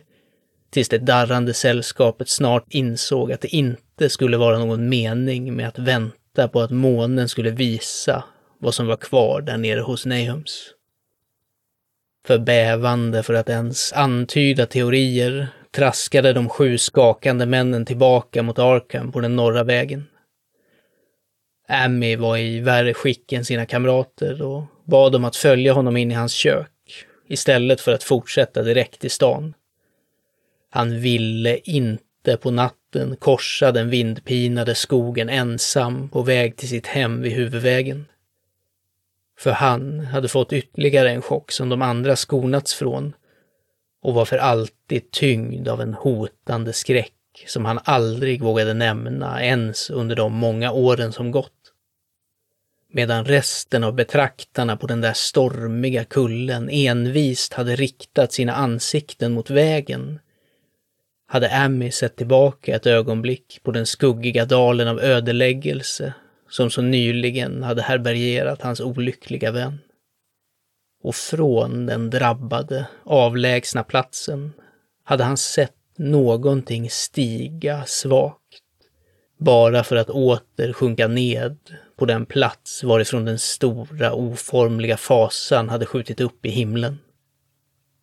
tills 0.70 0.90
det 0.90 0.98
darrande 0.98 1.54
sällskapet 1.54 2.30
snart 2.30 2.66
insåg 2.70 3.32
att 3.32 3.42
det 3.42 3.56
inte 3.56 4.10
skulle 4.10 4.38
vara 4.38 4.60
någon 4.60 4.90
mening 4.90 5.56
med 5.56 5.68
att 5.68 5.80
vänta 5.80 6.48
på 6.48 6.62
att 6.62 6.72
månen 6.72 7.30
skulle 7.30 7.52
visa 7.52 8.24
vad 8.60 8.74
som 8.74 8.88
var 8.88 8.98
kvar 8.98 9.42
där 9.42 9.58
nere 9.58 9.80
hos 9.80 10.06
Nehums. 10.06 10.74
För 12.28 12.38
bävande 12.38 13.24
för 13.24 13.34
att 13.34 13.50
ens 13.50 13.94
antyda 13.94 14.66
teorier 14.66 15.48
traskade 15.72 16.34
de 16.34 16.50
sju 16.50 16.78
skakande 16.78 17.46
männen 17.46 17.86
tillbaka 17.86 18.44
mot 18.44 18.60
Arkham 18.60 19.12
på 19.12 19.20
den 19.20 19.36
norra 19.36 19.64
vägen. 19.64 20.08
Amy 21.68 22.16
var 22.16 22.38
i 22.38 22.60
värre 22.60 22.94
skick 22.94 23.34
än 23.34 23.46
sina 23.46 23.66
kamrater 23.66 24.42
och 24.42 24.64
bad 24.84 25.12
dem 25.12 25.26
att 25.26 25.36
följa 25.36 25.74
honom 25.74 25.98
in 25.98 26.12
i 26.12 26.14
hans 26.14 26.34
kök 26.34 27.06
istället 27.28 27.82
för 27.82 27.92
att 27.92 28.04
fortsätta 28.04 28.64
direkt 28.64 29.02
till 29.02 29.12
stan. 29.12 29.54
Han 30.70 31.00
ville 31.00 31.58
inte 31.58 32.38
på 32.42 32.52
natten 32.52 33.16
korsa 33.20 33.72
den 33.72 33.90
vindpinade 33.90 34.76
skogen 34.76 35.30
ensam 35.30 36.10
på 36.10 36.22
väg 36.22 36.56
till 36.56 36.70
sitt 36.70 36.88
hem 36.88 37.22
vid 37.22 37.32
huvudvägen. 37.32 38.06
För 39.40 39.52
han 39.52 40.00
hade 40.00 40.28
fått 40.28 40.54
ytterligare 40.54 41.12
en 41.12 41.22
chock 41.22 41.52
som 41.52 41.70
de 41.70 41.82
andra 41.82 42.16
skonats 42.16 42.74
från 42.74 43.14
och 44.02 44.14
var 44.14 44.26
för 44.26 44.38
alltid 44.38 45.12
tyngd 45.12 45.68
av 45.68 45.82
en 45.82 45.94
hotande 45.94 46.74
skräck 46.74 47.14
som 47.48 47.66
han 47.66 47.80
aldrig 47.84 48.42
vågade 48.42 48.74
nämna 48.74 49.44
ens 49.44 49.90
under 49.90 50.16
de 50.16 50.34
många 50.34 50.72
åren 50.72 51.14
som 51.14 51.32
gått 51.32 51.52
medan 52.90 53.26
resten 53.26 53.84
av 53.84 53.94
betraktarna 53.94 54.78
på 54.78 54.88
den 54.88 55.02
där 55.02 55.14
stormiga 55.14 56.04
kullen 56.04 56.70
envist 56.70 57.54
hade 57.54 57.76
riktat 57.76 58.34
sina 58.34 58.54
ansikten 58.54 59.34
mot 59.34 59.50
vägen, 59.50 60.20
hade 61.28 61.58
Amy 61.58 61.92
sett 61.92 62.16
tillbaka 62.16 62.76
ett 62.76 62.86
ögonblick 62.86 63.60
på 63.64 63.72
den 63.72 63.86
skuggiga 63.86 64.46
dalen 64.46 64.88
av 64.88 65.00
ödeläggelse 65.00 66.14
som 66.50 66.70
så 66.70 66.82
nyligen 66.82 67.64
hade 67.64 67.82
härbärgerat 67.82 68.62
hans 68.62 68.82
olyckliga 68.82 69.52
vän. 69.52 69.80
Och 71.04 71.16
från 71.16 71.86
den 71.86 72.10
drabbade, 72.10 72.88
avlägsna 73.04 73.84
platsen 73.84 74.54
hade 75.04 75.24
han 75.24 75.38
sett 75.38 75.74
någonting 75.98 76.90
stiga 76.90 77.86
svagt, 77.86 78.47
bara 79.38 79.84
för 79.84 79.96
att 79.96 80.10
åter 80.10 80.74
sjunka 80.74 81.08
ned 81.08 81.58
på 81.96 82.06
den 82.06 82.26
plats 82.26 82.84
varifrån 82.84 83.26
den 83.26 83.40
stora 83.40 84.14
oformliga 84.14 84.98
fasan 84.98 85.70
hade 85.70 85.86
skjutit 85.86 86.22
upp 86.22 86.46
i 86.46 86.50
himlen. 86.50 87.00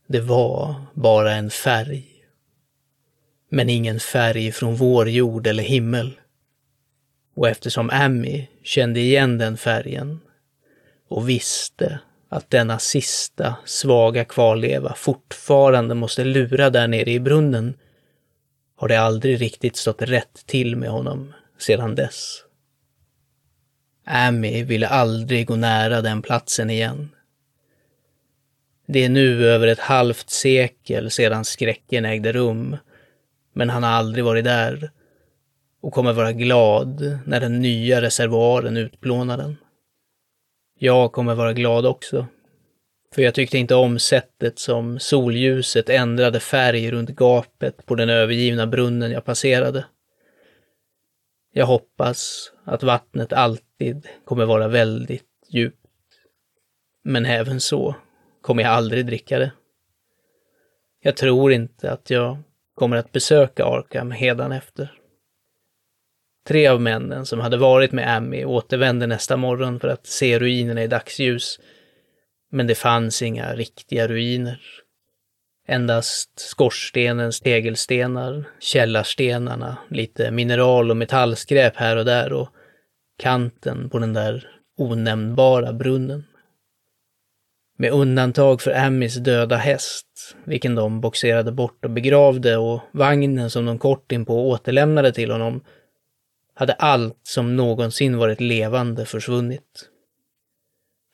Det 0.06 0.20
var 0.20 0.74
bara 0.94 1.32
en 1.32 1.50
färg. 1.50 2.10
Men 3.48 3.70
ingen 3.70 4.00
färg 4.00 4.52
från 4.52 4.76
vår 4.76 5.08
jord 5.08 5.46
eller 5.46 5.62
himmel. 5.62 6.20
Och 7.36 7.48
eftersom 7.48 7.90
Amy 7.90 8.46
kände 8.62 9.00
igen 9.00 9.38
den 9.38 9.56
färgen 9.56 10.20
och 11.08 11.28
visste 11.28 11.98
att 12.28 12.50
denna 12.50 12.78
sista 12.78 13.56
svaga 13.64 14.24
kvarleva 14.24 14.94
fortfarande 14.96 15.94
måste 15.94 16.24
lura 16.24 16.70
där 16.70 16.88
nere 16.88 17.10
i 17.10 17.20
brunnen 17.20 17.74
har 18.84 18.88
det 18.88 18.96
aldrig 19.00 19.40
riktigt 19.40 19.76
stått 19.76 20.02
rätt 20.02 20.46
till 20.46 20.76
med 20.76 20.90
honom 20.90 21.32
sedan 21.58 21.94
dess. 21.94 22.44
Amy 24.06 24.64
ville 24.64 24.88
aldrig 24.88 25.46
gå 25.46 25.56
nära 25.56 26.00
den 26.00 26.22
platsen 26.22 26.70
igen. 26.70 27.08
Det 28.86 29.04
är 29.04 29.08
nu 29.08 29.46
över 29.48 29.66
ett 29.66 29.78
halvt 29.78 30.30
sekel 30.30 31.10
sedan 31.10 31.44
skräcken 31.44 32.04
ägde 32.04 32.32
rum, 32.32 32.76
men 33.52 33.70
han 33.70 33.82
har 33.82 33.90
aldrig 33.90 34.24
varit 34.24 34.44
där 34.44 34.90
och 35.80 35.92
kommer 35.92 36.12
vara 36.12 36.32
glad 36.32 37.18
när 37.26 37.40
den 37.40 37.60
nya 37.60 38.02
reservoaren 38.02 38.76
utplånar 38.76 39.36
den. 39.36 39.56
Jag 40.78 41.12
kommer 41.12 41.34
vara 41.34 41.52
glad 41.52 41.86
också, 41.86 42.26
för 43.14 43.22
jag 43.22 43.34
tyckte 43.34 43.58
inte 43.58 43.74
om 43.74 43.98
sättet 43.98 44.58
som 44.58 44.98
solljuset 44.98 45.88
ändrade 45.88 46.40
färg 46.40 46.90
runt 46.90 47.10
gapet 47.10 47.86
på 47.86 47.94
den 47.94 48.10
övergivna 48.10 48.66
brunnen 48.66 49.10
jag 49.10 49.24
passerade. 49.24 49.84
Jag 51.52 51.66
hoppas 51.66 52.52
att 52.64 52.82
vattnet 52.82 53.32
alltid 53.32 54.08
kommer 54.24 54.44
vara 54.44 54.68
väldigt 54.68 55.24
djupt. 55.50 55.86
Men 57.04 57.26
även 57.26 57.60
så 57.60 57.94
kommer 58.42 58.62
jag 58.62 58.72
aldrig 58.72 59.06
dricka 59.06 59.38
det. 59.38 59.52
Jag 61.00 61.16
tror 61.16 61.52
inte 61.52 61.92
att 61.92 62.10
jag 62.10 62.38
kommer 62.74 62.96
att 62.96 63.12
besöka 63.12 63.64
Arkham 63.64 64.52
efter. 64.52 64.92
Tre 66.46 66.66
av 66.66 66.80
männen 66.80 67.26
som 67.26 67.40
hade 67.40 67.56
varit 67.56 67.92
med 67.92 68.16
Amy 68.16 68.44
återvände 68.44 69.06
nästa 69.06 69.36
morgon 69.36 69.80
för 69.80 69.88
att 69.88 70.06
se 70.06 70.38
ruinerna 70.38 70.82
i 70.82 70.86
dagsljus. 70.86 71.60
Men 72.54 72.66
det 72.66 72.74
fanns 72.74 73.22
inga 73.22 73.54
riktiga 73.54 74.08
ruiner. 74.08 74.60
Endast 75.66 76.30
skorstenens 76.40 77.40
tegelstenar, 77.40 78.44
källarstenarna, 78.60 79.76
lite 79.90 80.30
mineral 80.30 80.90
och 80.90 80.96
metallskräp 80.96 81.76
här 81.76 81.96
och 81.96 82.04
där 82.04 82.32
och 82.32 82.48
kanten 83.18 83.90
på 83.90 83.98
den 83.98 84.12
där 84.12 84.48
onämnbara 84.76 85.72
brunnen. 85.72 86.24
Med 87.76 87.90
undantag 87.92 88.60
för 88.60 88.74
Ammys 88.74 89.14
döda 89.14 89.56
häst, 89.56 90.36
vilken 90.44 90.74
de 90.74 91.00
boxerade 91.00 91.52
bort 91.52 91.84
och 91.84 91.90
begravde 91.90 92.56
och 92.56 92.80
vagnen 92.92 93.50
som 93.50 93.66
de 93.66 93.78
kort 93.78 94.12
inpå 94.12 94.48
återlämnade 94.48 95.12
till 95.12 95.30
honom, 95.30 95.64
hade 96.54 96.72
allt 96.72 97.20
som 97.22 97.56
någonsin 97.56 98.16
varit 98.16 98.40
levande 98.40 99.06
försvunnit. 99.06 99.90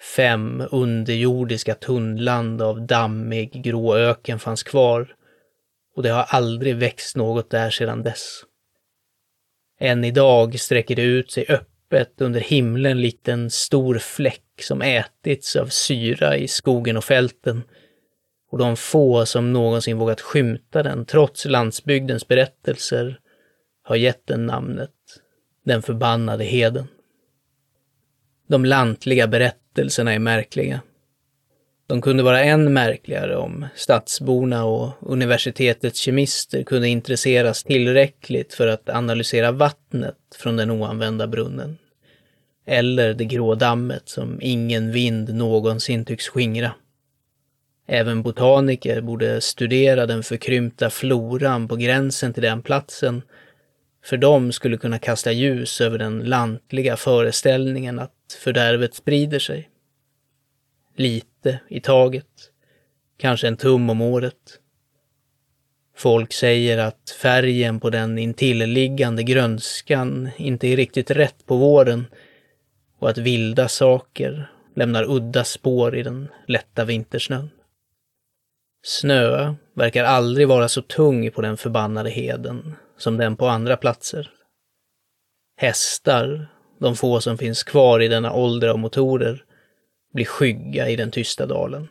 Fem 0.00 0.62
underjordiska 0.70 1.74
tunnland 1.74 2.62
av 2.62 2.86
dammig 2.86 3.64
grå 3.64 3.96
öken 3.96 4.38
fanns 4.38 4.62
kvar 4.62 5.14
och 5.96 6.02
det 6.02 6.08
har 6.08 6.22
aldrig 6.22 6.76
växt 6.76 7.16
något 7.16 7.50
där 7.50 7.70
sedan 7.70 8.02
dess. 8.02 8.40
Än 9.80 10.04
idag 10.04 10.60
sträcker 10.60 10.96
det 10.96 11.02
ut 11.02 11.30
sig 11.30 11.46
öppet 11.48 12.20
under 12.20 12.40
himlen 12.40 13.00
likt 13.00 13.28
en 13.28 13.50
stor 13.50 13.98
fläck 13.98 14.62
som 14.62 14.82
ätits 14.82 15.56
av 15.56 15.66
syra 15.66 16.36
i 16.36 16.48
skogen 16.48 16.96
och 16.96 17.04
fälten 17.04 17.62
och 18.50 18.58
de 18.58 18.76
få 18.76 19.26
som 19.26 19.52
någonsin 19.52 19.98
vågat 19.98 20.20
skymta 20.20 20.82
den 20.82 21.04
trots 21.04 21.44
landsbygdens 21.44 22.28
berättelser 22.28 23.20
har 23.82 23.96
gett 23.96 24.26
den 24.26 24.46
namnet 24.46 24.90
den 25.64 25.82
förbannade 25.82 26.44
heden. 26.44 26.88
De 28.48 28.64
lantliga 28.64 29.26
berättelserna 29.26 29.69
är 29.84 30.18
märkliga. 30.18 30.80
De 31.86 32.00
kunde 32.00 32.22
vara 32.22 32.44
än 32.44 32.72
märkligare 32.72 33.36
om 33.36 33.66
stadsborna 33.74 34.64
och 34.64 34.90
universitetets 35.00 35.98
kemister 35.98 36.62
kunde 36.62 36.88
intresseras 36.88 37.62
tillräckligt 37.64 38.54
för 38.54 38.66
att 38.66 38.88
analysera 38.88 39.52
vattnet 39.52 40.16
från 40.38 40.56
den 40.56 40.70
oanvända 40.70 41.26
brunnen. 41.26 41.78
Eller 42.66 43.14
det 43.14 43.24
grå 43.24 43.54
dammet 43.54 44.08
som 44.08 44.38
ingen 44.42 44.92
vind 44.92 45.34
någonsin 45.34 46.04
tycks 46.04 46.28
skingra. 46.28 46.72
Även 47.86 48.22
botaniker 48.22 49.00
borde 49.00 49.40
studera 49.40 50.06
den 50.06 50.22
förkrympta 50.22 50.90
floran 50.90 51.68
på 51.68 51.76
gränsen 51.76 52.32
till 52.32 52.42
den 52.42 52.62
platsen 52.62 53.22
för 54.04 54.16
de 54.16 54.52
skulle 54.52 54.76
kunna 54.76 54.98
kasta 54.98 55.32
ljus 55.32 55.80
över 55.80 55.98
den 55.98 56.18
lantliga 56.18 56.96
föreställningen 56.96 57.98
att 57.98 58.12
fördärvet 58.34 58.94
sprider 58.94 59.38
sig. 59.38 59.70
Lite 60.96 61.60
i 61.68 61.80
taget, 61.80 62.50
kanske 63.18 63.48
en 63.48 63.56
tum 63.56 63.90
om 63.90 64.00
året. 64.00 64.60
Folk 65.96 66.32
säger 66.32 66.78
att 66.78 67.10
färgen 67.10 67.80
på 67.80 67.90
den 67.90 68.18
intilliggande 68.18 69.22
grönskan 69.22 70.30
inte 70.36 70.68
är 70.68 70.76
riktigt 70.76 71.10
rätt 71.10 71.46
på 71.46 71.56
våren 71.56 72.06
och 72.98 73.10
att 73.10 73.18
vilda 73.18 73.68
saker 73.68 74.50
lämnar 74.74 75.10
udda 75.10 75.44
spår 75.44 75.96
i 75.96 76.02
den 76.02 76.28
lätta 76.46 76.84
vintersnön. 76.84 77.50
Snö 78.82 79.54
verkar 79.74 80.04
aldrig 80.04 80.48
vara 80.48 80.68
så 80.68 80.82
tung 80.82 81.30
på 81.30 81.40
den 81.40 81.56
förbannade 81.56 82.10
heden 82.10 82.76
som 82.96 83.16
den 83.16 83.36
på 83.36 83.46
andra 83.46 83.76
platser. 83.76 84.30
Hästar, 85.56 86.46
de 86.80 86.96
få 86.96 87.20
som 87.20 87.38
finns 87.38 87.62
kvar 87.62 88.00
i 88.00 88.08
denna 88.08 88.32
ålder 88.32 88.68
av 88.68 88.78
motorer, 88.78 89.44
blir 90.12 90.24
skygga 90.24 90.88
i 90.88 90.96
den 90.96 91.10
tysta 91.10 91.46
dalen. 91.46 91.88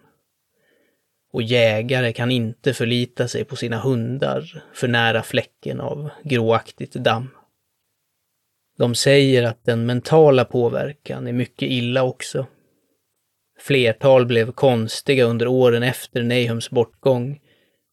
Och 1.33 1.41
jägare 1.41 2.13
kan 2.13 2.31
inte 2.31 2.73
förlita 2.73 3.27
sig 3.27 3.45
på 3.45 3.55
sina 3.55 3.79
hundar 3.79 4.63
för 4.73 4.87
nära 4.87 5.23
fläcken 5.23 5.79
av 5.79 6.09
gråaktigt 6.23 6.93
damm. 6.93 7.29
De 8.77 8.95
säger 8.95 9.43
att 9.43 9.65
den 9.65 9.85
mentala 9.85 10.45
påverkan 10.45 11.27
är 11.27 11.33
mycket 11.33 11.69
illa 11.69 12.03
också. 12.03 12.45
Flertal 13.59 14.25
blev 14.25 14.51
konstiga 14.51 15.25
under 15.25 15.47
åren 15.47 15.83
efter 15.83 16.23
Nahums 16.23 16.69
bortgång 16.69 17.39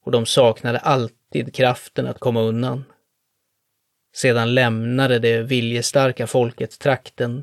och 0.04 0.12
de 0.12 0.26
saknade 0.26 0.78
alltid 0.78 1.54
kraften 1.54 2.06
att 2.06 2.18
komma 2.18 2.40
undan. 2.40 2.84
Sedan 4.16 4.54
lämnade 4.54 5.18
det 5.18 5.42
viljestarka 5.42 6.26
folket 6.26 6.78
trakten 6.78 7.42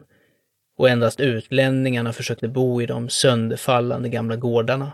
och 0.77 0.89
endast 0.89 1.19
utlänningarna 1.19 2.13
försökte 2.13 2.47
bo 2.47 2.81
i 2.81 2.85
de 2.85 3.09
sönderfallande 3.09 4.09
gamla 4.09 4.35
gårdarna. 4.35 4.91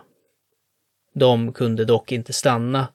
De 1.14 1.54
kunde 1.54 1.86
dock 1.86 2.12
inte 2.12 2.34
stanna 2.34 2.88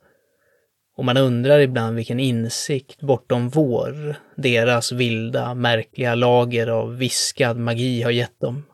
och 0.97 1.05
man 1.05 1.17
undrar 1.17 1.59
ibland 1.59 1.97
vilken 1.97 2.21
insikt 2.21 3.01
bortom 3.01 3.49
vår, 3.49 4.17
deras 4.37 4.93
vilda, 4.93 5.55
märkliga 5.55 6.15
lager 6.15 6.67
av 6.67 6.97
viskad 6.97 7.57
magi 7.57 8.03
har 8.03 8.11
gett 8.11 8.41
dem. 8.41 8.65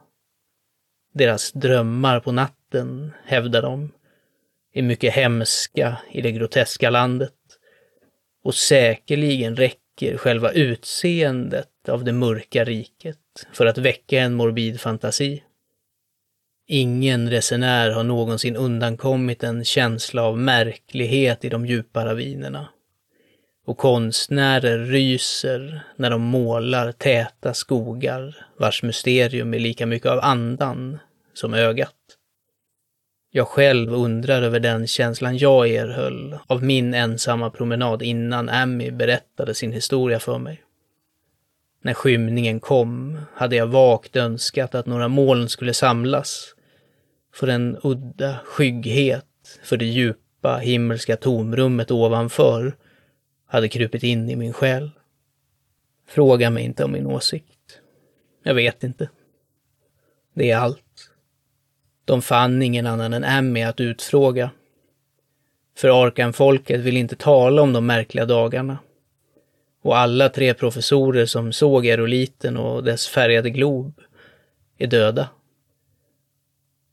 Deras 1.14 1.52
drömmar 1.52 2.20
på 2.20 2.32
natten, 2.32 3.12
hävdar 3.24 3.62
de, 3.62 3.92
är 4.72 4.82
mycket 4.82 5.14
hemska 5.14 5.98
i 6.12 6.20
det 6.20 6.32
groteska 6.32 6.90
landet 6.90 7.34
och 8.44 8.54
säkerligen 8.54 9.56
räcker 9.56 9.79
själva 10.16 10.50
utseendet 10.52 11.88
av 11.88 12.04
det 12.04 12.12
mörka 12.12 12.64
riket 12.64 13.18
för 13.52 13.66
att 13.66 13.78
väcka 13.78 14.20
en 14.20 14.34
morbid 14.34 14.80
fantasi. 14.80 15.42
Ingen 16.66 17.30
resenär 17.30 17.90
har 17.90 18.04
någonsin 18.04 18.56
undankommit 18.56 19.42
en 19.42 19.64
känsla 19.64 20.22
av 20.22 20.38
märklighet 20.38 21.44
i 21.44 21.48
de 21.48 21.66
djupa 21.66 22.04
ravinerna. 22.06 22.68
och 23.66 23.78
konstnärer 23.78 24.78
ryser 24.78 25.80
när 25.96 26.10
de 26.10 26.22
målar 26.22 26.92
täta 26.92 27.54
skogar 27.54 28.46
vars 28.56 28.82
mysterium 28.82 29.54
är 29.54 29.58
lika 29.58 29.86
mycket 29.86 30.10
av 30.10 30.20
andan 30.22 30.98
som 31.34 31.54
ögat. 31.54 31.99
Jag 33.32 33.48
själv 33.48 33.94
undrar 33.94 34.42
över 34.42 34.60
den 34.60 34.86
känslan 34.86 35.38
jag 35.38 35.68
erhöll 35.68 36.38
av 36.46 36.62
min 36.62 36.94
ensamma 36.94 37.50
promenad 37.50 38.02
innan 38.02 38.48
Amy 38.48 38.90
berättade 38.90 39.54
sin 39.54 39.72
historia 39.72 40.18
för 40.18 40.38
mig. 40.38 40.62
När 41.82 41.94
skymningen 41.94 42.60
kom 42.60 43.20
hade 43.34 43.56
jag 43.56 43.66
vagt 43.66 44.16
önskat 44.16 44.74
att 44.74 44.86
några 44.86 45.08
moln 45.08 45.48
skulle 45.48 45.74
samlas, 45.74 46.54
för 47.34 47.48
en 47.48 47.76
udda 47.82 48.38
skygghet 48.44 49.24
för 49.62 49.76
det 49.76 49.84
djupa 49.84 50.56
himmelska 50.56 51.16
tomrummet 51.16 51.90
ovanför 51.90 52.76
hade 53.46 53.68
krupit 53.68 54.02
in 54.02 54.30
i 54.30 54.36
min 54.36 54.52
själ. 54.52 54.90
Fråga 56.08 56.50
mig 56.50 56.64
inte 56.64 56.84
om 56.84 56.92
min 56.92 57.06
åsikt. 57.06 57.80
Jag 58.42 58.54
vet 58.54 58.84
inte. 58.84 59.08
Det 60.34 60.50
är 60.50 60.56
allt. 60.56 60.89
De 62.10 62.22
fann 62.22 62.62
ingen 62.62 62.86
annan 62.86 63.12
än 63.12 63.24
Emmy 63.24 63.62
att 63.62 63.80
utfråga. 63.80 64.50
För 65.76 66.06
Arkan-folket 66.06 66.80
vill 66.80 66.96
inte 66.96 67.16
tala 67.16 67.62
om 67.62 67.72
de 67.72 67.86
märkliga 67.86 68.26
dagarna. 68.26 68.78
Och 69.82 69.98
alla 69.98 70.28
tre 70.28 70.54
professorer 70.54 71.26
som 71.26 71.52
såg 71.52 71.86
aeroliten 71.86 72.56
och 72.56 72.84
dess 72.84 73.08
färgade 73.08 73.50
glob 73.50 74.00
är 74.78 74.86
döda. 74.86 75.28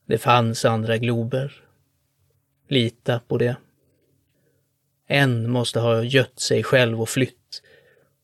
Det 0.05 0.17
fanns 0.17 0.65
andra 0.65 0.97
glober. 0.97 1.63
Lita 2.67 3.19
på 3.27 3.37
det. 3.37 3.55
En 5.07 5.49
måste 5.49 5.79
ha 5.79 6.03
gött 6.03 6.39
sig 6.39 6.63
själv 6.63 7.01
och 7.01 7.09
flytt. 7.09 7.61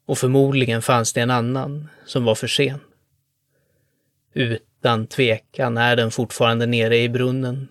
Och 0.05 0.17
förmodligen 0.17 0.81
fanns 0.81 1.13
det 1.13 1.21
en 1.21 1.31
annan 1.31 1.89
som 2.05 2.25
var 2.25 2.35
för 2.35 2.47
sen. 2.47 2.79
Utan 4.83 5.07
tvekan 5.07 5.77
är 5.77 5.95
den 5.95 6.11
fortfarande 6.11 6.65
nere 6.65 6.97
i 6.97 7.09
brunnen. 7.09 7.67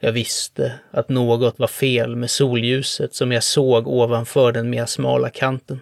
Jag 0.00 0.12
visste 0.12 0.80
att 0.90 1.08
något 1.08 1.58
var 1.58 1.66
fel 1.66 2.16
med 2.16 2.30
solljuset 2.30 3.14
som 3.14 3.32
jag 3.32 3.44
såg 3.44 3.88
ovanför 3.88 4.52
den 4.52 4.70
mer 4.70 4.86
smala 4.86 5.30
kanten. 5.30 5.80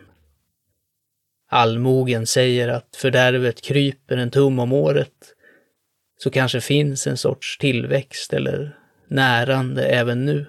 Allmogen 1.48 2.26
säger 2.26 2.68
att 2.68 2.96
fördärvet 2.96 3.60
kryper 3.60 4.16
en 4.16 4.30
tum 4.30 4.58
om 4.58 4.72
året, 4.72 5.34
så 6.16 6.30
kanske 6.30 6.60
finns 6.60 7.06
en 7.06 7.16
sorts 7.16 7.58
tillväxt 7.58 8.32
eller 8.32 8.78
närande 9.08 9.84
även 9.84 10.24
nu. 10.24 10.46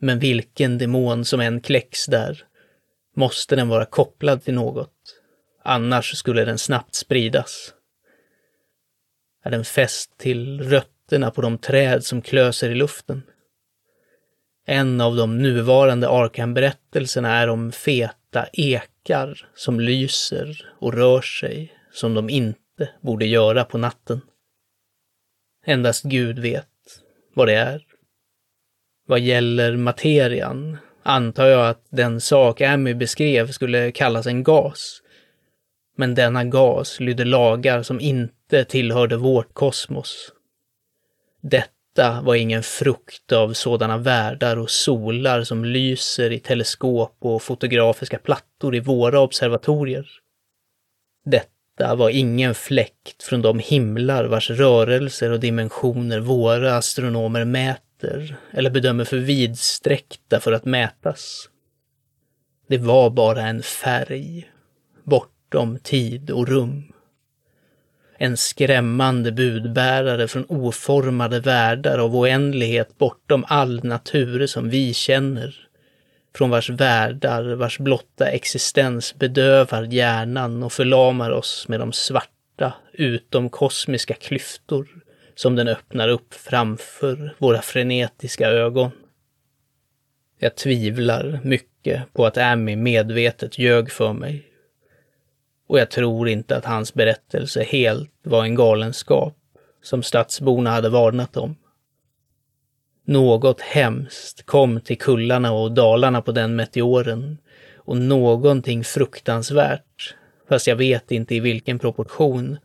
Men 0.00 0.18
vilken 0.18 0.78
demon 0.78 1.24
som 1.24 1.40
än 1.40 1.60
kläcks 1.60 2.06
där 2.06 2.42
måste 3.16 3.56
den 3.56 3.68
vara 3.68 3.84
kopplad 3.84 4.44
till 4.44 4.54
något, 4.54 4.94
annars 5.64 6.16
skulle 6.16 6.44
den 6.44 6.58
snabbt 6.58 6.94
spridas. 6.94 7.74
Är 9.42 9.50
den 9.50 9.64
fäst 9.64 10.18
till 10.18 10.60
rötterna 10.60 11.30
på 11.30 11.40
de 11.42 11.58
träd 11.58 12.04
som 12.04 12.22
klöser 12.22 12.70
i 12.70 12.74
luften? 12.74 13.22
En 14.66 15.00
av 15.00 15.16
de 15.16 15.38
nuvarande 15.38 16.08
Arkham-berättelserna 16.08 17.36
är 17.36 17.48
om 17.48 17.72
feta 17.72 18.46
ekar 18.52 19.48
som 19.54 19.80
lyser 19.80 20.72
och 20.80 20.94
rör 20.94 21.20
sig 21.20 21.72
som 21.92 22.14
de 22.14 22.30
inte 22.30 22.88
borde 23.00 23.26
göra 23.26 23.64
på 23.64 23.78
natten. 23.78 24.20
Endast 25.66 26.02
Gud 26.04 26.38
vet 26.38 26.66
vad 27.34 27.48
det 27.48 27.54
är. 27.54 27.82
Vad 29.06 29.20
gäller 29.20 29.76
materian 29.76 30.78
antar 31.02 31.46
jag 31.46 31.68
att 31.68 31.86
den 31.90 32.20
sak 32.20 32.60
Amy 32.60 32.94
beskrev 32.94 33.50
skulle 33.50 33.92
kallas 33.92 34.26
en 34.26 34.42
gas. 34.42 35.02
Men 36.00 36.14
denna 36.14 36.44
gas 36.44 37.00
lydde 37.00 37.24
lagar 37.24 37.82
som 37.82 38.00
inte 38.00 38.64
tillhörde 38.64 39.16
vårt 39.16 39.54
kosmos. 39.54 40.32
Detta 41.42 42.20
var 42.22 42.34
ingen 42.34 42.62
frukt 42.62 43.32
av 43.32 43.52
sådana 43.52 43.98
världar 43.98 44.56
och 44.56 44.70
solar 44.70 45.42
som 45.42 45.64
lyser 45.64 46.32
i 46.32 46.38
teleskop 46.38 47.16
och 47.20 47.42
fotografiska 47.42 48.18
plattor 48.18 48.76
i 48.76 48.80
våra 48.80 49.20
observatorier. 49.20 50.08
Detta 51.24 51.94
var 51.94 52.10
ingen 52.10 52.54
fläkt 52.54 53.22
från 53.22 53.42
de 53.42 53.58
himlar 53.58 54.24
vars 54.24 54.50
rörelser 54.50 55.30
och 55.30 55.40
dimensioner 55.40 56.20
våra 56.20 56.76
astronomer 56.76 57.44
mäter 57.44 58.36
eller 58.52 58.70
bedömer 58.70 59.04
för 59.04 59.16
vidsträckta 59.18 60.40
för 60.40 60.52
att 60.52 60.64
mätas. 60.64 61.48
Det 62.68 62.78
var 62.78 63.10
bara 63.10 63.42
en 63.42 63.62
färg, 63.62 64.50
bortom 65.50 65.78
tid 65.78 66.30
och 66.30 66.48
rum. 66.48 66.92
En 68.18 68.36
skrämmande 68.36 69.32
budbärare 69.32 70.28
från 70.28 70.44
oformade 70.48 71.40
världar 71.40 71.98
av 71.98 72.16
oändlighet 72.16 72.98
bortom 72.98 73.44
all 73.48 73.84
natur 73.84 74.46
som 74.46 74.70
vi 74.70 74.94
känner. 74.94 75.68
Från 76.34 76.50
vars 76.50 76.70
världar, 76.70 77.54
vars 77.54 77.78
blotta 77.78 78.30
existens 78.30 79.14
bedövar 79.14 79.82
hjärnan 79.82 80.62
och 80.62 80.72
förlamar 80.72 81.30
oss 81.30 81.68
med 81.68 81.80
de 81.80 81.92
svarta, 81.92 82.74
utomkosmiska 82.92 84.14
klyftor 84.14 84.88
som 85.34 85.56
den 85.56 85.68
öppnar 85.68 86.08
upp 86.08 86.34
framför 86.34 87.34
våra 87.38 87.62
frenetiska 87.62 88.48
ögon. 88.48 88.90
Jag 90.38 90.56
tvivlar 90.56 91.40
mycket 91.44 92.12
på 92.12 92.26
att 92.26 92.38
Amy 92.38 92.76
medvetet 92.76 93.58
ljög 93.58 93.90
för 93.90 94.12
mig 94.12 94.47
och 95.68 95.78
jag 95.78 95.90
tror 95.90 96.28
inte 96.28 96.56
att 96.56 96.64
hans 96.64 96.94
berättelse 96.94 97.62
helt 97.62 98.12
var 98.22 98.44
en 98.44 98.54
galenskap 98.54 99.36
som 99.82 100.02
stadsborna 100.02 100.70
hade 100.70 100.88
varnat 100.88 101.36
om. 101.36 101.56
Något 103.04 103.60
hemskt 103.60 104.46
kom 104.46 104.80
till 104.80 104.98
kullarna 104.98 105.52
och 105.52 105.72
dalarna 105.72 106.22
på 106.22 106.32
den 106.32 106.56
meteoren 106.56 107.38
och 107.76 107.96
någonting 107.96 108.84
fruktansvärt, 108.84 110.14
fast 110.48 110.66
jag 110.66 110.76
vet 110.76 111.10
inte 111.10 111.34
i 111.34 111.40
vilken 111.40 111.78
proportion, 111.78 112.58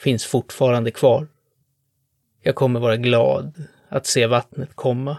finns 0.00 0.24
fortfarande 0.24 0.90
kvar. 0.90 1.28
Jag 2.42 2.54
kommer 2.54 2.80
vara 2.80 2.96
glad 2.96 3.62
att 3.88 4.06
se 4.06 4.26
vattnet 4.26 4.74
komma. 4.74 5.16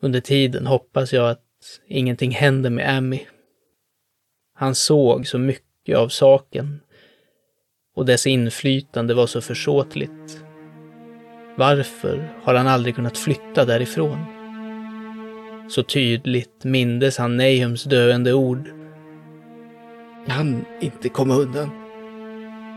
Under 0.00 0.20
tiden 0.20 0.66
hoppas 0.66 1.12
jag 1.12 1.30
att 1.30 1.44
ingenting 1.86 2.30
händer 2.30 2.70
med 2.70 2.96
Amy. 2.96 3.20
Han 4.54 4.74
såg 4.74 5.26
så 5.26 5.38
mycket 5.38 5.71
mycket 5.82 5.98
av 5.98 6.08
saken 6.08 6.80
och 7.94 8.06
dess 8.06 8.26
inflytande 8.26 9.14
var 9.14 9.26
så 9.26 9.40
försåtligt. 9.40 10.42
Varför 11.56 12.28
har 12.42 12.54
han 12.54 12.66
aldrig 12.66 12.94
kunnat 12.94 13.18
flytta 13.18 13.64
därifrån? 13.64 14.18
Så 15.68 15.82
tydligt 15.82 16.64
mindes 16.64 17.18
han 17.18 17.36
Nahums 17.36 17.84
döende 17.84 18.32
ord. 18.32 18.68
Kan 20.26 20.64
inte 20.80 21.08
komma 21.08 21.34
undan. 21.34 21.70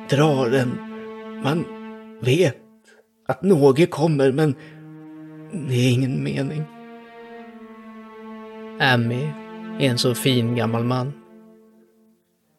Drar 0.09 0.49
den. 0.49 0.71
Man 1.43 1.65
vet 2.21 2.57
att 3.27 3.41
något 3.41 3.89
kommer, 3.89 4.31
men 4.31 4.55
det 5.67 5.73
är 5.73 5.91
ingen 5.91 6.23
mening. 6.23 6.63
Amy 8.79 9.23
är 9.79 9.89
en 9.89 9.97
så 9.97 10.15
fin 10.15 10.55
gammal 10.55 10.83
man. 10.83 11.24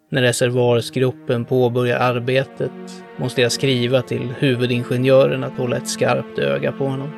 När 0.08 0.22
reservoarsgruppen 0.22 1.44
påbörjar 1.44 1.98
arbetet 1.98 3.04
måste 3.16 3.42
jag 3.42 3.52
skriva 3.52 4.02
till 4.02 4.34
huvudingenjören 4.38 5.44
att 5.44 5.58
hålla 5.58 5.76
ett 5.76 5.88
skarpt 5.88 6.38
öga 6.38 6.72
på 6.72 6.86
honom. 6.86 7.10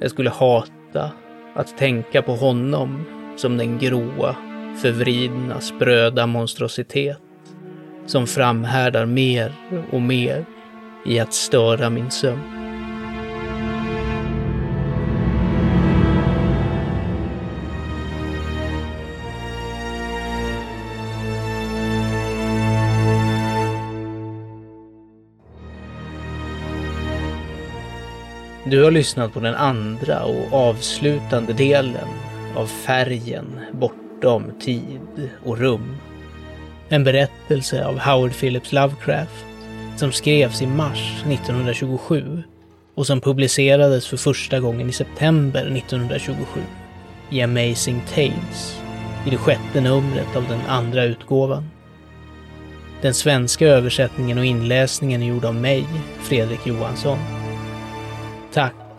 Jag 0.00 0.10
skulle 0.10 0.30
hata 0.30 1.10
att 1.54 1.78
tänka 1.78 2.22
på 2.22 2.32
honom 2.32 3.04
som 3.36 3.56
den 3.56 3.78
gråa, 3.78 4.36
förvridna, 4.82 5.60
spröda 5.60 6.26
monstrositet 6.26 7.20
som 8.06 8.26
framhärdar 8.26 9.06
mer 9.06 9.52
och 9.92 10.02
mer 10.02 10.44
i 11.06 11.18
att 11.18 11.34
störa 11.34 11.90
min 11.90 12.10
sömn. 12.10 12.61
Du 28.72 28.82
har 28.82 28.90
lyssnat 28.90 29.32
på 29.32 29.40
den 29.40 29.54
andra 29.54 30.24
och 30.24 30.52
avslutande 30.52 31.52
delen 31.52 32.08
av 32.56 32.66
Färgen 32.66 33.60
bortom 33.72 34.52
tid 34.60 35.30
och 35.44 35.58
rum. 35.58 35.96
En 36.88 37.04
berättelse 37.04 37.86
av 37.86 37.98
Howard 37.98 38.32
Phillips 38.32 38.72
Lovecraft 38.72 39.44
som 39.96 40.12
skrevs 40.12 40.62
i 40.62 40.66
mars 40.66 41.24
1927 41.26 42.42
och 42.94 43.06
som 43.06 43.20
publicerades 43.20 44.06
för 44.06 44.16
första 44.16 44.60
gången 44.60 44.88
i 44.88 44.92
september 44.92 45.76
1927. 45.76 46.60
i 47.30 47.42
Amazing 47.42 48.02
Tales 48.14 48.82
i 49.26 49.30
det 49.30 49.36
sjätte 49.36 49.80
numret 49.80 50.36
av 50.36 50.48
den 50.48 50.60
andra 50.68 51.04
utgåvan. 51.04 51.70
Den 53.02 53.14
svenska 53.14 53.66
översättningen 53.66 54.38
och 54.38 54.44
inläsningen 54.44 55.22
är 55.22 55.26
gjord 55.26 55.44
av 55.44 55.54
mig, 55.54 55.84
Fredrik 56.20 56.66
Johansson. 56.66 57.41